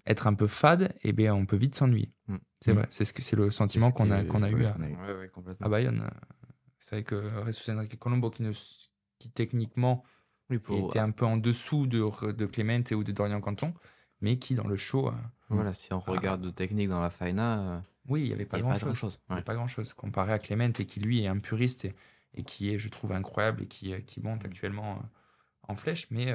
être 0.10 0.28
un 0.28 0.34
peu 0.34 0.48
fade, 0.48 0.94
et 1.04 1.10
eh 1.10 1.14
bien 1.14 1.34
on 1.34 1.46
peut 1.46 1.56
vite 1.56 1.76
s'ennuyer. 1.76 2.12
Mm. 2.28 2.38
C'est 2.62 2.74
mm. 2.74 2.76
vrai, 2.76 2.88
c'est 2.90 3.06
ce 3.06 3.14
que 3.14 3.22
c'est 3.22 3.36
le 3.36 3.52
sentiment 3.52 3.92
qu'on 3.92 4.12
a, 4.12 4.24
qu'on 4.26 4.44
a 4.44 4.50
eu 4.50 4.66
à, 4.66 4.76
à 5.62 5.70
Bayonne. 5.70 6.10
C'est 6.80 6.96
vrai 6.96 7.04
que 7.04 7.30
Jesus 7.46 7.72
Enrique 7.72 7.98
Colombo, 8.00 8.30
qui, 8.30 8.44
ne, 8.44 8.52
qui 9.20 9.30
techniquement 9.30 10.04
était 10.50 11.00
un 11.00 11.12
peu 11.12 11.26
en 11.26 11.38
dessous 11.38 11.86
de, 11.86 12.32
de 12.32 12.46
Clemente 12.46 12.92
ou 12.92 13.04
de 13.04 13.12
Dorian 13.12 13.40
Canton, 13.40 13.74
mais 14.22 14.38
qui 14.38 14.56
dans 14.56 14.68
le 14.68 14.78
show. 14.78 15.08
Euh, 15.08 15.12
voilà, 15.50 15.74
si 15.74 15.94
on 15.94 16.00
regarde 16.00 16.42
de 16.42 16.50
technique 16.50 16.90
dans 16.90 17.02
la 17.02 17.10
faina. 17.10 17.60
Euh, 17.60 17.80
oui, 18.08 18.22
il 18.22 18.28
n'y 18.28 18.34
avait 18.34 18.46
pas 18.46 18.60
grand-chose. 18.60 19.20
Grand 19.30 19.42
pas 19.44 19.54
grand-chose. 19.54 19.94
Comparé 19.94 20.34
à 20.34 20.40
Clemente, 20.40 20.84
qui 20.86 21.00
lui 21.00 21.24
est 21.24 21.28
un 21.28 21.38
puriste 21.38 21.88
et, 22.34 22.44
qui 22.44 22.74
est, 22.74 22.80
je 22.80 22.90
trouve, 22.90 23.12
incroyable 23.12 23.64
et 23.64 23.68
qui, 23.68 23.94
euh, 23.94 24.00
qui 24.00 24.20
monte 24.20 24.46
actuellement 24.46 25.00
en 25.68 25.76
flèche. 25.76 26.08
Mais 26.10 26.34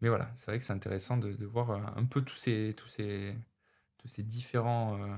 mais 0.00 0.08
voilà, 0.08 0.30
c'est 0.36 0.50
vrai 0.50 0.58
que 0.58 0.64
c'est 0.64 0.72
intéressant 0.72 1.16
de, 1.16 1.44
voir 1.44 1.70
euh, 1.70 1.80
un 1.96 2.04
peu 2.04 2.22
tous 2.22 2.36
ces, 2.36 2.74
différents 4.18 5.00
euh, 5.00 5.16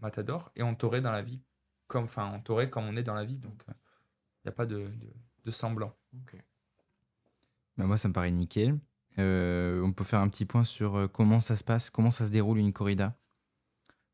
matadors. 0.00 0.50
Et 0.56 0.62
on 0.62 0.74
t'aurait 0.74 1.00
dans 1.00 1.12
la 1.12 1.22
vie, 1.22 1.40
comme, 1.86 2.04
enfin, 2.04 2.40
on 2.48 2.66
comme 2.68 2.84
on 2.84 2.96
est 2.96 3.02
dans 3.02 3.14
la 3.14 3.24
vie. 3.24 3.38
Donc, 3.38 3.62
il 3.68 4.46
n'y 4.46 4.48
a 4.48 4.52
pas 4.52 4.66
de, 4.66 4.90
semblant. 5.50 5.94
Bah, 7.76 7.86
moi, 7.86 7.96
ça 7.96 8.08
me 8.08 8.12
paraît 8.12 8.30
nickel. 8.30 8.78
Euh, 9.18 9.82
on 9.82 9.92
peut 9.92 10.04
faire 10.04 10.20
un 10.20 10.28
petit 10.28 10.46
point 10.46 10.64
sur 10.64 10.96
euh, 10.96 11.08
comment 11.08 11.40
ça 11.40 11.56
se 11.56 11.64
passe, 11.64 11.90
comment 11.90 12.10
ça 12.10 12.26
se 12.26 12.32
déroule 12.32 12.58
une 12.58 12.72
corrida 12.72 13.14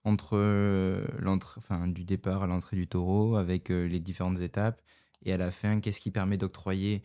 entre 0.05 0.37
euh, 0.37 1.07
l'entrée, 1.19 1.59
enfin, 1.59 1.87
du 1.87 2.05
départ 2.05 2.43
à 2.43 2.47
l'entrée 2.47 2.77
du 2.77 2.89
taureau 2.89 3.37
avec 3.37 3.71
euh, 3.71 3.87
les 3.87 4.01
différentes 4.01 4.41
étapes 4.41 4.81
et 5.23 5.33
à 5.33 5.37
la 5.37 5.51
fin, 5.51 5.81
qu'est-ce 5.81 6.01
qui 6.01 6.11
permet 6.11 6.39
d'octroyer 6.39 7.03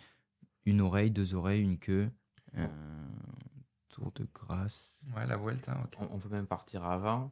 une 0.66 0.82
oreille, 0.82 1.12
deux 1.12 1.34
oreilles, 1.36 1.62
une 1.62 1.78
queue, 1.78 2.10
un 2.56 2.70
tour 3.90 4.12
de 4.16 4.28
grâce. 4.34 5.00
Ouais, 5.16 5.26
la 5.28 5.38
Vuelta, 5.38 5.78
ok. 5.84 5.98
On, 6.00 6.16
on 6.16 6.20
peut 6.20 6.30
même 6.30 6.48
partir 6.48 6.84
avant 6.84 7.32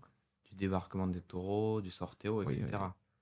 du 0.50 0.56
débarquement 0.56 1.08
des 1.08 1.22
taureaux, 1.22 1.82
du 1.82 1.92
sorteo, 1.92 2.44
etc. 2.44 2.62
oui, 2.64 2.78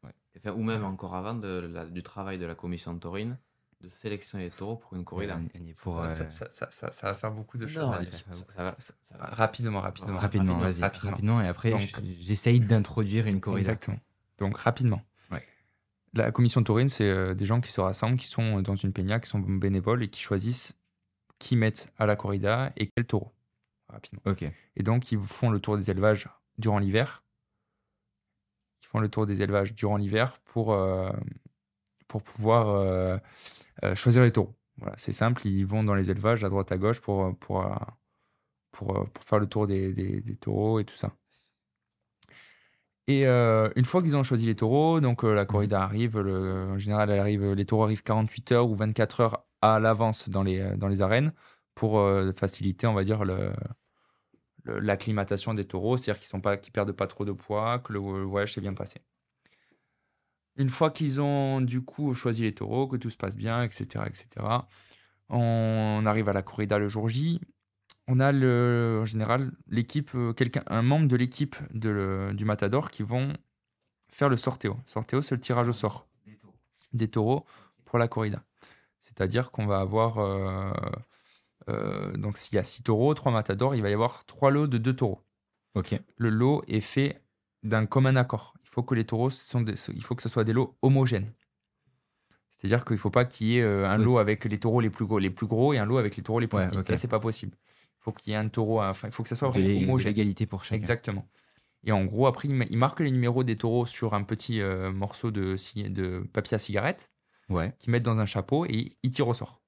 ouais. 0.10 0.14
Enfin, 0.38 0.52
ou 0.54 0.64
même 0.64 0.84
encore 0.86 1.16
avant 1.16 1.34
de 1.36 1.70
la- 1.74 1.86
du 1.86 2.04
travail 2.04 2.38
de 2.38 2.46
la 2.46 2.56
commission 2.56 2.94
de 2.94 3.00
taurine 3.00 3.38
de 3.82 3.88
sélectionner 3.88 4.44
les 4.46 4.52
taureaux 4.52 4.76
pour 4.76 4.94
une 4.96 5.06
corrida. 5.06 5.38
Ouais, 5.38 5.74
pour, 5.82 6.00
euh, 6.02 6.14
ça, 6.14 6.30
ça, 6.30 6.48
ça, 6.52 6.68
ça- 6.72 6.92
ça 6.92 7.08
va 7.08 7.14
faire 7.16 7.32
beaucoup 7.32 7.58
de 7.58 7.66
choses. 7.66 7.82
Rapidement, 7.86 9.80
rapidement. 9.80 9.80
rapidement, 9.82 10.18
rapidement, 10.18 10.58
vas-y, 10.60 10.82
rapidement. 10.82 11.12
rapidement. 11.12 11.42
et 11.42 11.48
après, 11.48 11.74
j'essaye 12.20 12.60
d'introduire 12.60 13.28
une 13.28 13.40
corrida. 13.40 13.72
Exactement. 13.72 14.00
Donc, 14.38 14.58
rapidement. 14.58 15.02
Ouais. 15.32 15.46
La 16.14 16.32
commission 16.32 16.64
taurine, 16.64 16.90
c'est 16.90 17.10
euh, 17.10 17.34
des 17.34 17.46
gens 17.46 17.62
qui 17.62 17.72
se 17.72 17.82
rassemblent, 17.82 18.18
qui 18.18 18.28
sont 18.28 18.62
dans 18.62 18.76
une 18.76 18.94
peña, 18.94 19.20
qui 19.20 19.30
sont 19.30 19.40
bénévoles 19.40 20.04
et 20.04 20.10
qui 20.10 20.22
choisissent 20.22 20.74
qui 21.40 21.56
mettent 21.56 21.92
à 21.98 22.06
la 22.06 22.16
corrida 22.16 22.72
et 22.78 22.88
quel 22.90 23.06
taureau. 23.06 23.34
Rapidement. 23.90 24.22
Ok. 24.26 24.46
Et 24.76 24.84
donc, 24.84 25.12
ils 25.12 25.20
font 25.22 25.50
le 25.50 25.60
tour 25.60 25.78
des 25.78 25.90
élevages 25.92 26.30
durant 26.58 26.80
l'hiver. 26.80 27.24
Ils 28.82 28.88
font 28.88 29.00
le 29.00 29.10
tour 29.10 29.26
des 29.26 29.42
élevages 29.42 29.74
durant 29.74 29.98
l'hiver 29.98 30.40
pour, 30.46 30.74
euh, 30.74 31.12
pour 32.08 32.24
pouvoir 32.24 32.70
euh, 32.70 33.18
euh, 33.84 33.96
choisir 33.96 34.24
les 34.24 34.32
taureaux. 34.32 34.56
Voilà, 34.78 34.96
c'est 34.98 35.14
simple, 35.14 35.48
ils 35.48 35.66
vont 35.66 35.84
dans 35.84 35.96
les 35.96 36.12
élevages 36.12 36.44
à 36.44 36.50
droite 36.50 36.72
à 36.72 36.78
gauche 36.78 37.02
pour, 37.02 37.38
pour, 37.40 37.66
pour, 38.72 39.10
pour 39.12 39.24
faire 39.24 39.40
le 39.40 39.48
tour 39.48 39.68
des, 39.68 39.94
des- 39.94 40.22
des 40.22 40.36
taureaux 40.36 40.80
et 40.80 40.86
tout 40.86 40.96
ça. 40.96 41.16
Et 43.10 43.26
euh, 43.28 43.70
une 43.76 43.86
fois 43.86 44.04
qu'ils 44.04 44.16
ont 44.16 44.24
choisi 44.24 44.46
les 44.46 44.56
taureaux, 44.56 45.02
donc 45.02 45.24
euh, 45.26 45.34
la 45.34 45.46
corrida 45.46 45.82
arrive, 45.84 46.20
le- 46.20 46.70
en 46.74 46.78
général, 46.78 47.10
elle 47.10 47.20
arrive, 47.20 47.54
les 47.54 47.66
taureaux 47.66 47.84
arrivent 47.86 48.04
48 48.04 48.52
heures 48.52 48.70
ou 48.70 48.76
24 48.76 49.22
heures 49.22 49.46
à 49.62 49.80
l'avance 49.80 50.30
dans 50.30 50.44
les, 50.44 50.76
dans 50.78 50.88
les 50.88 51.02
arènes 51.02 51.34
pour 51.76 52.00
euh, 52.00 52.32
faciliter, 52.34 52.86
on 52.88 52.94
va 52.94 53.04
dire, 53.04 53.26
le, 53.26 53.52
le- 54.64 54.80
l'acclimatation 54.80 55.54
des 55.54 55.66
taureaux, 55.66 55.98
c'est-à-dire 55.98 56.22
qu'ils 56.24 56.38
ne 56.38 56.72
perdent 56.72 56.92
pas 56.94 57.08
trop 57.08 57.26
de 57.26 57.32
poids, 57.34 57.80
que 57.80 57.92
le, 57.94 58.00
le 58.00 58.24
voyage 58.24 58.54
s'est 58.54 58.62
bien 58.62 58.74
passé. 58.74 59.02
Une 60.58 60.70
fois 60.70 60.92
qu'ils 60.92 61.22
ont 61.22 61.62
du 61.62 61.82
coup 61.84 62.14
choisi 62.14 62.44
les 62.44 62.54
taureaux, 62.54 62.88
que 62.88 62.98
tout 62.98 63.10
se 63.10 63.18
passe 63.18 63.36
bien, 63.36 63.64
etc., 63.64 64.08
etc., 64.08 64.68
on 65.30 66.04
arrive 66.06 66.30
à 66.30 66.34
la 66.34 66.44
corrida 66.44 66.80
le 66.80 66.90
jour 66.90 67.08
J. 67.10 67.40
On 68.12 68.20
a 68.20 68.32
le, 68.32 69.00
en 69.02 69.06
général 69.06 69.52
l'équipe, 69.68 70.10
euh, 70.16 70.34
quelqu'un, 70.34 70.64
un 70.68 70.82
membre 70.82 71.08
de 71.08 71.16
l'équipe 71.16 71.56
du 71.74 72.44
Matador 72.46 72.90
qui 72.90 73.04
vont 73.04 73.34
faire 74.08 74.30
le 74.30 74.36
sorteo. 74.38 74.78
Sorteo, 74.88 75.22
c'est 75.22 75.36
le 75.36 75.42
tirage 75.42 75.68
au 75.68 75.74
sort 75.74 76.08
des 76.92 77.08
taureaux 77.08 77.46
pour 77.86 78.00
la 78.00 78.08
corrida. 78.08 78.42
C'est-à-dire 79.00 79.52
qu'on 79.52 79.68
va 79.68 79.80
avoir, 79.80 80.18
euh, 80.18 80.72
euh, 81.70 82.12
donc 82.14 82.38
s'il 82.40 82.56
y 82.56 82.58
a 82.58 82.64
six 82.64 82.82
taureaux, 82.82 83.14
trois 83.14 83.32
matadors, 83.32 83.76
il 83.76 83.84
va 83.84 83.92
y 83.92 83.94
avoir 83.94 84.26
trois 84.26 84.50
lots 84.50 84.66
de 84.66 84.80
deux 84.80 84.96
taureaux. 84.96 85.22
Ok. 85.76 86.00
Le 86.18 86.30
lot 86.30 86.64
est 86.68 86.82
fait 86.82 87.22
d'un 87.62 87.86
commun 87.86 88.16
accord. 88.16 88.56
Il 88.64 88.70
faut 88.70 88.82
que 88.82 88.96
les 88.96 89.06
taureaux, 89.06 89.30
sont 89.30 89.62
des- 89.62 89.76
il 89.94 90.04
faut 90.04 90.16
que 90.16 90.24
ce 90.24 90.30
soit 90.30 90.44
des 90.44 90.54
lots 90.54 90.76
homogènes. 90.82 91.32
C'est-à-dire 92.50 92.84
qu'il 92.86 92.96
ne 92.96 93.00
faut 93.00 93.12
pas 93.12 93.24
qu'il 93.26 93.48
y 93.48 93.58
ait 93.60 93.64
un 93.64 93.98
lot 94.00 94.18
avec 94.18 94.46
les 94.46 94.60
taureaux 94.60 94.82
les 94.82 94.90
plus 94.90 95.06
gros, 95.06 95.20
les 95.20 95.30
plus 95.30 95.46
gros 95.48 95.74
et 95.74 95.78
un 95.78 95.86
lot 95.86 95.98
avec 96.00 96.18
les 96.18 96.24
taureaux 96.24 96.40
les 96.40 96.48
plus 96.48 96.58
Ouais, 96.58 96.66
petits. 96.68 96.78
ok. 96.80 96.84
Ça, 96.88 96.98
c'est 96.98 97.08
pas 97.08 97.20
possible. 97.20 97.56
Il 98.00 98.04
faut 98.04 98.12
qu'il 98.12 98.32
y 98.32 98.36
ait 98.36 98.40
un 98.40 98.48
taureau, 98.48 98.82
enfin, 98.82 99.08
il 99.10 99.14
faut 99.14 99.24
que 99.24 99.30
ça 99.30 99.36
soit 99.36 99.50
vraiment 99.50 99.82
homogène. 99.84 100.08
l'égalité 100.10 100.46
pour 100.46 100.64
chacun. 100.64 100.78
Exactement. 100.78 101.28
Et 101.84 101.92
en 101.92 102.06
gros, 102.06 102.28
après, 102.28 102.48
il 102.48 102.54
ma- 102.54 102.66
il 102.66 102.78
marque 102.78 103.00
les 103.00 103.12
numéros 103.12 103.44
des 103.44 103.58
taureaux 103.58 103.86
sur 103.86 104.14
un 104.14 104.24
petit 104.24 104.62
euh, 104.62 104.92
morceau 104.92 105.32
de, 105.32 105.56
papier 106.34 106.56
à 106.56 106.60
cigarette 106.60 107.12
Ouais. 107.50 107.74
qu'ils 107.80 107.92
mettent 107.92 108.04
dans 108.04 108.20
un 108.20 108.26
chapeau 108.26 108.66
et 108.66 108.92
ils 109.02 109.12
tirent 109.12 109.28
au 109.28 109.34
sort. 109.34 109.62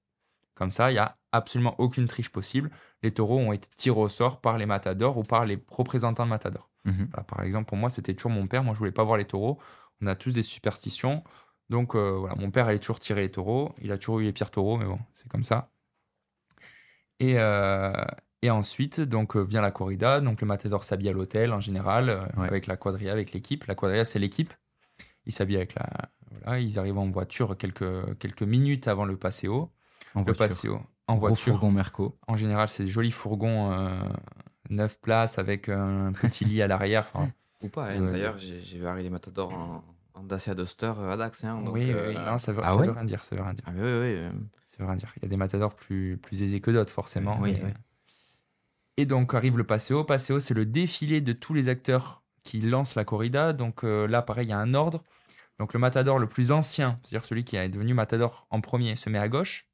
Comme 0.53 0.71
ça, 0.71 0.91
il 0.91 0.95
n'y 0.95 0.99
a 0.99 1.17
absolument 1.31 1.73
aucune 1.79 2.07
triche 2.07 2.29
possible. 2.29 2.69
Les 3.01 3.11
taureaux 3.11 3.39
ont 3.39 3.53
été 3.53 3.67
tirés 3.75 3.99
au 3.99 4.09
sort 4.09 4.39
par 4.41 4.57
les 4.57 4.65
matadors 4.67 5.17
ou 5.17 5.23
par 5.23 5.45
les 5.45 5.57
représentants 5.69 6.25
de 6.25 6.29
matadors. 6.29 6.69
Voilà, 6.83 7.23
par 7.23 7.41
exemple, 7.43 7.67
pour 7.67 7.77
moi, 7.77 7.89
c'était 7.89 8.13
toujours 8.13 8.31
mon 8.31 8.47
père. 8.47 8.63
Moi, 8.63 8.73
je 8.73 8.79
voulais 8.79 8.91
pas 8.91 9.03
voir 9.03 9.17
les 9.17 9.25
taureaux. 9.25 9.57
On 10.01 10.07
a 10.07 10.15
tous 10.15 10.31
des 10.31 10.41
superstitions. 10.43 11.23
Donc, 11.69 11.95
euh, 11.95 12.17
voilà, 12.19 12.35
mon 12.35 12.51
père 12.51 12.67
allait 12.67 12.79
toujours 12.79 12.99
tirer 12.99 13.21
les 13.21 13.31
taureaux. 13.31 13.73
Il 13.81 13.91
a 13.91 13.97
toujours 13.97 14.19
eu 14.19 14.23
les 14.25 14.33
pires 14.33 14.51
taureaux, 14.51 14.77
mais 14.77 14.85
bon, 14.85 14.99
c'est 15.15 15.27
comme 15.29 15.43
ça. 15.43 15.71
Et, 17.21 17.35
euh, 17.37 17.93
et 18.41 18.49
ensuite, 18.49 18.99
donc, 19.01 19.35
euh, 19.35 19.41
vient 19.41 19.61
la 19.61 19.71
corrida. 19.71 20.19
Donc, 20.21 20.41
le 20.41 20.47
matador 20.47 20.83
s'habille 20.83 21.09
à 21.09 21.11
l'hôtel, 21.13 21.53
en 21.53 21.61
général, 21.61 22.09
euh, 22.09 22.21
Ouais. 22.37 22.47
avec 22.47 22.65
la 22.67 22.75
quadrilla, 22.77 23.11
avec 23.11 23.31
l'équipe. 23.31 23.65
La 23.65 23.75
quadrilla, 23.75 24.05
c'est 24.05 24.19
l'équipe. 24.19 24.53
Ils 25.25 25.31
s'habillent 25.33 25.57
avec 25.57 25.75
la... 25.75 25.87
Voilà, 26.43 26.59
ils 26.59 26.79
arrivent 26.79 26.97
en 26.97 27.09
voiture 27.11 27.55
quelques, 27.57 28.17
quelques 28.17 28.41
minutes 28.43 28.87
avant 28.87 29.05
le 29.05 29.17
passeo. 29.17 29.69
En 30.15 30.19
Le 30.21 30.25
voiture. 30.33 30.37
passeo, 30.47 30.81
en 31.07 31.15
Gros 31.15 31.27
voiture. 31.27 31.53
fourgon 31.53 31.71
Merco. 31.71 32.17
En 32.27 32.35
général, 32.35 32.67
c'est 32.69 32.83
des 32.85 32.89
jolis 32.89 33.11
fourgons 33.11 33.71
euh, 33.71 33.89
9 34.69 34.99
places 34.99 35.37
avec 35.37 35.69
un 35.69 36.11
petit 36.13 36.43
lit 36.45 36.61
à 36.61 36.67
l'arrière. 36.67 37.07
Enfin, 37.13 37.29
Ou 37.61 37.67
pas, 37.69 37.89
hein. 37.91 38.11
D'ailleurs, 38.11 38.37
j'ai 38.37 38.77
vu 38.79 38.85
arriver 38.87 39.03
des 39.03 39.09
matadors 39.11 39.53
en, 39.53 39.83
en 40.15 40.23
Dacia 40.23 40.55
Duster 40.55 40.93
à 41.11 41.15
Dax. 41.17 41.43
Hein, 41.43 41.61
donc, 41.61 41.75
oui, 41.75 41.83
oui, 41.85 41.91
euh, 41.93 42.09
oui. 42.09 42.15
Non, 42.25 42.37
ça 42.39 42.51
veut, 42.53 42.61
Ah 42.63 42.69
ça 42.69 42.75
ouais 42.77 42.87
veut 42.87 42.93
rien 42.93 43.03
dire. 43.05 43.23
Ça 43.23 43.35
veut 43.35 43.41
rien 43.43 43.53
dire. 43.53 43.63
Ah, 43.67 43.71
oui, 43.75 43.81
oui, 43.83 44.17
veut 44.81 44.87
rien 44.87 44.95
dire. 44.95 45.11
Il 45.17 45.23
y 45.23 45.25
a 45.25 45.29
des 45.29 45.37
matadors 45.37 45.75
plus, 45.75 46.17
plus 46.17 46.43
aisés 46.43 46.59
que 46.61 46.71
d'autres, 46.71 46.91
forcément. 46.91 47.37
Oui, 47.39 47.53
mais- 47.53 47.63
oui. 47.65 47.73
Et 48.97 49.05
donc 49.05 49.33
arrive 49.33 49.57
le 49.57 49.63
Paseo. 49.63 50.03
Paseo, 50.03 50.39
c'est 50.39 50.53
le 50.53 50.65
défilé 50.65 51.21
de 51.21 51.33
tous 51.33 51.53
les 51.53 51.69
acteurs 51.69 52.23
qui 52.43 52.61
lancent 52.61 52.95
la 52.95 53.05
corrida. 53.05 53.53
Donc 53.53 53.83
euh, 53.83 54.07
là, 54.07 54.21
pareil, 54.21 54.47
il 54.47 54.49
y 54.49 54.53
a 54.53 54.57
un 54.59 54.73
ordre. 54.73 55.03
Donc 55.59 55.73
le 55.73 55.79
matador 55.79 56.19
le 56.19 56.27
plus 56.27 56.51
ancien, 56.51 56.95
c'est-à-dire 57.01 57.25
celui 57.25 57.43
qui 57.43 57.55
est 57.55 57.69
devenu 57.69 57.93
matador 57.93 58.47
en 58.49 58.61
premier, 58.61 58.95
se 58.95 59.09
met 59.09 59.19
à 59.19 59.29
gauche. 59.29 59.67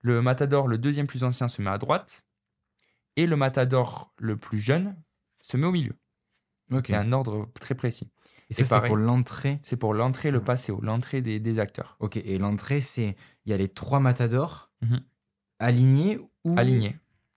Le 0.00 0.20
matador, 0.22 0.66
le 0.68 0.78
deuxième 0.78 1.06
plus 1.06 1.22
ancien, 1.22 1.48
se 1.48 1.62
met 1.62 1.70
à 1.70 1.78
droite. 1.78 2.26
Et 3.16 3.26
le 3.26 3.36
matador 3.36 4.12
le 4.18 4.36
plus 4.36 4.58
jeune 4.58 4.96
se 5.42 5.56
met 5.56 5.66
au 5.66 5.72
milieu. 5.72 5.94
Ok. 6.72 6.88
Il 6.88 6.92
y 6.92 6.94
a 6.94 7.00
un 7.00 7.12
ordre 7.12 7.50
très 7.60 7.74
précis. 7.74 8.10
Et 8.60 8.64
ça, 8.64 8.80
c'est 8.80 8.86
pour 8.86 8.96
l'entrée. 8.96 9.58
C'est 9.62 9.76
pour 9.76 9.94
l'entrée, 9.94 10.30
le 10.30 10.42
Paseo, 10.42 10.80
l'entrée 10.82 11.20
des, 11.22 11.40
des 11.40 11.58
acteurs. 11.58 11.96
Ok. 12.00 12.16
Et 12.16 12.38
l'entrée, 12.38 12.80
c'est. 12.80 13.16
Il 13.44 13.50
y 13.50 13.52
a 13.52 13.56
les 13.56 13.68
trois 13.68 14.00
matadors 14.00 14.70
Mhm. 14.82 15.00
alignés 15.58 16.18
ou. 16.44 16.54
Alignés. 16.58 16.96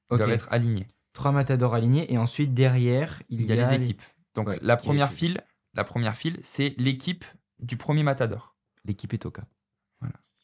Ils 0.10 0.14
Ok. 0.14 0.18
doivent 0.20 0.30
être 0.32 0.48
alignés. 0.52 0.88
Trois 1.14 1.32
matadors 1.32 1.74
alignés. 1.74 2.12
Et 2.14 2.18
ensuite, 2.18 2.54
derrière, 2.54 3.22
il, 3.30 3.42
Il 3.42 3.48
y 3.48 3.52
a 3.52 3.56
les 3.56 3.74
équipes. 3.74 4.02
Donc 4.34 4.48
Ouais, 4.48 4.60
la 4.62 4.76
première 4.78 5.12
file, 5.12 5.42
la 5.74 5.84
première 5.84 6.16
file, 6.18 6.38
c'est 6.42 6.76
l'équipe 6.78 7.24
du 7.60 7.78
premier 7.78 8.04
matador. 8.04 8.56
L'équipe 8.84 9.14
est 9.14 9.26
au 9.26 9.32
cas. 9.32 9.46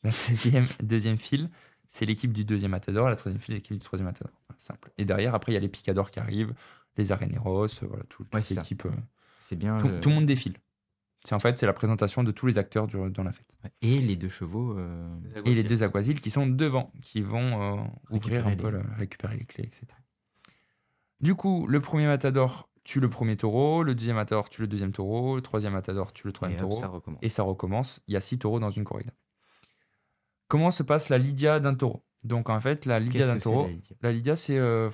La 0.03 0.09
deuxième, 0.29 0.65
deuxième 0.81 1.17
file, 1.17 1.49
c'est 1.87 2.05
l'équipe 2.05 2.31
du 2.33 2.43
deuxième 2.45 2.71
matador. 2.71 3.07
La 3.09 3.15
troisième 3.15 3.39
file, 3.41 3.53
l'équipe 3.55 3.73
du 3.73 3.79
troisième 3.83 4.07
matador. 4.07 4.31
Voilà, 4.47 4.59
simple. 4.59 4.91
Et 4.97 5.05
derrière, 5.05 5.35
après, 5.35 5.51
il 5.51 5.55
y 5.55 5.57
a 5.57 5.61
les 5.61 5.69
picadors 5.69 6.09
qui 6.09 6.19
arrivent, 6.19 6.53
les 6.97 7.11
areneros, 7.11 7.65
euh, 7.65 7.87
voilà, 7.87 8.03
tout, 8.09 8.23
toute 8.23 8.33
Ouais, 8.33 8.41
l'équipe. 8.49 8.85
euh, 8.85 8.91
C'est 9.41 9.55
bien. 9.57 9.77
tout, 9.79 9.87
le- 9.89 9.99
tout 9.99 10.09
le 10.09 10.15
monde 10.15 10.25
défile. 10.25 10.55
C'est 11.23 11.35
en 11.35 11.39
fait, 11.39 11.59
c'est 11.59 11.67
la 11.67 11.73
présentation 11.73 12.23
de 12.23 12.31
tous 12.31 12.47
les 12.47 12.57
acteurs 12.57 12.87
du- 12.87 13.11
dans 13.11 13.23
la 13.23 13.31
fête. 13.31 13.45
Et 13.83 13.99
les 13.99 14.15
deux 14.15 14.29
chevaux. 14.29 14.75
euh, 14.79 15.07
les 15.43 15.51
Et 15.51 15.53
les 15.53 15.63
deux 15.63 15.83
aguasiles 15.83 16.19
qui 16.19 16.31
sont 16.31 16.47
devant, 16.47 16.91
qui 17.01 17.21
vont 17.21 17.61
euh, 17.61 17.83
ouvrir 18.09 18.45
Récupérer 18.45 18.51
un 18.53 18.55
peu, 18.55 18.69
le- 18.71 18.83
récupérer 18.95 19.37
les 19.37 19.45
clés, 19.45 19.65
etc. 19.65 19.85
Du 21.19 21.35
coup, 21.35 21.67
le 21.67 21.79
premier 21.79 22.07
matador 22.07 22.69
tue 22.83 22.99
le 22.99 23.09
premier 23.09 23.37
taureau, 23.37 23.83
le 23.83 23.93
deuxième 23.93 24.15
matador 24.15 24.49
tue 24.49 24.61
le 24.61 24.67
deuxième 24.67 24.91
taureau, 24.91 25.35
le 25.35 25.41
troisième 25.43 25.73
matador 25.73 26.11
tue 26.13 26.25
le 26.25 26.31
Et 26.31 26.33
troisième 26.33 26.59
hop, 26.63 26.69
taureau. 26.69 26.81
ça 26.81 26.87
recommence. 26.87 27.19
et 27.21 27.29
ça 27.29 27.43
recommence. 27.43 28.01
Il 28.07 28.15
y 28.15 28.17
a 28.17 28.21
six 28.21 28.39
taureaux 28.39 28.59
dans 28.59 28.71
une 28.71 28.83
corrida. 28.83 29.13
Comment 30.47 30.71
se 30.71 30.81
passe 30.83 31.09
la 31.09 31.19
Lydia 31.19 31.59
d'un 31.59 31.75
taureau? 31.75 32.03
Donc 32.23 32.49
en 32.49 32.59
fait, 32.59 32.85
la 32.87 32.99
Lydia 32.99 33.27
d'un 33.27 33.37
taureau, 33.37 33.69
la 34.01 34.11
Lydia? 34.11 34.35
c'est, 34.35 34.57
euh, 34.57 34.89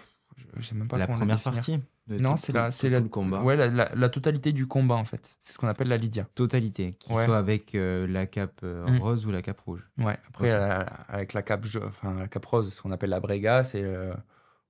je 0.57 0.61
sais 0.67 0.75
même 0.75 0.87
pas 0.89 0.97
La 0.97 1.07
première 1.07 1.41
partie? 1.41 1.79
De 2.07 2.17
Non, 2.19 2.37
c'est 2.37 2.53
la, 2.53 2.71
c'est 2.71 2.89
la, 2.89 3.01
combat. 3.01 3.41
ouais, 3.43 3.57
la, 3.57 3.67
la- 3.67 3.93
la 3.93 4.09
totalité 4.09 4.53
du 4.53 4.65
combat 4.65 4.95
en 4.95 5.03
fait. 5.03 5.35
C'est 5.41 5.51
ce 5.53 5.57
qu'on 5.57 5.67
appelle 5.67 5.89
la 5.89 5.97
Lydia. 5.97 6.25
Totalité. 6.35 6.93
Qu'il 6.93 7.13
Ouais. 7.15 7.25
soit 7.25 7.37
avec 7.37 7.75
euh, 7.75 8.07
la 8.07 8.25
cape 8.27 8.61
euh, 8.63 8.87
Mm. 8.87 8.99
rose 9.01 9.25
ou 9.25 9.31
la 9.31 9.41
cape 9.41 9.59
rouge. 9.59 9.85
Ouais. 9.97 10.17
Après, 10.29 10.51
avec 10.51 11.33
la 11.33 11.41
cape, 11.41 11.65
enfin 11.85 12.13
la 12.13 12.27
cape 12.29 12.45
rose, 12.45 12.73
ce 12.73 12.81
qu'on 12.81 12.91
appelle 12.91 13.09
la 13.09 13.19
brega, 13.19 13.63
c'est 13.63 13.83
euh, 13.83 14.13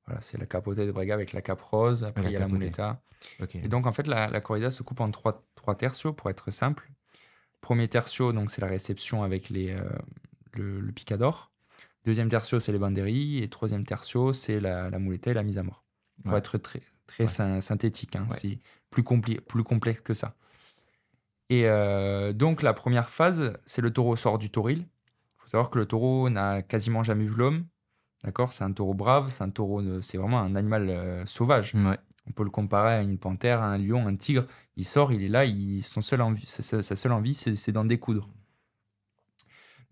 voilà, 0.07 0.19
c'est 0.21 0.39
la 0.39 0.45
capotée 0.47 0.87
de 0.87 0.91
brega 0.91 1.13
avec 1.13 1.31
la 1.33 1.41
cape 1.41 1.61
rose. 1.61 2.03
Après, 2.03 2.23
il 2.25 2.31
y 2.31 2.35
a 2.35 2.39
la 2.39 2.47
muleta. 2.47 3.01
Et 3.53 3.67
donc, 3.67 3.85
en 3.87 3.91
fait, 3.91 4.07
la, 4.07 4.41
corrida 4.41 4.71
se 4.71 4.81
coupe 4.83 4.99
en 5.01 5.11
trois, 5.11 5.43
trois 5.55 5.75
tertios 5.75 6.13
pour 6.13 6.29
être 6.29 6.49
simple. 6.51 6.89
Premier 7.61 7.87
tertio, 7.87 8.31
donc 8.33 8.49
c'est 8.51 8.61
la 8.61 8.67
réception 8.67 9.23
avec 9.23 9.49
les, 9.49 9.75
le, 10.53 10.79
le 10.79 10.91
picador. 10.91 11.51
Deuxième 12.05 12.29
tertio, 12.29 12.59
c'est 12.59 12.71
les 12.71 12.77
banderies. 12.79 13.43
Et 13.43 13.49
troisième 13.49 13.83
tertio, 13.85 14.33
c'est 14.33 14.59
la, 14.59 14.89
la 14.89 14.97
muleta 14.99 15.31
et 15.31 15.33
la 15.33 15.43
mise 15.43 15.57
à 15.57 15.63
mort. 15.63 15.83
Pour 16.23 16.33
Ouais. 16.33 16.39
être 16.39 16.57
très, 16.57 16.81
très 17.07 17.23
Ouais. 17.23 17.61
synthétique, 17.61 18.15
hein, 18.15 18.27
Ouais. 18.29 18.37
c'est 18.37 18.59
plus, 18.91 19.03
compli- 19.03 19.39
plus 19.41 19.63
complexe 19.63 20.01
que 20.01 20.13
ça. 20.13 20.35
Et 21.49 21.63
euh, 21.65 22.33
donc, 22.33 22.61
la 22.61 22.73
première 22.73 23.09
phase, 23.09 23.53
c'est 23.65 23.81
le 23.81 23.91
taureau 23.91 24.15
sort 24.15 24.37
du 24.37 24.49
tauril. 24.49 24.79
Il 24.79 25.41
faut 25.41 25.47
savoir 25.47 25.69
que 25.69 25.79
le 25.79 25.85
taureau 25.85 26.29
n'a 26.29 26.61
quasiment 26.61 27.03
jamais 27.03 27.25
vu 27.25 27.35
l'homme. 27.35 27.65
D'accord? 28.23 28.51
C'est 28.51 28.63
un 28.65 28.71
taureau 28.73 28.93
brave, 28.93 29.29
c'est 29.29 29.43
un 29.43 29.49
taureau, 29.49 29.81
de- 29.81 30.01
c'est 30.01 30.17
vraiment 30.17 30.39
un 30.39 30.55
animal 30.55 30.89
euh, 30.89 31.25
sauvage. 31.25 31.73
Ouais. 31.75 31.97
On 32.27 32.31
peut 32.33 32.43
le 32.43 32.49
comparer 32.49 32.95
à 32.95 33.01
une 33.01 33.17
panthère, 33.17 33.61
à 33.61 33.67
un 33.67 33.77
lion, 33.77 34.05
un 34.05 34.15
tigre. 34.17 34.45
Il 34.75 34.83
sort, 34.85 35.13
il 35.13 35.23
est 35.23 35.29
là, 35.29 35.45
il, 35.45 35.81
son 35.83 36.01
seul 36.01 36.21
envie, 36.21 36.45
sa, 36.45 36.81
seule 36.95 37.11
envie, 37.13 37.33
c'est 37.33 37.71
d'en 37.71 37.85
découdre. 37.85 38.27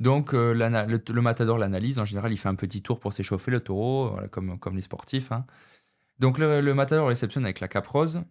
Donc, 0.01 0.33
euh, 0.33 0.53
le, 0.53 1.13
le 1.13 1.21
matador 1.21 1.57
l'analyse. 1.57 1.99
En 1.99 2.03
général, 2.05 2.33
il 2.33 2.37
fait 2.37 2.49
un 2.49 2.55
petit 2.55 2.81
tour 2.81 2.99
pour 2.99 3.13
s'échauffer, 3.13 3.51
le 3.51 3.61
taureau, 3.61 4.09
voilà, 4.09 4.27
comme, 4.27 4.59
comme 4.59 4.75
les 4.75 4.81
sportifs. 4.81 5.31
hein. 5.31 5.45
Donc, 6.19 6.37
le, 6.37 6.61
le 6.61 6.73
matador 6.73 7.07
réceptionne 7.07 7.43
avec 7.45 7.59
la 7.59 7.67
caprose. 7.67 8.23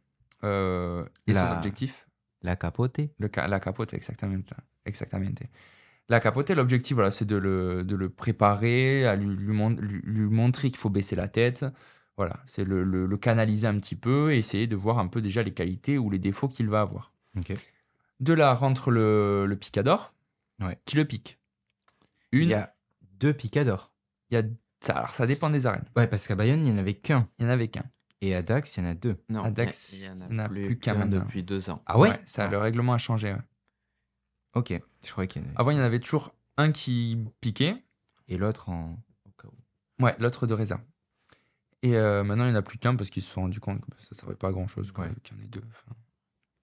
euh, 0.42 1.04
et 1.26 1.32
La- 1.32 1.48
son 1.50 1.56
objectif, 1.56 2.06
La 2.42 2.56
capotée. 2.56 3.14
le 3.18 3.30
ca- 3.34 3.48
la 3.48 3.60
capote, 3.60 3.94
exactement. 3.94 4.36
exactamente. 4.84 5.42
La 6.10 6.20
capote, 6.20 6.50
l'objectif, 6.50 6.94
voilà, 6.94 7.10
c'est 7.10 7.24
de 7.24 7.36
le, 7.36 7.82
de 7.84 7.96
le 7.96 8.10
préparer, 8.10 9.06
à 9.06 9.16
lui, 9.16 9.34
lui, 9.36 9.54
mon- 9.54 9.70
lui- 9.70 10.02
lui 10.04 10.28
montrer 10.28 10.68
qu'il 10.68 10.76
faut 10.78 10.90
baisser 10.90 11.16
la 11.16 11.28
tête. 11.28 11.64
Voilà, 12.18 12.42
c'est 12.46 12.64
le, 12.64 12.84
le- 12.84 13.16
canaliser 13.16 13.66
un 13.66 13.78
petit 13.80 13.96
peu 13.96 14.32
et 14.32 14.38
essayer 14.38 14.66
de 14.66 14.76
voir 14.76 14.98
un 14.98 15.08
peu 15.08 15.20
déjà 15.22 15.42
les 15.42 15.54
qualités 15.54 15.96
ou 15.98 16.10
les 16.10 16.18
défauts 16.18 16.48
qu'il 16.48 16.68
va 16.68 16.82
avoir. 16.82 17.12
De 18.20 18.32
là 18.32 18.52
rentre 18.54 18.90
le, 18.90 19.46
le 19.46 19.56
picador, 19.56 20.14
Ouais. 20.60 20.78
qui 20.84 20.96
le 20.96 21.04
pique? 21.04 21.40
Il 22.32 22.40
Une, 22.42 22.48
y 22.50 22.54
a 22.54 22.74
deux 23.18 23.32
picadors. 23.32 23.92
il 24.30 24.34
y 24.34 24.36
a, 24.38 24.42
ça, 24.84 24.94
alors 24.98 25.10
ça 25.10 25.26
dépend 25.26 25.50
des 25.50 25.66
arènes. 25.66 25.84
Ouais, 25.96 26.06
parce 26.06 26.26
qu'à 26.26 26.34
Bayonne, 26.34 26.60
il 26.66 26.72
n'y 26.72 26.78
en 26.78 26.78
avait 26.78 26.94
qu'un. 26.94 27.28
Il 27.38 27.44
y 27.44 27.48
en 27.48 27.50
avait 27.50 27.68
qu'un. 27.68 27.84
Et 28.20 28.34
à 28.34 28.42
Dax, 28.42 28.76
il 28.76 28.84
y 28.84 28.86
en 28.86 28.90
a 28.90 28.94
deux. 28.94 29.16
Non, 29.28 29.44
À 29.44 29.50
Dax, 29.50 29.92
il 30.02 30.10
n'y 30.12 30.34
en 30.34 30.38
a 30.44 30.48
plus, 30.48 30.66
plus 30.66 30.78
qu'un 30.78 30.94
maintenant. 30.94 31.20
depuis 31.20 31.42
deux 31.42 31.68
ans. 31.70 31.82
Ah 31.86 31.98
ouais, 31.98 32.18
ça, 32.24 32.48
Le 32.48 32.58
règlement 32.58 32.92
a 32.94 32.98
changé. 32.98 33.32
ouais. 33.32 33.40
Ok. 34.54 34.72
Je 35.04 35.10
croyais 35.10 35.28
qu'il 35.28 35.42
y 35.42 35.44
en 35.44 35.48
avait. 35.48 35.56
Avant, 35.58 35.70
il 35.72 35.76
y 35.76 35.80
en 35.80 35.84
avait 35.84 36.00
toujours 36.00 36.34
un 36.56 36.70
qui 36.72 37.18
piquait, 37.40 37.84
Et 38.28 38.36
l'autre 38.38 38.68
en. 38.68 38.98
Ouais, 40.00 40.14
l'autre 40.18 40.46
de 40.46 40.54
réserve. 40.54 40.80
Et 41.82 41.96
euh, 41.96 42.24
maintenant, 42.24 42.44
il 42.44 42.48
n'y 42.50 42.54
en 42.56 42.58
a 42.58 42.62
plus 42.62 42.78
qu'un 42.78 42.96
parce 42.96 43.10
qu'ils 43.10 43.22
se 43.22 43.30
sont 43.30 43.42
rendus 43.42 43.60
compte 43.60 43.80
que 43.80 44.00
ça 44.00 44.08
ne 44.12 44.16
servait 44.16 44.34
pas 44.34 44.48
à 44.48 44.52
grand 44.52 44.66
chose 44.66 44.92
Ouais. 44.98 45.08
qu'il 45.22 45.36
y 45.36 45.40
en 45.40 45.44
ait 45.44 45.46
deux. 45.48 45.62
Enfin, 45.68 45.96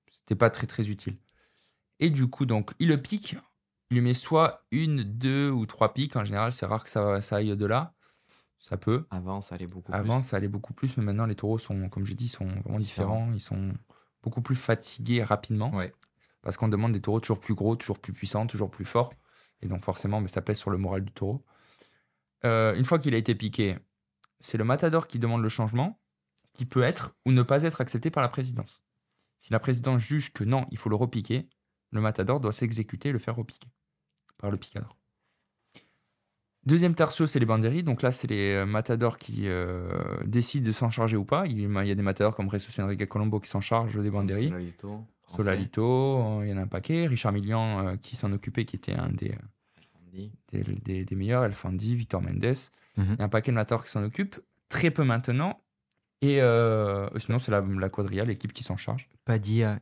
C'était 0.10 0.36
pas 0.36 0.50
très 0.50 0.68
très 0.68 0.90
utile. 0.90 1.18
Et 2.00 2.10
du 2.10 2.28
coup, 2.28 2.46
donc, 2.46 2.72
il 2.80 2.88
le 2.90 3.00
pique. 3.02 3.36
Il 3.92 3.96
lui 3.96 4.02
met 4.02 4.14
soit 4.14 4.66
une, 4.72 5.04
deux 5.04 5.50
ou 5.52 5.66
trois 5.66 5.94
piques. 5.94 6.16
En 6.16 6.26
général, 6.26 6.52
c'est 6.54 6.66
rare 6.66 6.84
que 6.84 6.90
ça, 6.90 7.22
ça 7.22 7.36
aille 7.38 7.56
de-là. 7.56 7.94
Ça 8.62 8.78
peut. 8.78 9.06
Avant, 9.10 9.42
ça 9.42 9.56
allait 9.56 9.68
beaucoup 9.68 9.92
Avant, 9.94 10.22
ça 10.22 10.38
allait 10.38 10.48
beaucoup 10.48 10.74
plus, 10.74 10.96
mais 10.96 11.04
maintenant, 11.04 11.26
les 11.26 11.36
taureaux 11.36 11.58
sont, 11.58 11.90
comme 11.90 12.06
je 12.06 12.14
dis, 12.14 12.30
sont 12.30 12.46
vraiment 12.46 12.78
Différents. 12.78 13.26
différents. 13.26 13.34
Ils 13.34 13.42
sont 13.42 13.74
beaucoup 14.22 14.42
plus 14.42 14.56
fatigués 14.56 15.24
rapidement. 15.24 15.74
Ouais. 15.74 15.94
Parce 16.44 16.58
qu'on 16.58 16.68
demande 16.68 16.94
des 16.94 17.02
taureaux 17.02 17.20
toujours 17.20 17.40
plus 17.40 17.56
gros, 17.56 17.76
toujours 17.76 18.00
plus 18.00 18.14
puissants, 18.14 18.46
toujours 18.48 18.70
plus 18.70 18.86
forts. 18.86 19.14
Et 19.62 19.68
donc, 19.68 19.84
forcément, 19.84 20.22
mais 20.22 20.28
ça 20.28 20.42
pèse 20.42 20.58
sur 20.58 20.70
le 20.70 20.78
moral 20.78 21.04
du 21.04 21.12
taureau. 21.12 21.44
Euh, 22.46 22.76
une 22.76 22.86
fois 22.86 23.00
qu'il 23.00 23.14
a 23.14 23.18
été 23.18 23.36
piqué, 23.36 23.78
c'est 24.40 24.58
le 24.58 24.64
matador 24.64 25.08
qui 25.08 25.20
demande 25.20 25.42
le 25.42 25.50
changement, 25.50 26.00
qui 26.54 26.66
peut 26.66 26.84
être 26.84 27.16
ou 27.26 27.32
ne 27.32 27.42
pas 27.42 27.64
être 27.64 27.82
accepté 27.82 28.10
par 28.12 28.22
la 28.24 28.30
présidence. 28.30 28.84
Si 29.38 29.52
la 29.52 29.60
présidence 29.60 30.02
juge 30.02 30.34
que 30.34 30.44
non, 30.44 30.68
il 30.70 30.78
faut 30.78 30.90
le 30.90 30.96
repiquer, 30.96 31.50
le 31.92 32.02
matador 32.02 32.40
doit 32.40 32.54
s'exécuter 32.54 33.10
et 33.10 33.12
le 33.12 33.20
faire 33.20 33.36
repiquer 33.36 33.70
par 34.38 34.52
le 34.52 34.58
picador. 34.58 34.98
Deuxième 36.66 36.94
tertio, 36.94 37.26
c'est 37.26 37.40
les 37.40 37.46
banderies. 37.46 37.82
Donc 37.84 38.02
là, 38.04 38.12
c'est 38.12 38.28
les 38.28 38.52
euh, 38.54 38.66
matadors 38.66 39.18
qui 39.18 39.48
euh, 39.48 39.90
décident 40.26 40.66
de 40.68 40.72
s'en 40.72 40.90
charger 40.92 41.18
ou 41.18 41.26
pas. 41.26 41.48
Il, 41.48 41.60
il 41.60 41.88
y 41.88 41.92
a 41.92 41.96
des 41.96 42.04
matadors 42.04 42.36
comme 42.36 42.52
Jesus 42.52 42.80
Enrique 42.82 43.08
Colombo 43.08 43.40
qui 43.40 43.50
s'en 43.50 43.62
chargent 43.62 44.00
des 44.02 44.12
banderies. 44.12 44.50
Solalito, 44.50 45.06
Solalito, 45.28 46.40
euh, 46.40 46.46
il 46.46 46.50
y 46.52 46.54
en 46.54 46.58
a 46.58 46.62
un 46.62 46.68
paquet. 46.68 47.08
Richard 47.08 47.32
Millian 47.32 47.88
euh, 47.88 47.96
qui 47.98 48.16
s'en 48.16 48.32
occupait, 48.32 48.66
qui 48.66 48.76
était 48.76 48.94
un 48.94 49.10
des, 49.10 49.36
des, 50.52 50.64
des- 50.64 51.06
des 51.06 51.16
meilleurs. 51.16 51.46
El 51.46 51.54
Fandi, 51.54 51.96
Victor 51.96 52.22
Mendes. 52.22 52.54
Mhm. 52.98 53.14
Il 53.14 53.20
y 53.20 53.22
a 53.22 53.26
un 53.26 53.30
paquet 53.30 53.52
de 53.52 53.56
matadors 53.56 53.84
qui 53.84 53.90
s'en 53.92 54.04
occupent. 54.04 54.40
Très 54.70 54.92
peu 54.92 55.04
maintenant. 55.04 55.60
Et 56.22 56.42
euh, 56.44 57.10
sinon, 57.18 57.40
c'est 57.40 57.52
la, 57.52 57.62
la 57.62 57.90
quadrilla, 57.90 58.24
l'équipe 58.24 58.54
qui 58.54 58.64
s'en 58.64 58.78
charge. 58.78 59.10
Padilla, 59.26 59.80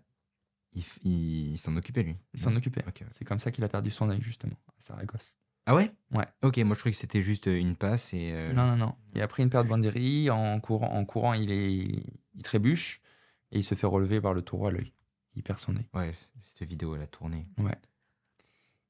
il, 0.74 0.84
il 1.04 1.58
s'en 1.58 1.76
occupait 1.76 2.04
lui. 2.04 2.16
Il 2.34 2.40
s'en 2.40 2.56
occupait. 2.56 2.86
C'est 3.10 3.26
comme 3.26 3.40
ça 3.42 3.52
qu'il 3.52 3.64
a 3.66 3.68
perdu 3.68 3.92
son 3.92 4.10
œil, 4.10 4.22
justement, 4.22 4.56
à 4.70 4.74
Saragosse. 4.80 5.36
Ah 5.70 5.76
ouais? 5.76 5.92
Ouais. 6.12 6.26
Ok, 6.42 6.58
moi 6.58 6.74
je 6.74 6.80
croyais 6.80 6.94
que 6.94 7.00
c'était 7.00 7.22
juste 7.22 7.46
une 7.46 7.76
passe 7.76 8.12
et. 8.16 8.32
euh, 8.34 8.54
Non, 8.54 8.66
non, 8.66 8.76
non. 8.76 8.96
Il 9.14 9.22
a 9.22 9.28
pris 9.28 9.44
une 9.44 9.52
paire 9.52 9.64
de 9.64 9.70
banderies. 9.70 10.32
En 10.32 10.60
courant, 10.60 10.90
en 10.92 11.06
courant 11.06 11.34
il, 11.34 11.52
est, 11.52 11.72
il 11.72 12.42
trébuche. 12.44 13.02
Et 13.52 13.60
il 13.60 13.64
se 13.64 13.76
fait 13.76 13.86
relever 13.86 14.20
par 14.20 14.34
le 14.34 14.42
taureau 14.42 14.66
à 14.66 14.72
l'œil. 14.72 14.92
Il 15.36 15.44
perd 15.44 15.60
son 15.60 15.76
œil. 15.78 15.88
Ouais, 15.94 16.12
cette 16.40 16.68
vidéo, 16.68 16.96
elle 16.96 17.04
a 17.04 17.08
tourné. 17.08 17.46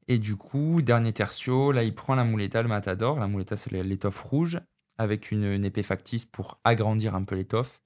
Et 0.07 0.19
du 0.19 0.38
coup, 0.38 0.82
dernier 0.82 1.11
tertio, 1.11 1.73
là, 1.73 1.84
il 1.84 1.93
prend 1.93 2.15
la 2.15 2.23
muleta, 2.23 2.61
le 2.61 2.69
matador. 2.69 3.19
La 3.19 3.27
muleta, 3.27 3.57
c'est 3.57 3.71
l'étoffe 3.84 4.21
rouge, 4.21 4.59
avec 4.97 5.32
une, 5.32 5.43
une 5.43 5.65
épée 5.65 5.84
factice 5.84 6.23
pour 6.23 6.59
agrandir 6.63 7.13
un 7.13 7.23
peu 7.25 7.36
l'étoffe. 7.36 7.82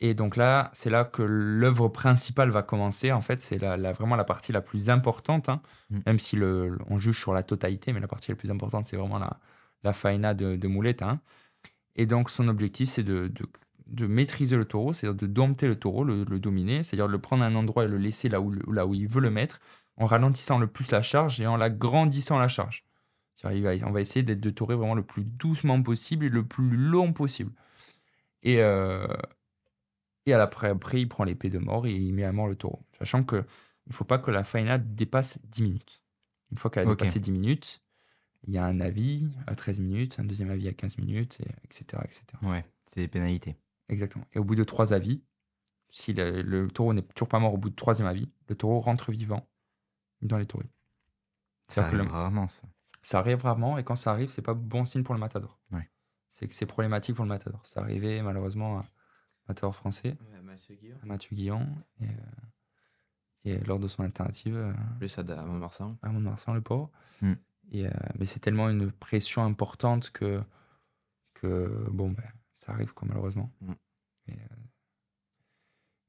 Et 0.00 0.14
donc 0.14 0.36
là, 0.36 0.70
c'est 0.72 0.90
là 0.90 1.04
que 1.04 1.22
l'œuvre 1.22 1.88
principale 1.88 2.50
va 2.50 2.62
commencer. 2.62 3.12
En 3.12 3.20
fait, 3.20 3.40
c'est 3.40 3.58
la, 3.58 3.76
la- 3.76 3.92
vraiment 3.92 4.16
la 4.16 4.24
partie 4.24 4.52
la 4.52 4.60
plus 4.60 4.90
importante, 4.90 5.48
hein. 5.48 5.62
Mm. 5.90 5.98
même 6.06 6.18
si 6.18 6.36
le, 6.36 6.78
on 6.88 6.98
juge 6.98 7.18
sur 7.18 7.32
la 7.32 7.42
totalité, 7.42 7.92
mais 7.92 8.00
la 8.00 8.08
partie 8.08 8.30
la 8.30 8.36
plus 8.36 8.50
importante, 8.50 8.86
c'est 8.86 8.96
vraiment 8.96 9.18
la, 9.18 9.38
la 9.84 9.92
faena 9.92 10.34
de, 10.34 10.56
de 10.56 10.68
muleta. 10.68 11.08
hein. 11.08 11.20
Et 11.96 12.06
donc, 12.06 12.28
son 12.30 12.48
objectif, 12.48 12.88
c'est 12.88 13.04
de, 13.04 13.28
de- 13.28 13.46
de 13.86 14.06
maîtriser 14.06 14.56
le 14.56 14.64
taureau, 14.64 14.92
c'est-à-dire 14.94 15.14
de 15.20 15.26
dompter 15.26 15.68
le 15.68 15.76
taureau, 15.76 16.04
le, 16.04 16.24
le 16.24 16.38
dominer, 16.40 16.82
c'est-à-dire 16.82 17.06
de 17.06 17.12
le 17.12 17.20
prendre 17.20 17.44
à 17.44 17.46
un 17.46 17.54
endroit 17.54 17.84
et 17.84 17.88
le 17.88 17.98
laisser 17.98 18.28
là 18.28 18.40
où, 18.40 18.50
là 18.72 18.86
où 18.86 18.94
il 18.94 19.06
veut 19.06 19.20
le 19.20 19.30
mettre, 19.30 19.60
en 19.96 20.06
ralentissant 20.06 20.58
le 20.58 20.66
plus 20.66 20.90
la 20.90 21.02
charge 21.02 21.40
et 21.40 21.46
en 21.46 21.56
la 21.56 21.70
grandissant 21.70 22.38
la 22.38 22.48
charge. 22.48 22.84
C'est-à-dire, 23.36 23.72
il 23.74 23.80
va- 23.80 23.86
on 23.86 23.92
va 23.92 24.00
essayer 24.00 24.22
d'être 24.24 24.40
de 24.40 24.50
taurer 24.50 24.74
vraiment 24.74 24.94
le 24.94 25.04
plus 25.04 25.22
doucement 25.24 25.80
possible 25.82 26.24
et 26.24 26.28
le 26.30 26.44
plus 26.44 26.76
long 26.76 27.12
possible. 27.12 27.52
Et, 28.42 28.60
euh, 28.60 29.06
et 30.26 30.32
à 30.32 30.38
l'après, 30.38 30.68
après, 30.68 31.00
il 31.00 31.08
prend 31.08 31.24
l'épée 31.24 31.50
de 31.50 31.58
mort 31.58 31.86
et 31.86 31.92
il 31.94 32.12
met 32.14 32.24
à 32.24 32.32
mort 32.32 32.48
le 32.48 32.56
taureau. 32.56 32.84
Sachant 32.98 33.24
que 33.24 33.36
il 33.86 33.90
ne 33.90 33.94
faut 33.94 34.04
pas 34.04 34.18
que 34.18 34.30
la 34.30 34.44
faena 34.44 34.78
dépasse 34.78 35.38
10 35.44 35.62
minutes. 35.62 36.02
Une 36.50 36.56
fois 36.58 36.70
qu'elle 36.70 36.84
a 36.84 36.86
dépassé 37.04 37.20
10 37.20 37.32
minutes, 37.32 37.82
il 38.46 38.54
y 38.54 38.58
a 38.58 38.64
un 38.64 38.80
avis 38.80 39.28
à 39.46 39.54
13 39.54 39.80
minutes, 39.80 40.18
un 40.18 40.24
deuxième 40.24 40.50
avis 40.50 40.68
à 40.68 40.72
15 40.72 40.96
minutes, 40.98 41.38
et 41.40 41.48
etc., 41.64 42.02
etc. 42.04 42.22
Ouais, 42.42 42.64
c'est 42.86 43.00
des 43.00 43.08
pénalités. 43.08 43.56
Exactement. 43.90 44.24
Et 44.32 44.38
au 44.38 44.44
bout 44.44 44.54
de 44.54 44.64
trois 44.64 44.94
avis, 44.94 45.22
si 45.90 46.12
le, 46.14 46.40
le 46.42 46.68
taureau 46.70 46.94
n'est 46.94 47.02
toujours 47.02 47.28
pas 47.28 47.38
mort 47.38 47.52
au 47.54 47.58
bout 47.58 47.68
de 47.70 47.74
troisième 47.74 48.08
avis, 48.08 48.30
le 48.48 48.54
taureau 48.54 48.80
rentre 48.80 49.10
vivant 49.12 49.46
dans 50.22 50.38
les 50.38 50.46
taureaux. 50.46 50.64
Ça 51.68 51.84
arrive 51.86 51.98
le- 51.98 52.04
rarement, 52.08 52.48
ça. 52.48 52.62
Ça 53.02 53.18
arrive 53.18 53.42
rarement, 53.42 53.76
et 53.76 53.84
quand 53.84 53.96
ça 53.96 54.10
arrive, 54.12 54.30
c'est 54.30 54.40
pas 54.42 54.54
bon 54.54 54.86
signe 54.86 55.02
pour 55.02 55.14
le 55.14 55.20
matador. 55.20 55.60
Ouais. 55.72 55.90
C'est 56.30 56.48
que 56.48 56.54
c'est 56.54 56.64
problématique 56.66 57.14
pour 57.14 57.24
le 57.24 57.28
matador. 57.28 57.60
Ça 57.66 57.80
arrivait 57.80 58.22
malheureusement 58.22 58.78
à 58.78 58.84
français, 59.72 60.16
Mathieu 61.04 61.34
Guillon, 61.36 61.66
et, 62.00 62.04
euh, 62.08 62.10
et 63.44 63.58
lors 63.64 63.78
de 63.78 63.88
son 63.88 64.02
alternative, 64.02 64.56
euh, 64.56 64.72
Plus 64.98 65.18
à, 65.18 65.20
à 65.22 65.44
Mont-Marsan. 65.44 65.98
à 66.02 66.08
Mont-de-Marsan, 66.08 66.54
le 66.54 66.60
pauvre. 66.62 66.90
Mm. 67.20 67.32
Et, 67.72 67.86
euh, 67.86 67.90
mais 68.18 68.24
c'est 68.26 68.40
tellement 68.40 68.68
une 68.70 68.90
pression 68.90 69.44
importante 69.44 70.10
que, 70.10 70.42
que 71.34 71.88
bon, 71.90 72.10
ben, 72.10 72.24
ça 72.54 72.72
arrive, 72.72 72.92
quoi, 72.94 73.06
malheureusement. 73.08 73.50
Mm. 73.60 73.72
Et, 74.28 74.32
euh, 74.32 74.56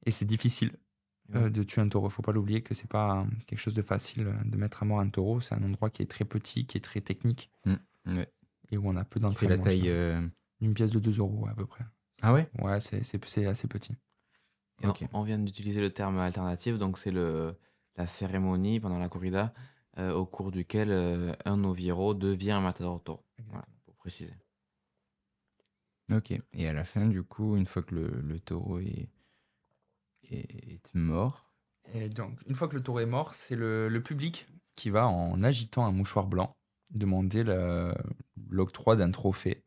et 0.06 0.10
c'est 0.10 0.24
difficile 0.24 0.72
euh, 1.34 1.50
de 1.50 1.62
tuer 1.62 1.82
un 1.82 1.88
taureau. 1.88 2.08
Il 2.08 2.12
faut 2.12 2.22
pas 2.22 2.32
l'oublier 2.32 2.62
que 2.62 2.72
c'est 2.74 2.88
pas 2.88 3.20
euh, 3.20 3.24
quelque 3.46 3.58
chose 3.58 3.74
de 3.74 3.82
facile 3.82 4.28
euh, 4.28 4.34
de 4.44 4.56
mettre 4.56 4.82
à 4.82 4.86
mort 4.86 5.00
un 5.00 5.08
taureau. 5.10 5.40
C'est 5.40 5.54
un 5.54 5.62
endroit 5.62 5.90
qui 5.90 6.02
est 6.02 6.10
très 6.10 6.24
petit, 6.24 6.66
qui 6.66 6.78
est 6.78 6.80
très 6.80 7.00
technique 7.00 7.50
Ouais. 8.06 8.32
et 8.70 8.78
où 8.78 8.88
on 8.88 8.96
a 8.96 9.04
peu 9.04 9.18
fait 9.18 9.48
la 9.48 9.56
d'entraînement. 9.56 9.64
taille. 9.64 9.88
euh, 9.90 10.26
Une 10.60 10.72
pièce 10.74 10.90
de 10.92 11.00
2 11.00 11.18
euros 11.18 11.46
à 11.48 11.54
peu 11.54 11.66
près. 11.66 11.84
Ah 12.22 12.32
ouais? 12.34 12.46
Ouais, 12.58 12.80
c'est- 12.80 13.02
assez 13.46 13.68
petit. 13.68 13.94
Et 14.82 14.86
on, 14.86 14.94
on 15.12 15.22
vient 15.22 15.38
d'utiliser 15.38 15.80
le 15.80 15.92
terme 15.92 16.18
alternatif, 16.18 16.78
donc 16.78 16.98
c'est 16.98 17.10
le 17.10 17.56
la 17.96 18.06
cérémonie 18.06 18.78
pendant 18.78 18.98
la 18.98 19.08
corrida 19.08 19.54
euh, 19.98 20.12
au 20.12 20.26
cours 20.26 20.50
duquel 20.50 20.90
euh, 20.90 21.34
un 21.46 21.56
noviero 21.56 22.12
devient 22.14 22.50
un 22.52 22.60
matador 22.60 23.02
taureau. 23.02 23.24
Voilà, 23.48 23.64
pour 23.86 23.94
préciser. 23.96 24.34
Ok. 26.10 26.32
Et 26.52 26.66
à 26.66 26.72
la 26.72 26.84
fin, 26.84 27.06
du 27.06 27.22
coup, 27.22 27.56
une 27.56 27.66
fois 27.66 27.82
que 27.82 27.94
le, 27.94 28.08
le 28.20 28.40
taureau 28.40 28.80
est, 28.80 29.08
est, 30.24 30.74
est 30.74 30.94
mort, 30.94 31.50
Et 31.94 32.08
donc, 32.08 32.38
une 32.46 32.54
fois 32.54 32.68
que 32.68 32.76
le 32.76 32.82
taureau 32.82 33.00
est 33.00 33.06
mort, 33.06 33.34
c'est 33.34 33.56
le, 33.56 33.88
le 33.88 34.02
public 34.02 34.46
qui 34.74 34.90
va, 34.90 35.08
en 35.08 35.42
agitant 35.42 35.86
un 35.86 35.92
mouchoir 35.92 36.26
blanc, 36.26 36.56
demander 36.90 37.42
l'octroi 38.50 38.96
d'un 38.96 39.10
trophée. 39.10 39.62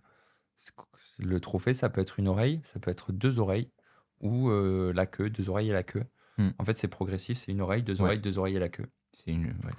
Le 1.19 1.39
trophée, 1.39 1.73
ça 1.73 1.89
peut 1.89 2.01
être 2.01 2.19
une 2.19 2.27
oreille, 2.27 2.61
ça 2.63 2.79
peut 2.79 2.91
être 2.91 3.11
deux 3.11 3.39
oreilles, 3.39 3.71
ou 4.19 4.49
euh, 4.49 4.91
la 4.93 5.05
queue, 5.05 5.29
deux 5.29 5.49
oreilles 5.49 5.69
et 5.69 5.73
la 5.73 5.83
queue. 5.83 6.05
Hmm. 6.37 6.49
En 6.57 6.65
fait, 6.65 6.77
c'est 6.77 6.87
progressif, 6.87 7.37
c'est 7.37 7.51
une 7.51 7.61
oreille, 7.61 7.83
deux 7.83 7.95
Ouais. 7.97 8.01
oreilles, 8.07 8.19
deux 8.19 8.37
oreilles 8.37 8.55
et 8.55 8.59
la 8.59 8.69
queue. 8.69 8.87
c'est 9.13 9.31
une. 9.31 9.45
ouais. 9.47 9.71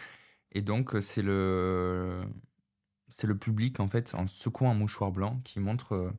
Et 0.52 0.62
donc, 0.62 0.94
euh, 0.94 1.00
c'est 1.00 1.22
le. 1.22 2.22
c'est 3.08 3.26
le 3.26 3.36
public, 3.36 3.80
en 3.80 3.88
fait, 3.88 4.14
en 4.14 4.26
secouant 4.26 4.70
un 4.70 4.74
mouchoir 4.74 5.12
blanc, 5.12 5.40
qui 5.44 5.60
montre 5.60 5.92
euh, 5.94 6.10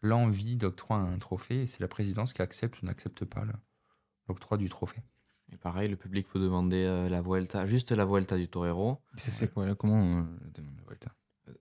l'envie 0.00 0.56
d'octroyer 0.56 1.06
un 1.06 1.18
trophée. 1.18 1.62
Et 1.62 1.66
c'est 1.66 1.80
la 1.80 1.88
présidence 1.88 2.32
qui 2.32 2.42
accepte 2.42 2.82
ou 2.82 2.86
n'accepte 2.86 3.24
pas 3.24 3.44
l'octroi 4.28 4.56
du 4.58 4.68
trophée. 4.68 5.02
Et 5.52 5.56
pareil, 5.56 5.88
le 5.88 5.96
public 5.96 6.26
peut 6.28 6.40
demander 6.40 6.84
euh, 6.84 7.08
la 7.08 7.20
Vuelta, 7.20 7.66
juste 7.66 7.92
la 7.92 8.04
Vuelta 8.06 8.36
du 8.36 8.48
Torero. 8.48 9.00
C'est 9.16 9.52
quoi 9.52 9.74
Comment 9.74 9.96
on 9.96 10.20
demande 10.54 10.76
la 10.78 10.84
Vuelta? 10.86 11.14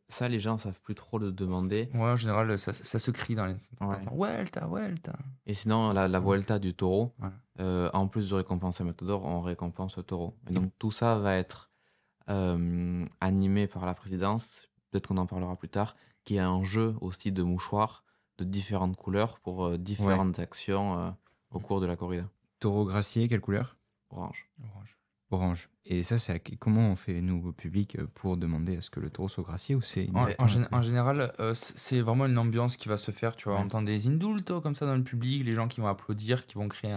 Ça, 0.07 0.29
les 0.29 0.39
gens 0.39 0.57
savent 0.57 0.79
plus 0.79 0.95
trop 0.95 1.17
le 1.17 1.31
demander. 1.31 1.89
Ouais, 1.93 2.11
en 2.11 2.15
général, 2.15 2.57
ça, 2.57 2.71
ça 2.73 2.99
se 2.99 3.11
crie 3.11 3.35
dans 3.35 3.45
les. 3.45 3.55
Ouais. 3.81 3.97
Vuelta, 4.11 4.67
Vuelta. 4.67 5.13
Et 5.45 5.53
sinon, 5.53 5.91
la, 5.91 6.07
la 6.07 6.19
Vuelta 6.19 6.59
du 6.59 6.73
taureau, 6.73 7.13
euh, 7.59 7.89
en 7.93 8.07
plus 8.07 8.29
de 8.29 8.35
récompenser 8.35 8.83
Matador, 8.83 9.25
on 9.25 9.41
récompense 9.41 9.97
le 9.97 10.03
taureau. 10.03 10.35
Et 10.49 10.53
donc, 10.53 10.71
tout 10.79 10.91
ça 10.91 11.17
va 11.19 11.35
être 11.35 11.71
euh, 12.29 13.05
animé 13.19 13.67
par 13.67 13.85
la 13.85 13.93
présidence, 13.93 14.69
peut-être 14.91 15.07
qu'on 15.07 15.17
en 15.17 15.25
parlera 15.25 15.55
plus 15.55 15.69
tard, 15.69 15.95
qui 16.23 16.35
est 16.35 16.39
un 16.39 16.63
jeu 16.63 16.95
aussi 17.01 17.31
de 17.31 17.43
mouchoirs 17.43 18.03
de 18.37 18.45
différentes 18.45 18.95
couleurs 18.95 19.39
pour 19.39 19.65
euh, 19.65 19.77
différentes 19.77 20.39
actions 20.39 21.15
au 21.51 21.59
cours 21.59 21.81
de 21.81 21.85
la 21.85 21.95
corrida. 21.95 22.29
Taureau 22.59 22.85
gracier, 22.85 23.27
quelle 23.27 23.41
couleur? 23.41 23.77
Orange. 24.09 24.49
Orange. 24.63 24.97
Orange. 25.33 25.69
Et 25.85 26.03
ça, 26.03 26.17
c'est 26.17 26.39
comment 26.57 26.91
on 26.91 26.95
fait, 26.95 27.19
nous, 27.19 27.45
au 27.49 27.51
public, 27.51 27.97
euh, 27.97 28.07
pour 28.13 28.37
demander 28.37 28.77
à 28.77 28.81
ce 28.81 28.89
que 28.89 29.01
le 29.01 29.09
taureau 29.09 29.27
soit 29.27 29.43
gracié 29.43 29.75
ou 29.75 29.81
c'est 29.81 30.07
en, 30.13 30.81
général, 30.81 31.33
euh, 31.39 31.53
c'est 31.53 31.99
vraiment 31.99 32.25
une 32.25 32.37
ambiance 32.37 32.77
qui 32.77 32.87
va 32.87 32.95
se 32.97 33.11
faire. 33.11 33.35
Tu 33.35 33.49
vas 33.49 33.55
entendre 33.55 33.85
des 33.85 34.07
indultos 34.07 34.61
comme 34.61 34.75
ça 34.75 34.85
dans 34.85 34.95
le 34.95 35.03
public, 35.03 35.43
les 35.43 35.53
gens 35.53 35.67
qui 35.67 35.81
vont 35.81 35.87
applaudir, 35.87 36.45
qui 36.45 36.55
vont 36.55 36.69
créer 36.69 36.91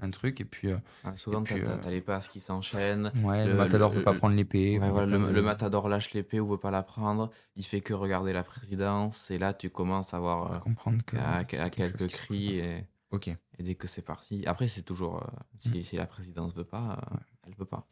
un, 0.00 0.10
truc. 0.10 0.40
Et 0.40 0.44
puis. 0.44 0.68
Euh, 0.68 0.78
ah, 1.04 1.16
souvent, 1.16 1.44
tu 1.44 1.54
as, 1.54 1.90
les 1.90 2.00
passes 2.00 2.26
qui 2.26 2.40
s'enchaînent. 2.40 3.12
le, 3.14 3.54
matador 3.54 3.92
ne 3.92 3.96
veut 3.98 4.02
pas 4.02 4.12
prendre 4.12 4.34
l'épée. 4.34 4.80
le, 4.80 5.42
matador 5.42 5.88
lâche 5.88 6.12
l'épée 6.12 6.40
ou 6.40 6.48
veut 6.48 6.58
pas 6.58 6.72
la 6.72 6.82
prendre. 6.82 7.30
Il 7.54 7.64
fait 7.64 7.80
que 7.80 7.94
regarder 7.94 8.32
la 8.32 8.42
présidence. 8.42 9.30
Et 9.30 9.38
là, 9.38 9.54
tu 9.54 9.70
commences 9.70 10.14
à 10.14 10.18
voir. 10.18 10.58
comprendre 10.64 11.04
que. 11.06 11.16
À, 11.16 11.44
quelques 11.44 12.08
cris. 12.08 12.58
Et... 12.58 12.84
Ok. 13.12 13.28
Et 13.28 13.62
dès 13.62 13.76
que 13.76 13.86
c'est 13.86 14.02
parti. 14.02 14.42
Après, 14.46 14.66
c'est 14.66 14.82
toujours. 14.82 15.24
si, 15.60 15.68
mm. 15.68 15.82
si, 15.82 15.96
la 15.96 16.06
présidence 16.06 16.54
veut 16.54 16.64
pas, 16.64 16.98
elle 17.46 17.54
veut 17.54 17.64
pas 17.64 17.86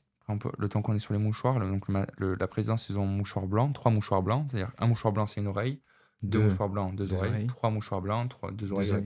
le 0.58 0.68
temps 0.68 0.82
qu'on 0.82 0.94
est 0.94 1.00
sur 1.00 1.12
les 1.12 1.18
mouchoirs, 1.18 1.60
donc 1.60 1.86
la 2.18 2.46
présidence, 2.46 2.88
ils 2.88 2.98
ont 2.98 3.04
un 3.04 3.10
mouchoir 3.10 3.46
blanc, 3.46 3.72
trois 3.72 3.90
mouchoirs 3.90 4.22
blancs, 4.22 4.46
c'est-à-dire 4.50 4.72
un 4.78 4.86
mouchoir 4.86 5.12
blanc, 5.12 5.26
c'est 5.26 5.40
une 5.40 5.48
oreille, 5.48 5.80
deux, 6.22 6.42
mouchoirs 6.42 6.68
blancs, 6.68 6.94
deux, 6.94 7.12
oreilles, 7.12 7.46
trois 7.46 7.70
mouchoirs 7.70 8.00
blancs, 8.00 8.30
trois, 8.30 8.50
deux, 8.50 8.72
oreilles. 8.72 9.04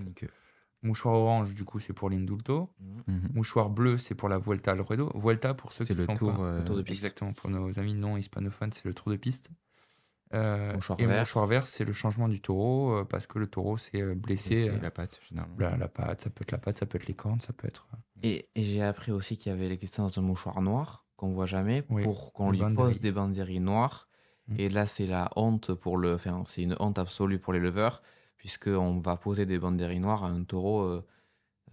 Mouchoir 0.82 1.16
orange, 1.16 1.57
du 1.57 1.64
coup, 1.64 1.80
c'est 1.80 1.92
pour 1.92 2.09
l'indulto. 2.09 2.72
Mhm. 3.09 3.30
Mouchoir 3.34 3.68
bleu, 3.68 3.99
c'est 3.99 4.14
pour 4.14 4.28
la 4.28 4.38
Vuelta 4.38 4.70
al 4.70 4.80
Ruedo. 4.80 5.11
Vuelta, 5.16 5.53
pour 5.53 5.72
ceux 5.72 5.84
qui 5.84 5.92
le 5.92 6.05
font 6.05 6.14
tour, 6.14 6.36
pas. 6.36 6.42
Euh, 6.42 6.64
tour 6.64 6.76
de 6.76 6.82
piste. 6.82 7.03
Exactement, 7.03 7.32
pour 7.32 7.51
nos 7.51 7.80
amis 7.80 7.94
non 7.94 8.16
hispanophones, 8.16 8.70
c'est 8.70 8.84
le 8.84 8.94
tour 8.94 9.11
de 9.11 9.16
piste. 9.16 9.51
Euh, 10.34 10.74
mouchoir 10.74 11.01
et 11.01 11.07
vert. 11.07 11.18
mouchoir 11.18 11.46
vert, 11.49 11.66
c'est 11.66 11.84
le 11.84 11.92
changement 11.92 12.28
du 12.28 12.40
taureau, 12.40 12.92
euh, 12.92 13.05
parce 13.05 13.26
que 13.26 13.40
le 13.40 13.49
taureau 13.49 13.76
s'est 13.76 14.14
blessé. 14.14 14.70
la 14.80 14.92
patte, 14.92 15.20
généralement. 15.28 15.57
La, 15.59 15.76
la, 15.76 15.88
patte, 15.88 16.20
ça 16.20 16.30
peut 16.30 16.42
être 16.42 16.53
la 16.53 16.59
patte, 16.59 16.78
ça 16.78 16.86
peut 16.86 16.96
être 16.96 17.09
les 17.09 17.14
cornes, 17.14 17.40
ça 17.40 17.53
peut 17.53 17.66
être. 17.66 17.88
Et, 18.23 18.49
et 18.55 18.62
j'ai 18.64 18.83
appris 18.83 19.12
aussi 19.12 19.37
qu'il 19.37 19.51
y 19.51 19.55
avait 19.55 19.69
l'existence 19.69 20.14
d'un 20.14 20.23
mouchoir 20.23 20.61
noir 20.62 21.05
qu'on 21.19 21.33
voit 21.33 21.47
jamais 21.47 21.83
pour 21.83 22.33
qu'on 22.33 22.53
lui 22.53 22.62
pose 22.75 23.01
des 23.01 23.12
banderilles 23.12 23.61
noires. 23.61 24.09
Mm. 24.47 24.55
Et 24.59 24.69
là, 24.71 24.87
c'est 24.87 25.07
la 25.07 25.31
honte 25.37 25.75
pour 25.75 25.99
le. 25.99 26.14
Enfin, 26.14 26.43
c'est 26.47 26.62
une 26.62 26.77
honte 26.79 26.99
absolue 26.99 27.39
pour 27.39 27.53
les 27.53 27.59
leveurs, 27.59 28.03
puisqu'on 28.37 28.99
va 28.99 29.16
poser 29.16 29.45
des 29.45 29.59
banderilles 29.59 29.99
noires 29.99 30.25
à 30.25 30.29
un 30.29 30.45
taureau 30.45 30.83
euh, 30.83 31.07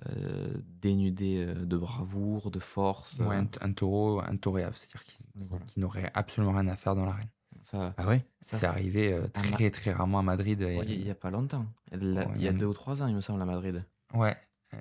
euh, 0.10 0.54
dénudé 0.82 1.46
euh, 1.46 1.54
de 1.54 1.78
bravoure, 1.78 2.50
de 2.50 2.60
force. 2.60 3.20
un, 3.22 3.72
taureau 3.74 4.20
intoréable, 4.20 4.76
c'est-à-dire 4.76 5.04
qu'il 5.04 5.82
n'aurait 5.82 6.12
absolument 6.16 6.54
rien 6.54 6.68
à 6.68 6.76
faire 6.76 6.96
dans 6.96 7.06
l'arène. 7.06 7.30
Ça, 7.62 7.94
ah 7.98 8.08
ouais 8.08 8.26
C'est 8.42 8.66
arrivé 8.66 9.20
très, 9.34 9.72
très 9.72 9.92
rarement 9.92 10.20
à 10.20 10.24
Madrid. 10.24 10.60
Il 10.62 11.04
n'y 11.04 11.10
a, 11.10 11.16
pas 11.16 11.32
longtemps. 11.32 11.66
Il 11.94 12.28
y 12.38 12.48
a 12.48 12.52
deux 12.52 12.66
ou 12.66 12.74
trois 12.74 13.02
ans, 13.02 13.08
il 13.08 13.16
me 13.16 13.22
semble, 13.22 13.42
à 13.42 13.46
Madrid. 13.46 13.84
Ouais, 14.14 14.36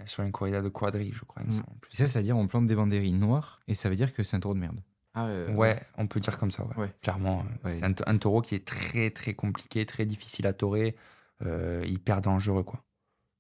sur 0.07 0.23
une 0.23 0.33
corrida 0.33 0.61
de 0.61 0.69
quadrille, 0.69 1.13
je 1.13 1.25
crois. 1.25 1.43
Mm. 1.43 1.53
Ça, 1.91 2.09
ça 2.09 2.19
veut 2.19 2.25
dire 2.25 2.37
on 2.37 2.47
plante 2.47 2.67
des 2.67 2.75
banderilles 2.75 3.13
noires 3.13 3.61
et 3.69 3.75
ça 3.75 3.89
veut 3.89 3.97
dire 3.97 4.13
que 4.13 4.23
c'est 4.23 4.37
un 4.37 4.41
taureau 4.41 4.55
de 4.55 4.61
merde. 4.61 4.81
Ah 5.15 5.29
ouais, 5.53 5.81
on 5.97 6.09
peut 6.09 6.19
dire 6.19 6.37
comme 6.39 6.51
ça, 6.51 6.67
ouais. 6.77 6.93
clairement. 7.01 7.45
Euh, 7.65 7.71
c'est 7.71 8.09
un, 8.09 8.19
taureau 8.19 8.43
qui 8.43 8.57
est 8.57 8.67
très 8.67 9.11
très 9.11 9.35
compliqué, 9.35 9.87
très 9.87 10.07
difficile 10.07 10.45
à 10.47 10.53
taurer, 10.53 10.97
euh, 11.43 11.85
hyper 11.87 12.21
dangereux. 12.21 12.65
quoi. 12.65 12.83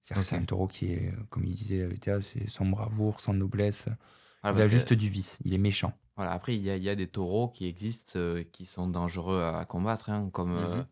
C'est 0.04 0.36
un 0.36 0.44
taureau 0.44 0.68
qui 0.68 0.92
est, 0.92 1.12
comme 1.30 1.44
il 1.44 1.54
disait 1.54 1.88
c'est 2.20 2.48
sans 2.48 2.66
bravoure, 2.66 3.20
sans 3.20 3.34
noblesse. 3.34 3.88
il 4.44 4.60
a 4.60 4.68
juste 4.68 4.92
du 4.92 5.08
vice, 5.08 5.38
il 5.44 5.52
est 5.52 5.58
méchant. 5.58 5.92
Voilà, 6.16 6.30
après, 6.30 6.54
il 6.54 6.62
y 6.62 6.70
a, 6.70 6.76
y 6.76 6.88
a, 6.88 6.94
des 6.94 7.08
taureaux 7.08 7.48
qui 7.48 7.66
existent, 7.66 8.20
qui 8.52 8.66
sont 8.66 8.86
dangereux 8.86 9.42
à 9.42 9.64
combattre, 9.64 10.10
hein, 10.10 10.30
comme 10.32 10.56
mm-hmm. 10.56 10.86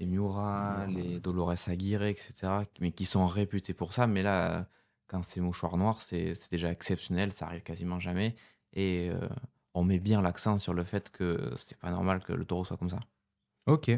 Les 0.00 0.06
Miura, 0.06 0.86
les 0.86 1.20
Dolores 1.20 1.68
Aguirre, 1.68 2.02
etc., 2.04 2.32
mais 2.80 2.90
qui 2.90 3.04
sont 3.04 3.26
réputés 3.26 3.74
pour 3.74 3.92
ça. 3.92 4.06
Mais 4.06 4.22
là, 4.22 4.66
quand 5.06 5.22
c'est 5.22 5.40
mouchoir 5.40 5.76
noir, 5.76 6.02
c'est 6.02 6.34
déjà 6.50 6.72
exceptionnel, 6.72 7.32
ça 7.32 7.46
arrive 7.46 7.62
quasiment 7.62 8.00
jamais. 8.00 8.34
Et 8.72 9.10
euh, 9.10 9.28
on 9.74 9.84
met 9.84 9.98
bien 9.98 10.22
l'accent 10.22 10.58
sur 10.58 10.72
le 10.72 10.84
fait 10.84 11.10
que 11.10 11.52
c'est 11.56 11.78
pas 11.78 11.90
normal 11.90 12.24
que 12.24 12.32
le 12.32 12.44
taureau 12.44 12.64
soit 12.64 12.78
comme 12.78 12.90
ça. 12.90 13.00
Ok. 13.66 13.90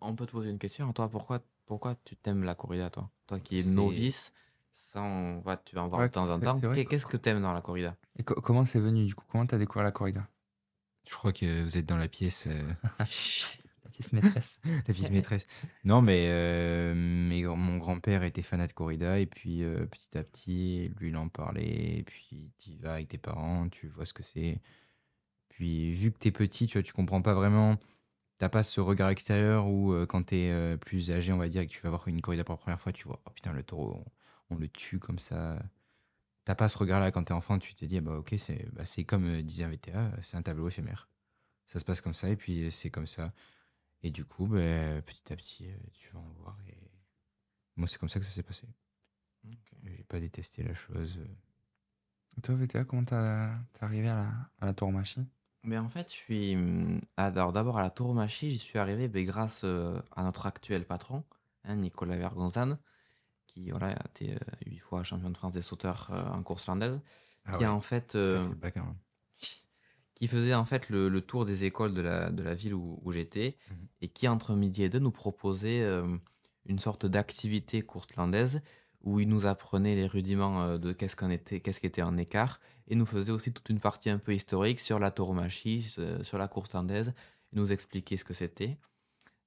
On 0.00 0.14
peut 0.14 0.26
te 0.26 0.32
poser 0.32 0.50
une 0.50 0.58
question. 0.58 0.92
Toi, 0.92 1.08
pourquoi, 1.08 1.40
pourquoi 1.64 1.96
tu 2.04 2.14
t'aimes 2.14 2.44
la 2.44 2.54
corrida, 2.54 2.90
toi? 2.90 3.10
Toi 3.26 3.40
qui 3.40 3.58
es 3.58 3.66
novice, 3.72 4.32
ça, 4.70 5.00
tu 5.64 5.74
vas 5.74 5.82
en 5.82 5.88
voir 5.88 6.02
de 6.02 6.08
temps 6.08 6.28
en 6.28 6.38
temps. 6.38 6.60
Qu'est-ce 6.60 7.06
que 7.06 7.16
tu 7.16 7.28
aimes 7.30 7.40
dans 7.40 7.54
la 7.54 7.62
corrida? 7.62 7.96
Et 8.18 8.22
comment 8.22 8.66
c'est 8.66 8.80
venu 8.80 9.06
du 9.06 9.14
coup? 9.14 9.24
Comment 9.30 9.46
tu 9.46 9.54
as 9.54 9.58
découvert 9.58 9.84
la 9.84 9.92
corrida? 9.92 10.28
Je 11.08 11.14
crois 11.14 11.32
que 11.32 11.62
vous 11.62 11.78
êtes 11.78 11.86
dans 11.86 11.96
la 11.96 12.08
pièce. 12.08 12.46
Euh, 12.48 12.72
maîtresse. 14.12 14.60
la 14.64 14.94
pièce 14.94 15.10
maîtresse. 15.12 15.46
Non, 15.84 16.02
mais, 16.02 16.26
euh, 16.28 16.94
mais 16.96 17.42
mon 17.42 17.78
grand-père 17.78 18.22
était 18.22 18.42
fanat 18.42 18.66
de 18.66 18.72
corrida, 18.72 19.18
et 19.18 19.26
puis 19.26 19.62
euh, 19.62 19.86
petit 19.86 20.16
à 20.16 20.24
petit, 20.24 20.92
lui, 20.98 21.08
il 21.08 21.16
en 21.16 21.28
parlait, 21.28 21.98
et 21.98 22.02
puis 22.02 22.50
tu 22.58 22.76
vas 22.76 22.94
avec 22.94 23.08
tes 23.08 23.18
parents, 23.18 23.68
tu 23.68 23.88
vois 23.88 24.06
ce 24.06 24.12
que 24.12 24.22
c'est. 24.22 24.60
Puis 25.48 25.92
vu 25.92 26.12
que 26.12 26.18
tu 26.18 26.28
es 26.28 26.32
petit, 26.32 26.66
tu 26.66 26.78
vois, 26.78 26.82
tu 26.82 26.92
comprends 26.92 27.22
pas 27.22 27.34
vraiment, 27.34 27.78
t'as 28.38 28.48
pas 28.48 28.62
ce 28.62 28.80
regard 28.80 29.10
extérieur 29.10 29.66
où 29.68 29.92
euh, 29.92 30.06
quand 30.06 30.24
tu 30.26 30.36
es 30.36 30.76
plus 30.78 31.10
âgé, 31.10 31.32
on 31.32 31.38
va 31.38 31.48
dire, 31.48 31.62
et 31.62 31.66
que 31.66 31.72
tu 31.72 31.80
vas 31.82 31.90
voir 31.90 32.06
une 32.08 32.20
corrida 32.20 32.44
pour 32.44 32.54
la 32.54 32.58
première 32.58 32.80
fois, 32.80 32.92
tu 32.92 33.08
vois, 33.08 33.20
oh 33.26 33.30
putain, 33.30 33.52
le 33.52 33.62
taureau, 33.62 34.04
on, 34.50 34.56
le 34.56 34.68
tue 34.68 34.98
comme 34.98 35.18
ça. 35.18 35.58
T'as 36.44 36.54
pas 36.54 36.68
ce 36.68 36.78
regard-là 36.78 37.10
quand 37.10 37.24
t'es 37.24 37.32
enfant, 37.32 37.58
tu 37.58 37.74
te 37.74 37.84
dis, 37.84 37.98
ah 37.98 38.00
bah 38.00 38.18
ok, 38.18 38.34
c'est 38.38 38.66
bah, 38.72 38.84
comme 39.06 39.42
disait 39.42 39.64
un 39.64 39.68
VTA, 39.68 40.12
c'est 40.22 40.36
un 40.36 40.42
tableau 40.42 40.68
éphémère. 40.68 41.08
Ça 41.66 41.80
se 41.80 41.84
passe 41.84 42.00
comme 42.00 42.14
ça, 42.14 42.28
et 42.30 42.36
puis 42.36 42.70
c'est 42.70 42.90
comme 42.90 43.06
ça. 43.06 43.32
Et 44.06 44.10
du 44.10 44.24
coup, 44.24 44.46
ben, 44.46 45.02
petit 45.02 45.32
à 45.32 45.36
petit, 45.36 45.68
euh, 45.68 45.76
tu 45.92 46.08
vas 46.12 46.20
en 46.20 46.32
voir. 46.40 46.56
Et 46.68 46.78
moi, 47.74 47.88
c'est 47.88 47.98
comme 47.98 48.08
ça 48.08 48.20
que 48.20 48.24
ça 48.24 48.30
s'est 48.30 48.44
passé. 48.44 48.68
J'ai 49.82 50.04
pas 50.04 50.20
détesté 50.20 50.62
la 50.62 50.74
chose. 50.74 51.18
Et 52.38 52.40
toi, 52.40 52.54
VTA, 52.54 52.84
comment 52.84 53.04
t'es 53.04 53.16
arrivé 53.84 54.08
à 54.08 54.14
la, 54.14 54.28
à 54.60 54.66
la 54.66 54.74
tauromachie 54.74 55.26
mais 55.64 55.78
en 55.78 55.88
fait, 55.88 56.08
je 56.08 56.14
suis. 56.14 56.54
Hum, 56.54 57.00
alors, 57.16 57.52
d'abord, 57.52 57.78
à 57.78 57.82
la 57.82 57.90
tauromachie, 57.90 58.52
j'y 58.52 58.58
suis 58.58 58.78
arrivé 58.78 59.08
ben, 59.08 59.24
grâce 59.24 59.62
euh, 59.64 60.00
à 60.14 60.22
notre 60.22 60.46
actuel 60.46 60.86
patron, 60.86 61.24
hein, 61.64 61.74
Nicolas 61.74 62.16
Vergonzane, 62.16 62.78
qui 63.48 63.72
voilà, 63.72 63.88
a 63.88 64.06
été 64.06 64.34
euh, 64.34 64.38
huit 64.66 64.78
fois 64.78 65.02
champion 65.02 65.30
de 65.30 65.36
France 65.36 65.50
des 65.50 65.62
sauteurs 65.62 66.12
en 66.32 66.44
course 66.44 66.68
landaise. 66.68 67.00
Ah 67.44 67.58
qui 67.58 67.64
a 67.64 67.74
en 67.74 67.80
fait. 67.80 68.14
Hein 68.14 68.96
qui 70.16 70.28
faisait 70.28 70.54
en 70.54 70.64
fait 70.64 70.88
le, 70.88 71.20
tour 71.20 71.44
des 71.44 71.64
écoles 71.64 71.92
de 71.92 72.00
la, 72.00 72.30
de 72.30 72.42
la 72.42 72.54
ville 72.54 72.74
où, 72.74 73.12
j'étais 73.12 73.56
mhm. 73.70 73.76
et 74.00 74.08
qui, 74.08 74.26
entre 74.26 74.54
midi 74.54 74.82
et 74.82 74.88
deux, 74.88 74.98
nous 74.98 75.12
proposait 75.12 75.82
euh, 75.82 76.16
une 76.64 76.78
sorte 76.78 77.06
d'activité 77.06 77.82
courtelandaise 77.82 78.62
où 79.02 79.20
il 79.20 79.28
nous 79.28 79.44
apprenait 79.44 79.94
les 79.94 80.06
rudiments 80.06 80.62
euh, 80.62 80.78
de 80.78 80.92
qu'est-ce 80.92 81.22
était, 81.30 81.60
qu'est-ce 81.60 81.80
qui 81.80 81.86
était 81.86 82.02
en 82.02 82.16
écart 82.16 82.60
et 82.88 82.94
nous 82.94 83.04
faisait 83.04 83.30
aussi 83.30 83.52
toute 83.52 83.68
une 83.68 83.78
partie 83.78 84.08
un 84.08 84.18
peu 84.18 84.34
historique 84.34 84.80
sur 84.80 84.98
la 84.98 85.10
tauromachie, 85.10 85.94
euh, 85.98 86.24
sur 86.24 86.38
la 86.38 86.48
course 86.48 86.72
landaise, 86.72 87.12
et 87.52 87.56
nous 87.56 87.70
expliquait 87.70 88.16
ce 88.16 88.24
que 88.24 88.32
c'était. 88.32 88.78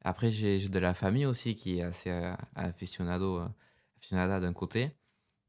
Après, 0.03 0.29
j'ai 0.29 0.59
de 0.69 0.79
la 0.79 0.93
famille 0.93 1.25
aussi 1.25 1.55
qui 1.55 1.79
est 1.79 1.81
assez 1.81 2.11
aficionado, 2.55 3.41
aficionada 3.97 4.39
d'un 4.39 4.53
côté, 4.53 4.91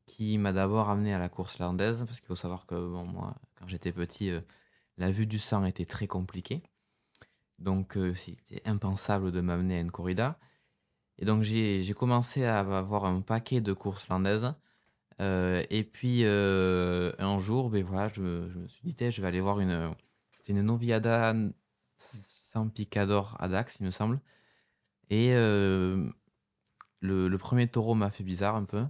qui 0.06 0.38
m'a 0.38 0.52
d'abord 0.52 0.88
amené 0.88 1.12
à 1.12 1.18
la 1.18 1.28
course 1.28 1.58
landaise, 1.58 2.04
parce 2.06 2.20
qu'il 2.20 2.26
faut 2.26 2.36
savoir 2.36 2.66
que 2.66 2.74
bon, 2.74 3.04
moi, 3.04 3.34
quand 3.56 3.66
j'étais 3.66 3.92
petit, 3.92 4.32
la 5.00 5.10
vue 5.10 5.26
du 5.26 5.38
sang 5.38 5.64
était 5.64 5.86
très 5.86 6.06
compliquée. 6.06 6.62
Donc, 7.58 7.96
euh, 7.96 8.14
c'était 8.14 8.62
impensable 8.68 9.32
de 9.32 9.40
m'amener 9.40 9.78
à 9.78 9.80
une 9.80 9.90
corrida. 9.90 10.38
Et 11.18 11.24
donc, 11.24 11.42
j'ai 11.42 11.94
commencé 11.94 12.44
à 12.44 12.60
avoir 12.60 13.06
un 13.06 13.22
paquet 13.22 13.62
de 13.62 13.72
courses 13.72 14.08
landaises. 14.08 14.54
Euh, 15.20 15.64
et 15.70 15.84
puis, 15.84 16.24
euh, 16.24 17.12
un 17.18 17.38
jour, 17.38 17.70
ben 17.70 17.82
voilà, 17.82 18.08
je, 18.08 18.22
me 18.22 18.68
suis 18.68 18.92
dit, 18.92 19.10
je 19.10 19.20
vais 19.20 19.28
aller 19.28 19.40
voir 19.40 19.60
une. 19.60 19.94
C'était 20.36 20.52
une 20.52 20.62
Noviada 20.62 21.34
San 21.98 22.70
Picador 22.70 23.36
à 23.38 23.48
Dax, 23.48 23.80
il 23.80 23.86
me 23.86 23.90
semble. 23.90 24.20
Et 25.08 25.34
le, 25.34 26.12
premier 27.38 27.68
taureau 27.68 27.94
m'a 27.94 28.10
fait 28.10 28.24
bizarre 28.24 28.56
un 28.56 28.64
peu. 28.64 28.84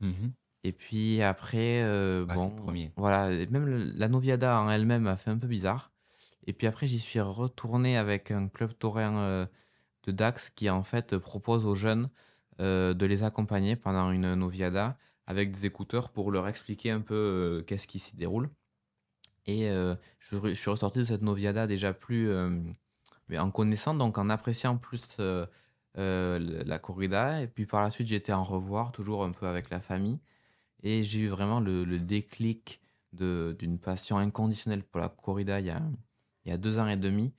Mmh 0.00 0.28
et 0.62 0.72
puis 0.72 1.22
après, 1.22 1.82
euh, 1.82 2.26
bon, 2.26 2.54
voilà, 2.96 3.30
même 3.46 3.92
la 3.96 4.08
Noviada 4.08 4.60
en 4.60 4.70
elle-même 4.70 5.06
a 5.06 5.16
fait 5.16 5.30
un 5.30 5.38
peu 5.38 5.46
bizarre. 5.46 5.90
Et 6.46 6.52
puis 6.52 6.66
après, 6.66 6.86
j'y 6.86 6.98
suis 6.98 7.20
retourné 7.20 7.96
avec 7.96 8.30
un 8.30 8.48
club 8.48 8.76
taurin 8.78 9.18
euh, 9.18 9.46
de 10.04 10.12
Dax 10.12 10.50
qui 10.50 10.68
en 10.68 10.82
fait 10.82 11.16
propose 11.16 11.64
aux 11.64 11.74
jeunes 11.74 12.10
euh, 12.60 12.92
de 12.92 13.06
les 13.06 13.22
accompagner 13.22 13.76
pendant 13.76 14.10
une 14.10 14.34
noviada 14.34 14.98
avec 15.26 15.50
des 15.50 15.66
écouteurs 15.66 16.10
pour 16.10 16.30
leur 16.30 16.48
expliquer 16.48 16.90
un 16.90 17.00
peu 17.00 17.14
euh, 17.14 17.62
qu'est-ce 17.62 17.86
qui 17.86 17.98
s'y 17.98 18.16
déroule. 18.16 18.50
Et 19.46 19.68
je, 20.20 20.36
je 20.44 20.54
suis 20.54 20.70
ressorti 20.70 21.00
de 21.00 21.04
cette 21.04 21.22
noviada 21.22 21.66
déjà 21.66 21.92
plus 21.92 22.30
mais 23.28 23.38
en 23.38 23.50
connaissant, 23.50 23.94
donc 23.94 24.16
en 24.16 24.30
appréciant 24.30 24.76
plus 24.76 25.16
la 25.96 26.78
corrida. 26.78 27.42
Et 27.42 27.48
puis 27.48 27.66
par 27.66 27.82
la 27.82 27.90
suite, 27.90 28.06
j'étais 28.06 28.32
en 28.32 28.44
revoir, 28.44 28.92
toujours 28.92 29.24
un 29.24 29.32
peu 29.32 29.46
avec 29.46 29.70
la 29.70 29.80
famille. 29.80 30.20
Et 30.82 31.04
j'ai 31.04 31.20
eu 31.20 31.28
vraiment 31.28 31.60
le, 31.60 31.84
le 31.84 31.98
déclic 31.98 32.80
d'une 33.12 33.78
passion 33.78 34.18
inconditionnelle 34.18 34.84
pour 34.84 35.00
la 35.00 35.08
corrida 35.08 35.60
il 35.60 35.66
y 35.66 35.70
a, 35.70 35.82
il 36.44 36.50
y 36.50 36.52
a 36.52 36.58
deux 36.58 36.78
ans 36.78 36.86
et 36.86 36.96
demi. 36.96 37.32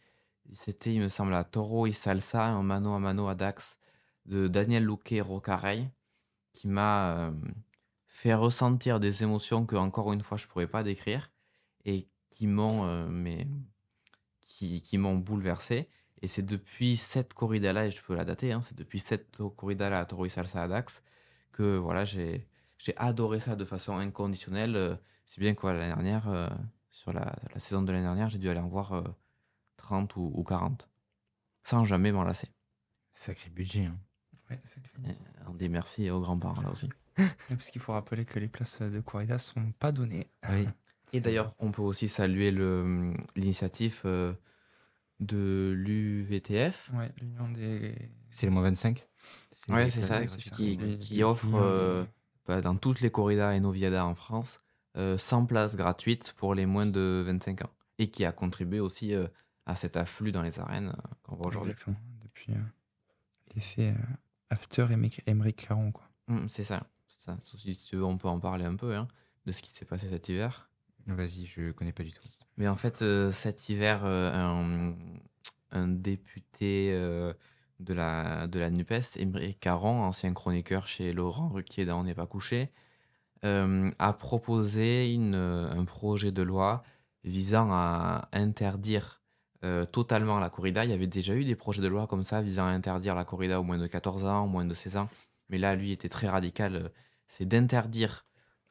C'était, 0.54 0.94
il 0.94 1.00
me 1.00 1.08
semble, 1.08 1.34
à 1.34 1.44
Toro 1.44 1.88
y 1.88 1.94
Salsa, 1.94 2.46
un 2.46 2.64
mano 2.64 2.94
a 2.94 3.00
mano 3.00 3.28
à 3.28 3.36
Dax 3.36 3.78
de 4.26 4.48
Daniel 4.48 4.86
Luque 4.86 5.16
Rocarey, 5.22 5.90
qui 6.52 6.68
m'a 6.68 7.16
euh, 7.16 7.32
fait 8.08 8.34
ressentir 8.34 9.00
des 9.00 9.24
émotions 9.24 9.66
que, 9.66 9.78
encore 9.78 10.12
une 10.12 10.22
fois, 10.22 10.38
je 10.38 10.46
ne 10.46 10.50
pourrais 10.50 10.68
pas 10.68 10.84
décrire 10.84 11.32
et 11.86 12.10
qui 12.30 12.48
m'ont 12.48 12.86
euh, 12.86 13.44
qui, 14.42 14.82
qui 14.82 14.98
bouleversé. 14.98 15.88
Et 16.22 16.28
c'est 16.28 16.46
depuis 16.46 16.98
cette 16.98 17.34
corrida-là, 17.34 17.88
et 17.88 17.92
je 17.92 18.02
peux 18.04 18.14
la 18.14 18.26
dater, 18.26 18.52
hein, 18.52 18.62
c'est 18.62 18.78
depuis 18.78 19.00
cette 19.00 19.38
corrida-là 19.56 20.02
à 20.02 20.06
Toro 20.06 20.26
y 20.26 20.30
Salsa 20.30 20.64
à 20.64 20.68
Dax 20.68 21.02
que 21.54 21.78
voilà, 21.78 22.04
j'ai 22.04 22.46
adoré 22.98 23.40
ça 23.40 23.56
de 23.56 23.66
façon 23.66 23.98
inconditionnelle. 23.98 24.98
C'est 25.26 25.40
bien 25.40 25.54
quoi 25.54 25.74
l'année 25.74 25.94
dernière, 25.94 26.28
euh, 26.28 26.50
sur 26.90 27.14
la, 27.14 27.34
saison 27.56 27.84
de 27.84 27.92
l'année 27.92 28.04
dernière, 28.04 28.28
j'ai 28.28 28.38
dû 28.38 28.50
aller 28.50 28.60
en 28.60 28.68
voir 28.68 29.02
30 29.78 30.12
euh, 30.18 30.20
ou, 30.20 30.44
40. 30.44 30.90
Sans 31.64 31.86
jamais 31.86 32.12
m'en 32.12 32.24
lasser. 32.24 32.50
Sacré 33.14 33.50
budget. 33.50 33.86
Hein. 33.86 33.98
Ouais, 34.50 34.60
sacré 34.66 34.92
budget. 34.98 35.18
On 35.48 35.54
dit 35.54 35.70
merci 35.70 36.10
aux 36.10 36.20
grands-parents 36.20 36.62
là 36.62 36.72
aussi. 36.72 36.90
Parce 37.50 37.70
qu'il 37.70 37.82
faut 37.82 37.94
rappeler 37.94 38.26
que 38.26 38.40
les 38.40 38.48
places 38.48 38.82
de 38.82 39.00
corrida 39.00 39.38
sont 39.38 39.72
pas 39.74 39.92
données. 39.92 40.30
Oui. 40.50 40.68
Et 41.14 41.22
d'ailleurs, 41.22 41.54
on 41.60 41.72
peut 41.72 41.82
aussi 41.82 42.08
saluer 42.08 42.52
l'initiative 43.36 44.02
euh, 44.06 44.34
de 45.20 45.74
l'UVTF. 45.76 46.90
Ouais, 46.94 47.12
l'Union 47.22 47.50
des. 47.50 47.96
C'est 48.32 48.48
le 48.48 48.52
moins 48.52 48.64
25 48.64 49.08
Ouais, 49.70 49.88
c'est 49.90 50.02
ça, 50.02 50.26
qui, 50.26 50.78
qui 51.00 51.24
offre 51.24 52.08
bah, 52.52 52.60
dans 52.60 52.76
toutes 52.76 53.00
les 53.00 53.10
corridas 53.10 53.54
et 53.54 53.62
noviadas 53.62 54.04
en 54.04 54.14
France 54.14 54.60
100 54.96 54.98
euh, 54.98 55.46
places 55.46 55.78
gratuites 55.78 56.34
pour 56.36 56.54
les 56.54 56.66
moins 56.66 56.86
de 56.86 57.24
25 57.26 57.62
ans. 57.62 57.70
Et 57.98 58.10
qui 58.10 58.26
a 58.26 58.34
contribué 58.34 58.82
aussi 58.82 59.14
euh, 59.14 59.26
à 59.66 59.78
cet 59.78 59.96
afflux 59.96 60.34
dans 60.34 60.42
les 60.42 60.60
arènes 60.60 60.90
euh, 60.90 61.10
qu'on 61.24 61.38
voit 61.38 61.48
aujourd'hui. 61.48 61.74
Depuis 62.22 62.54
l'effet 63.56 63.96
After 64.50 64.88
Emery 65.28 65.54
Caron. 65.54 65.94
Quoi. 65.94 66.10
Mmh, 66.28 66.50
c'est 66.50 66.66
ça. 66.66 66.84
ça. 67.06 67.38
Si 67.40 67.86
tu 67.86 67.96
veux, 67.96 68.04
on 68.04 68.18
peut 68.18 68.28
en 68.28 68.42
parler 68.42 68.66
un 68.66 68.76
peu 68.76 68.98
hein, 68.98 69.08
de 69.46 69.54
ce 69.54 69.62
qui 69.62 69.70
s'est 69.70 69.86
passé 69.86 70.10
cet 70.10 70.28
hiver. 70.28 70.70
Vas-y, 71.08 71.46
je 71.46 71.72
connais 71.72 71.94
pas 71.94 72.04
du 72.04 72.12
tout. 72.12 72.22
Mais 72.58 72.68
en 72.68 72.76
fait, 72.76 73.02
cet 73.32 73.70
hiver, 73.70 74.04
un, 74.04 74.94
un, 75.72 75.88
député 75.88 76.92
de, 77.82 77.94
la, 77.94 78.48
de 78.48 78.60
la 78.60 78.70
NUPES, 78.70 79.18
Emery 79.18 79.56
Caron, 79.56 80.02
ancien 80.04 80.34
chroniqueur 80.34 80.88
chez 80.88 81.14
Laurent 81.14 81.50
Ruquier 81.50 81.86
dans 81.86 82.00
On 82.00 82.04
n'est 82.04 82.16
pas 82.16 82.28
couché, 82.28 82.72
euh, 83.44 83.92
a 83.98 84.14
proposé 84.14 85.14
une, 85.14 85.36
euh, 85.36 85.72
un 85.72 85.84
projet 85.86 86.32
de 86.32 86.44
loi 86.44 86.84
visant 87.24 87.70
à 87.72 88.30
interdire 88.34 89.22
euh, 89.64 89.86
totalement 89.86 90.40
la 90.40 90.50
corrida. 90.50 90.86
Il 90.86 90.92
y 90.92 90.94
avait 90.94 91.08
déjà 91.08 91.34
eu 91.34 91.44
des 91.44 91.56
projets 91.56 91.82
de 91.82 91.88
loi 91.88 92.08
comme 92.08 92.24
ça 92.24 92.42
visant 92.42 92.66
à 92.66 92.70
interdire 92.70 93.16
la 93.16 93.26
corrida 93.26 93.60
au 93.60 93.64
moins 93.64 93.80
de 93.80 93.88
14 93.88 94.26
ans, 94.26 94.46
au 94.46 94.48
moins 94.48 94.66
de 94.66 94.74
16 94.74 94.98
ans. 94.98 95.10
Mais 95.50 95.58
là, 95.58 95.76
lui 95.76 95.92
était 95.92 96.10
très 96.10 96.28
radical. 96.28 96.92
C'est 97.28 97.46
d'interdire 97.46 98.26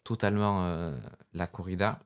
totalement 0.04 0.92
la 1.34 1.46
corrida. 1.46 2.00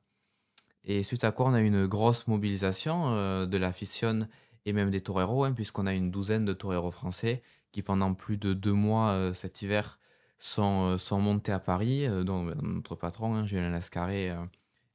Et 0.83 1.03
suite 1.03 1.23
à 1.23 1.31
quoi, 1.31 1.47
on 1.47 1.53
a 1.53 1.61
eu 1.61 1.65
une 1.65 1.87
grosse 1.87 2.27
mobilisation 2.27 3.45
de 3.45 3.57
la 3.57 3.71
fission 3.71 4.27
et 4.65 4.73
même 4.73 4.89
des 4.89 5.01
toreros, 5.01 5.43
hein, 5.43 5.53
puisqu'on 5.53 5.87
a 5.87 5.93
une 5.93 6.11
douzaine 6.11 6.45
de 6.45 6.53
toreros 6.53 6.91
français 6.91 7.43
qui, 7.71 7.81
pendant 7.81 8.13
plus 8.13 8.37
de 8.37 8.53
deux 8.53 8.73
mois 8.73 9.33
cet 9.33 9.61
hiver, 9.61 9.99
sont, 10.37 10.93
euh, 10.93 10.97
sont 10.97 11.19
montés 11.19 11.51
à 11.51 11.59
Paris, 11.59 12.05
euh, 12.05 12.23
dont 12.23 12.45
bah, 12.45 12.55
notre 12.61 12.95
patron, 12.95 13.35
hein, 13.35 13.45
Julien 13.45 13.69
Lascaré, 13.69 14.31
euh, 14.31 14.45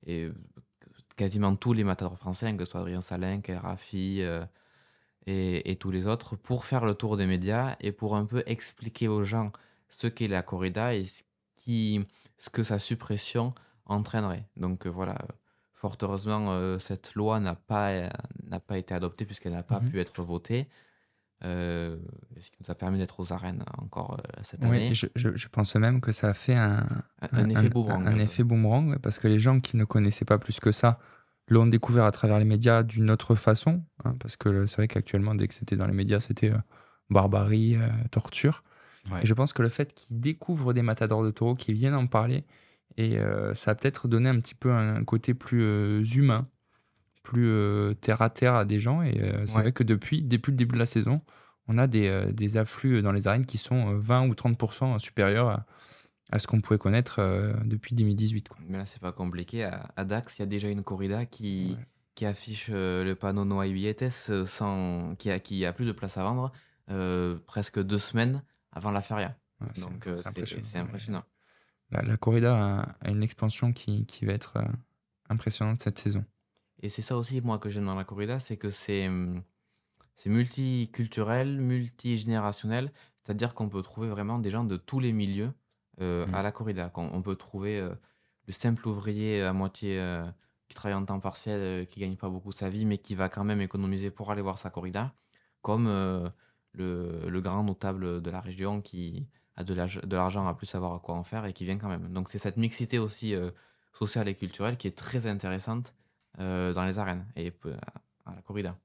et 0.07 0.31
quasiment 1.17 1.55
tous 1.57 1.73
les 1.73 1.85
matadors 1.85 2.17
français, 2.17 2.47
hein, 2.47 2.57
que 2.57 2.65
ce 2.65 2.73
soit 2.73 2.81
Adrien 2.81 3.01
Salin, 3.01 3.41
Rafi 3.49 4.23
et, 5.27 5.71
et, 5.71 5.77
tous 5.77 5.91
les 5.91 6.07
autres, 6.07 6.37
pour 6.37 6.65
faire 6.65 6.87
le 6.87 6.95
tour 6.95 7.17
des 7.17 7.27
médias 7.27 7.77
et 7.81 7.93
pour 7.93 8.17
un 8.17 8.25
peu 8.25 8.43
expliquer 8.47 9.09
aux 9.09 9.23
gens 9.23 9.53
ce 9.91 10.07
qu'est 10.07 10.29
la 10.29 10.43
corrida 10.43 10.95
et 10.95 11.05
ce, 11.05 11.23
qui, 11.57 12.07
ce 12.39 12.49
que 12.49 12.63
sa 12.63 12.79
suppression 12.79 13.55
entraînerait. 13.85 14.47
Donc 14.57 14.87
voilà, 14.87 15.19
fort 15.81 15.97
heureusement, 16.03 16.79
cette 16.79 17.15
loi 17.15 17.41
n'a 17.41 17.55
pas, 17.55 18.11
n'a 18.45 18.61
pas 18.61 18.79
été 18.79 18.95
adoptée 18.95 19.25
puisqu'elle 19.25 19.53
n'a 19.53 19.63
pas 19.63 19.81
mmh 19.81 19.91
pu 19.91 20.01
être 20.01 20.23
votée. 20.23 20.69
Euh, 21.43 21.97
ce 22.39 22.51
qui 22.51 22.59
nous 22.61 22.71
a 22.71 22.75
permis 22.75 22.99
d'être 22.99 23.19
aux 23.19 23.33
arènes 23.33 23.65
encore 23.79 24.19
euh, 24.19 24.41
cette 24.43 24.63
année. 24.63 24.93
Je, 24.93 25.07
je, 25.15 25.49
pense 25.49 25.75
même 25.77 26.03
que 26.03 26.13
ça 26.13 26.29
a 26.29 26.35
fait 26.35 26.55
un, 26.55 26.87
un, 27.33 27.49
effet 27.49 27.71
boomerang. 27.71 28.07
Un, 28.07 28.19
effet 28.19 28.45
boomerang, 28.45 28.99
parce 28.99 29.19
que 29.19 29.27
les 29.27 29.39
gens 29.39 29.59
qui 29.61 29.79
ne 29.79 29.85
connaissaient 29.85 30.27
pas 30.27 30.39
plus 30.39 30.61
que 30.61 30.71
ça 30.71 30.99
l'ont 31.49 31.67
découvert 31.67 32.05
à 32.05 32.13
travers 32.13 32.39
les 32.39 32.45
médias 32.45 32.83
d'une 32.83 33.11
autre 33.11 33.37
façon, 33.37 33.83
hein, 34.05 34.15
parce 34.21 34.37
que 34.37 34.67
c'est 34.67 34.77
vrai 34.77 34.89
qu'actuellement, 34.89 35.35
dès 35.35 35.49
que 35.49 35.55
c'était 35.55 35.77
dans 35.77 35.87
les 35.87 35.95
médias, 35.95 36.21
c'était 36.21 36.51
euh, 36.51 36.59
barbarie, 37.09 37.79
torture. 38.11 38.63
Et 39.23 39.27
je 39.27 39.33
pense 39.33 39.55
que 39.55 39.63
le 39.63 39.71
fait 39.71 39.95
qu'ils 39.95 40.21
découvrent 40.21 40.75
des 40.75 40.83
matadors 40.83 41.25
de 41.25 41.31
taureaux, 41.31 41.55
qui 41.55 41.73
viennent 41.73 41.95
en 41.95 42.07
parler, 42.07 42.45
et 42.97 43.19
ça 43.55 43.71
a 43.71 43.75
peut-être 43.75 44.09
donné 44.09 44.29
un 44.29 44.39
petit 44.41 44.55
peu 44.55 44.73
un 44.73 45.05
côté 45.05 45.35
plus 45.35 46.03
humain 46.15 46.49
plus 47.23 47.49
euh, 47.49 47.95
terre 47.95 48.23
à 48.23 48.31
terre 48.31 48.55
à 48.55 48.65
des 48.65 48.81
gens. 48.81 49.03
Et 49.03 49.21
euh, 49.21 49.47
c'est 49.47 49.59
vrai 49.59 49.73
que 49.73 49.83
depuis, 49.83 50.23
depuis 50.23 50.51
le 50.51 50.57
début 50.57 50.75
de 50.75 50.79
la 50.79 50.87
saison, 50.87 51.21
on 51.69 51.79
a 51.79 51.87
des, 51.87 52.09
euh, 52.09 52.33
des 52.33 52.57
afflux 52.57 53.03
dans 53.03 53.13
les 53.13 53.29
arènes 53.29 53.47
qui 53.47 53.59
sont 53.59 53.97
20 53.97 54.29
ou 54.29 54.33
30% 54.33 54.99
supérieurs 54.99 55.49
à, 55.49 55.67
à 56.31 56.39
ce 56.39 56.47
qu'on 56.47 56.61
pouvait 56.61 56.79
connaître 56.79 57.21
depuis 57.65 57.95
2018. 57.95 58.49
Quoi. 58.49 58.59
Mais 58.69 58.79
là, 58.79 58.87
c'est 58.87 59.01
pas 59.01 59.13
compliqué. 59.13 59.65
À, 59.65 60.05
Dax, 60.05 60.39
il 60.39 60.43
y 60.43 60.45
a 60.45 60.47
déjà 60.47 60.69
une 60.69 60.83
corrida 60.83 61.27
qui, 61.27 61.77
qui 62.15 62.27
affiche 62.27 62.69
le 62.71 63.15
panneau 63.15 63.45
Noa 63.45 63.67
Billetes 63.67 64.11
sans, 64.45 65.15
qui, 65.17 65.31
a, 65.31 65.41
qui 65.41 65.65
a 65.67 65.73
plus 65.73 65.87
de 65.87 65.93
place 65.93 66.17
à 66.19 66.25
vendre 66.25 66.53
presque 67.47 67.83
deux 67.83 67.99
semaines 67.99 68.43
avant 68.73 68.91
la 68.91 69.03
feria. 69.03 69.37
Donc 69.81 70.09
c'est 70.23 70.79
impressionnant. 70.79 71.25
La, 71.91 72.03
la, 72.03 72.17
corrida 72.17 72.95
a, 73.01 73.11
une 73.11 73.23
expansion 73.23 73.73
qui, 73.73 74.07
qui 74.07 74.25
va 74.25 74.33
être 74.33 74.59
impressionnante 75.29 75.83
cette 75.83 75.99
saison. 75.99 76.25
Et 76.83 76.89
c'est 76.89 77.03
ça 77.03 77.17
aussi, 77.17 77.41
moi, 77.41 77.59
que 77.59 77.69
j'aime 77.69 77.87
dans 77.87 77.95
la 77.95 78.05
corrida, 78.05 78.39
c'est 78.39 78.57
que 78.57 78.71
c'est 78.71 79.09
hum, 79.09 79.43
c'est 80.21 80.29
multiculturel, 80.29 81.59
multigénérationnel. 81.63 82.93
C'est-à-dire 83.23 83.55
qu'on 83.55 83.71
peut 83.71 83.81
trouver 83.81 84.09
vraiment 84.09 84.39
des 84.39 84.51
gens 84.51 84.65
de 84.65 84.77
tous 84.77 85.01
les 85.01 85.15
milieux 85.15 85.51
euh, 86.03 86.27
mmh. 86.27 86.35
à 86.35 86.43
la 86.43 86.53
corrida. 86.53 86.93
On, 86.95 87.23
peut 87.23 87.37
trouver 87.37 87.81
euh, 87.81 87.95
le 88.47 88.53
simple 88.53 88.87
ouvrier 88.87 89.43
à 89.43 89.55
moitié 89.55 89.99
euh, 89.99 90.23
qui 90.69 90.77
travaille 90.77 90.99
en 90.99 91.07
temps 91.07 91.21
partiel, 91.21 91.87
qui 91.87 92.01
gagne 92.01 92.17
pas 92.17 92.29
beaucoup 92.29 92.53
sa 92.53 92.69
vie, 92.69 92.85
mais 92.85 92.99
qui 92.99 93.15
va 93.15 93.31
quand 93.31 93.45
même 93.45 93.63
économiser 93.63 94.11
pour 94.11 94.31
aller 94.31 94.43
voir 94.43 94.59
sa 94.59 94.69
corrida, 94.69 95.15
comme 95.63 95.87
le, 95.87 96.31
le, 97.27 97.41
grand 97.41 97.65
notable 97.65 98.21
de 98.21 98.31
la 98.31 98.41
région 98.43 98.83
qui 98.83 99.27
a 99.57 99.65
de 99.65 100.15
l'argent 100.17 100.47
à 100.47 100.55
plus 100.55 100.67
savoir 100.67 100.95
à 100.95 100.99
quoi 101.01 101.15
en 101.15 101.25
faire 101.25 101.45
et 101.45 101.53
qui 101.53 101.65
vient 101.65 101.79
quand 101.79 101.89
même. 101.89 102.13
Donc 102.13 102.29
c'est 102.31 102.39
cette 102.39 102.57
mixité 102.57 102.99
aussi 102.99 103.35
sociale 103.93 104.29
et 104.29 104.35
culturelle 104.35 104.77
qui 104.77 104.87
est 104.87 104.97
très 104.97 105.27
intéressante 105.27 105.95
euh, 106.39 106.73
dans 106.73 106.85
les 106.85 106.99
arènes 106.99 107.27
et 107.37 107.53
à 108.27 108.35
la 108.35 108.43
corrida. 108.43 108.77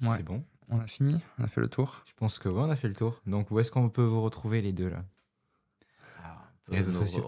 C'est 0.00 0.22
bon. 0.22 0.44
On 0.70 0.80
a 0.80 0.86
fini 0.86 1.20
On 1.38 1.44
a 1.44 1.46
fait 1.46 1.60
le 1.60 1.68
tour 1.68 2.02
Je 2.06 2.12
pense 2.14 2.38
que 2.38 2.48
oui, 2.48 2.60
on 2.60 2.70
a 2.70 2.76
fait 2.76 2.88
le 2.88 2.94
tour. 2.94 3.20
Donc, 3.26 3.50
où 3.50 3.58
est-ce 3.58 3.70
qu'on 3.70 3.88
peut 3.88 4.04
vous 4.04 4.22
retrouver 4.22 4.60
les 4.62 4.72
deux 4.72 4.88
là? 4.88 5.04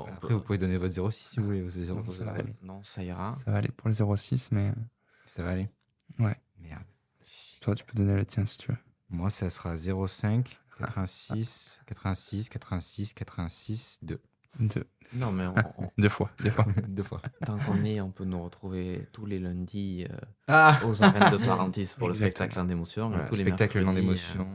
Après, 0.09 0.35
vous 0.35 0.41
pouvez 0.41 0.59
donner 0.59 0.77
votre 0.77 1.11
06 1.11 1.31
si 1.31 1.41
vous 1.41 1.47
voulez. 1.47 1.63
non, 1.63 2.11
ça, 2.11 2.25
va 2.27 2.33
aller. 2.33 2.55
non, 2.63 2.83
ça 2.83 3.03
ira. 3.03 3.35
Ça 3.37 3.51
va 3.51 3.57
aller 3.57 3.71
pour 3.71 3.89
les 3.89 3.95
06, 3.95 4.53
mais. 4.53 4.73
Ça 5.25 5.43
va 5.43 5.53
aller 5.53 5.71
Ouais. 6.19 6.37
Merde. 6.59 6.85
Toi, 7.63 7.75
tu 7.75 7.85
peux 7.85 7.95
donner 7.95 8.15
le 8.15 8.27
tien 8.27 8.45
si 8.45 8.59
tu 8.59 8.71
veux. 8.71 8.79
Moi, 9.11 9.31
ça 9.31 9.51
sera 9.51 9.77
05 9.77 10.59
86 10.79 11.81
86 11.87 12.49
86 12.49 13.13
86 13.15 13.99
2. 14.03 14.21
2. 14.61 14.85
Non, 15.15 15.33
mais 15.33 15.45
deux 15.99 16.09
fois. 16.09 16.31
Deux 16.41 16.51
fois. 16.51 16.67
deux 16.89 17.03
fois. 17.03 17.21
Tant 17.45 17.59
qu'on 17.59 17.85
est, 17.85 18.01
on 18.01 18.11
peut 18.11 18.25
nous 18.25 18.43
retrouver 18.43 19.09
tous 19.13 19.27
les 19.27 19.39
lundis 19.39 20.07
euh, 20.11 20.17
ah 20.49 20.79
aux 20.87 21.03
arènes 21.03 21.33
de 21.39 21.45
Parentis 21.45 21.95
pour 21.99 22.09
le 22.09 22.15
spectacle 22.15 22.59
en 22.59 22.69
émotion. 22.69 23.11
tous 23.29 23.35
les 23.37 23.43
spectacle 23.43 23.87
en 23.87 23.95
émotion. 23.97 24.47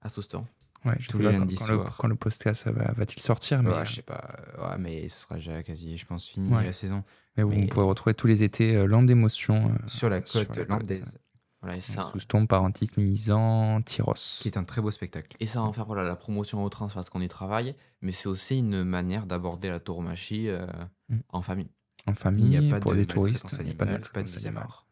à 0.00 0.08
Souston. 0.08 0.46
Ouais, 0.86 0.94
je 0.98 1.08
Tous 1.08 1.18
sais 1.18 1.24
les 1.24 1.32
quand- 1.32 1.38
lundis 1.40 1.56
quand, 1.56 1.66
le, 1.66 1.74
soirs. 1.74 1.96
quand 1.98 2.08
le 2.08 2.14
podcast 2.14 2.66
va- 2.66 2.92
va-t-il 2.92 3.20
sortir, 3.20 3.62
mais, 3.62 3.68
Ouais, 3.70 3.84
je 3.84 3.96
sais 3.96 4.02
pas. 4.02 4.34
Ouais, 4.58 4.78
mais 4.78 5.10
ce 5.10 5.20
sera 5.20 5.34
déjà 5.34 5.62
quasi, 5.62 5.98
je 5.98 6.06
pense, 6.06 6.26
fini 6.26 6.50
Ouais. 6.54 6.64
la 6.64 6.72
saison. 6.72 7.04
mais 7.36 7.42
vous 7.42 7.50
mais- 7.50 7.66
pouvez 7.66 7.84
retrouver 7.84 8.14
tous 8.14 8.26
les 8.26 8.42
étés 8.42 8.76
euh, 8.76 8.86
Land 8.86 9.02
d'émotion 9.02 9.66
euh, 9.74 9.88
Sur 9.88 10.08
la 10.08 10.24
sur 10.24 10.40
côte 10.46 10.56
la 10.56 10.64
côte, 10.64 10.68
landaise. 10.80 11.18
Voilà, 11.62 11.76
et 11.76 11.80
ça, 11.80 12.08
sous 12.10 12.20
Stomp, 12.20 12.48
Parentis, 12.48 12.90
Misan, 12.96 13.82
Tyros. 13.82 14.14
Qui 14.40 14.48
est 14.48 14.56
un 14.56 14.64
très 14.64 14.80
beau 14.80 14.90
spectacle. 14.90 15.36
et 15.40 15.46
ça 15.46 15.60
va 15.60 15.66
en 15.66 15.72
faire 15.74 15.84
voilà, 15.84 16.04
la 16.04 16.16
promotion 16.16 16.64
au 16.64 16.68
trans 16.70 16.88
parce 16.88 17.10
qu'on 17.10 17.20
y 17.20 17.28
travaille, 17.28 17.74
mais 18.00 18.12
c'est 18.12 18.28
aussi 18.28 18.58
une 18.58 18.82
manière 18.82 19.26
d'aborder 19.26 19.68
la 19.68 19.78
tauromachie 19.80 20.48
euh, 20.48 20.66
Mm. 21.10 21.18
en 21.30 21.42
famille. 21.42 21.68
En 22.06 22.12
Il 22.12 22.16
famille, 22.16 22.56
a 22.56 22.70
pas 22.70 22.80
pour 22.80 22.92
de 22.92 22.96
des 22.98 23.06
touristes, 23.06 23.54
il 23.58 23.64
n'y 23.66 23.72
a 23.72 23.74
pas 23.74 23.84
de 23.84 23.98
pas 24.08 24.22
de 24.22 24.50
mort. 24.50 24.86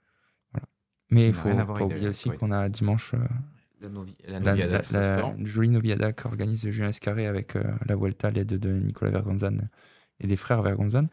Mais 1.11 1.21
Qui 1.23 1.27
il 1.29 1.33
faut 1.35 1.49
pas 1.55 1.83
oublier 1.85 2.09
aussi 2.09 2.29
qu'on 2.31 2.51
a 2.53 2.69
dimanche 2.69 3.15
euh, 3.15 3.19
La, 3.81 3.89
novi 3.89 4.15
la 4.27 4.41
noviada, 4.41 4.83
la- 4.91 5.17
la- 5.23 5.35
jolie 5.45 5.71
Noviada 5.71 6.13
qu'organise 6.13 6.69
Julien 6.69 6.89
Escarré 6.89 7.27
avec 7.27 7.57
euh, 7.57 7.63
la 7.87 7.97
Vuelta, 7.97 8.31
l'aide 8.31 8.49
de 8.59 8.73
Nicolas 8.73 9.11
Vergonzan 9.13 9.57
et 10.21 10.27
des 10.27 10.37
frères 10.37 10.61
Vergonzan. 10.61 11.07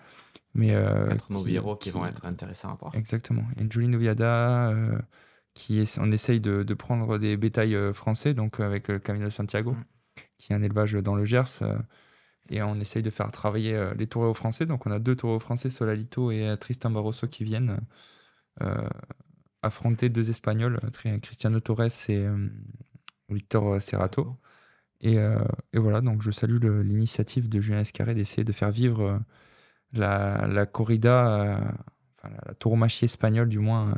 Mais, 0.53 0.74
euh, 0.76 1.08
Quatre 1.10 1.28
qui- 1.28 1.34
novieros 1.34 1.76
qui, 1.78 1.91
vont 1.91 2.06
être 2.06 2.26
intéressants 2.26 2.72
à 2.72 2.76
voir. 2.76 2.93
Exactement. 2.95 3.43
Une 3.58 3.72
jolie 3.72 3.88
Noviada 3.88 4.70
qui 5.56 5.80
est, 5.82 5.99
on 5.99 6.12
essaye 6.12 6.41
de, 6.41 6.64
de 6.64 6.76
prendre 6.76 7.18
des 7.20 7.38
bétails 7.38 7.76
euh, 7.76 7.93
français, 7.93 8.36
donc 8.36 8.60
euh, 8.62 8.66
avec 8.68 8.89
le 8.89 8.99
Camino 8.99 9.28
de 9.28 9.32
Santiago, 9.32 9.74
Mm. 9.74 9.86
qui 10.38 10.53
est 10.53 10.56
un 10.58 10.64
élevage 10.64 10.93
dans 10.95 11.16
le 11.16 11.26
Gers. 11.26 11.62
euh, 11.64 11.78
et 12.49 12.62
on 12.64 12.76
essaye 12.80 13.03
de 13.03 13.10
faire 13.12 13.32
travailler 13.32 13.76
euh, 13.76 13.93
les 13.95 14.08
taureaux 14.08 14.34
français. 14.36 14.66
Donc 14.68 14.86
on 14.88 14.91
a 14.91 14.99
deux 14.99 15.16
taureaux 15.16 15.39
français, 15.39 15.70
Solalito 15.72 16.32
et 16.32 16.47
euh, 16.49 16.58
Tristan 16.58 16.91
Barroso, 16.91 17.28
qui 17.28 17.43
viennent 17.45 17.80
euh, 18.64 18.89
affronter 19.62 20.10
deux 20.10 20.30
Espagnols, 20.30 20.80
euh, 21.08 21.20
Cristiano 21.20 21.60
Torres 21.60 21.84
et 22.10 22.18
euh, 22.26 22.49
Victor 23.30 23.82
Serrato. 23.82 24.38
Et, 25.01 25.20
euh, 25.20 25.39
et 25.74 25.80
voilà, 25.80 26.01
donc 26.01 26.22
je 26.22 26.32
salue 26.32 26.60
l'initiative 26.84 27.49
de 27.49 27.60
Julien 27.62 27.82
Escarré 27.82 28.16
d'essayer 28.16 28.43
de 28.45 28.51
faire 28.53 28.72
vivre 28.72 29.01
euh, 29.01 29.20
la, 29.93 30.47
la 30.47 30.66
corrida, 30.66 31.58
euh, 31.58 31.58
enfin 32.18 32.30
la, 32.36 32.41
la 32.47 32.56
tauromachie 32.56 33.06
espagnole 33.06 33.49
du 33.49 33.60
moins, 33.60 33.91
euh, 33.91 33.95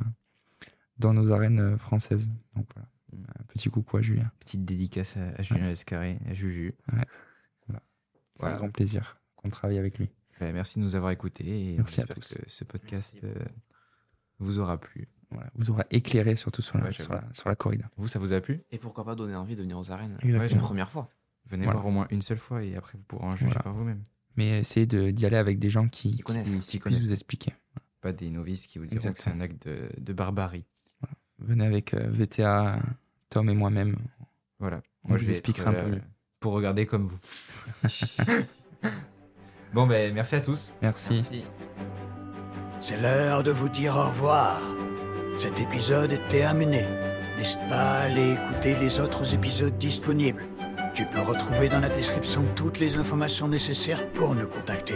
dans 1.00 1.14
nos 1.14 1.32
arènes 1.32 1.60
euh, 1.60 1.78
françaises. 1.78 2.30
Donc 2.56 2.68
voilà, 2.74 2.88
un 3.39 3.43
petit 3.45 3.70
coucou 3.70 3.98
à 3.98 4.02
Julien. 4.02 4.32
Petite 4.39 4.66
dédicace 4.66 5.18
à, 5.18 5.28
à 5.38 5.41
Julien 5.41 5.70
Escarré, 5.70 6.20
à 6.30 6.34
Juju. 6.34 6.76
C'est 6.89 6.95
Voilà. 8.39 8.56
un 8.56 8.58
grand 8.58 8.70
plaisir 8.72 9.20
qu'on 9.36 9.50
travaille 9.50 9.78
avec 9.80 9.98
lui. 9.98 10.10
Bah, 10.39 10.52
merci 10.52 10.78
de 10.80 10.84
nous 10.84 10.95
avoir 10.95 11.12
écoutés 11.12 11.72
et 11.74 11.78
Merci 11.78 12.02
à 12.02 12.06
j'espère 12.06 12.16
tous. 12.16 12.34
que 12.36 12.41
ce 12.50 12.64
podcast 12.64 13.20
euh, 13.24 13.34
vous 14.39 14.60
aura 14.60 14.78
plu. 14.80 15.08
Voilà, 15.32 15.50
vous 15.56 15.72
aura 15.72 15.84
éclairé 15.89 16.36
surtout 16.36 16.62
sur 16.62 16.78
la, 16.78 16.86
Ouais, 16.86 16.93
sur 16.93 17.10
j'avoue. 17.12 17.26
la, 17.28 17.34
sur 17.34 17.50
la 17.50 17.56
corrida. 17.56 17.89
Vous, 17.98 18.08
ça 18.08 18.20
vous 18.20 18.34
a 18.34 18.39
plu? 18.39 18.62
Et 18.72 18.78
pourquoi 18.78 19.04
pas 19.04 19.16
donner 19.16 19.36
envie 19.36 19.56
de 19.56 19.62
venir 19.62 19.78
aux 19.78 19.91
arènes? 19.91 20.18
Une 20.24 20.38
première 20.60 20.89
fois 20.89 21.10
Venez 21.50 21.64
Voilà. 21.64 21.80
voir 21.80 21.88
au 21.88 21.91
moins 21.91 22.08
une 22.12 22.22
seule 22.22 22.38
fois 22.38 22.64
et 22.64 22.76
après 22.76 22.98
vous 22.98 23.04
pourrez 23.06 23.26
en 23.26 23.34
juger 23.36 23.48
Voilà. 23.48 23.64
par 23.64 23.74
vous-même. 23.74 24.04
Mais 24.36 24.60
essayez 24.60 24.86
de- 24.86 25.10
d'y 25.12 25.26
aller 25.26 25.38
avec 25.38 25.58
des 25.60 25.70
gens 25.70 25.88
qui, 25.89 26.12
Qui 26.12 26.22
connaissent. 26.22 26.45
Qui 26.45 26.52
puissent 26.78 26.80
connaissent. 26.84 27.06
vous 27.08 27.12
expliquer. 27.14 27.54
Pas 28.02 28.12
des 28.14 28.30
novices 28.30 28.68
qui 28.68 28.78
vous 28.78 28.86
diront 28.86 29.12
que 29.12 29.20
c'est 29.20 29.32
un 29.32 29.39
acte 29.41 29.68
de, 29.68 29.89
de 29.98 30.14
barbarie. 30.14 30.66
Venez 31.39 31.65
avec 31.65 31.93
euh, 31.93 32.07
VTA, 32.09 32.79
Tom 33.29 33.49
et 33.49 33.53
moi-même. 33.53 33.97
Voilà. 34.59 34.81
On 35.03 35.17
je 35.17 35.25
vous 35.25 35.31
être 35.31 35.67
un 35.67 35.71
peu 35.71 35.77
là 35.77 35.83
mieux. 35.83 36.01
Pour 36.39 36.53
regarder 36.53 36.85
comme 36.85 37.07
vous. 37.07 37.17
bon, 39.73 39.88
ben 39.88 40.13
merci 40.13 40.35
à 40.35 40.41
tous. 40.41 40.71
Merci. 40.81 41.23
Merci. 41.31 41.43
C'est 42.79 43.01
l'heure 43.01 43.43
de 43.43 43.51
vous 43.51 43.69
dire 43.69 43.95
au 43.95 44.07
revoir. 44.07 44.61
Cet 45.35 45.59
épisode 45.59 46.13
est 46.13 46.27
terminé. 46.27 46.85
N'hésite 47.38 47.67
pas 47.69 47.99
à 47.99 48.01
aller 48.01 48.33
écouter 48.33 48.75
les 48.75 48.99
autres 48.99 49.33
épisodes 49.33 49.77
disponibles? 49.77 50.43
Tu 50.93 51.05
peux 51.05 51.21
retrouver 51.21 51.69
dans 51.69 51.79
la 51.79 51.89
description 51.89 52.43
toutes 52.55 52.79
les 52.79 52.97
informations 52.97 53.47
nécessaires 53.47 54.11
pour 54.13 54.33
nous 54.33 54.47
contacter. 54.47 54.95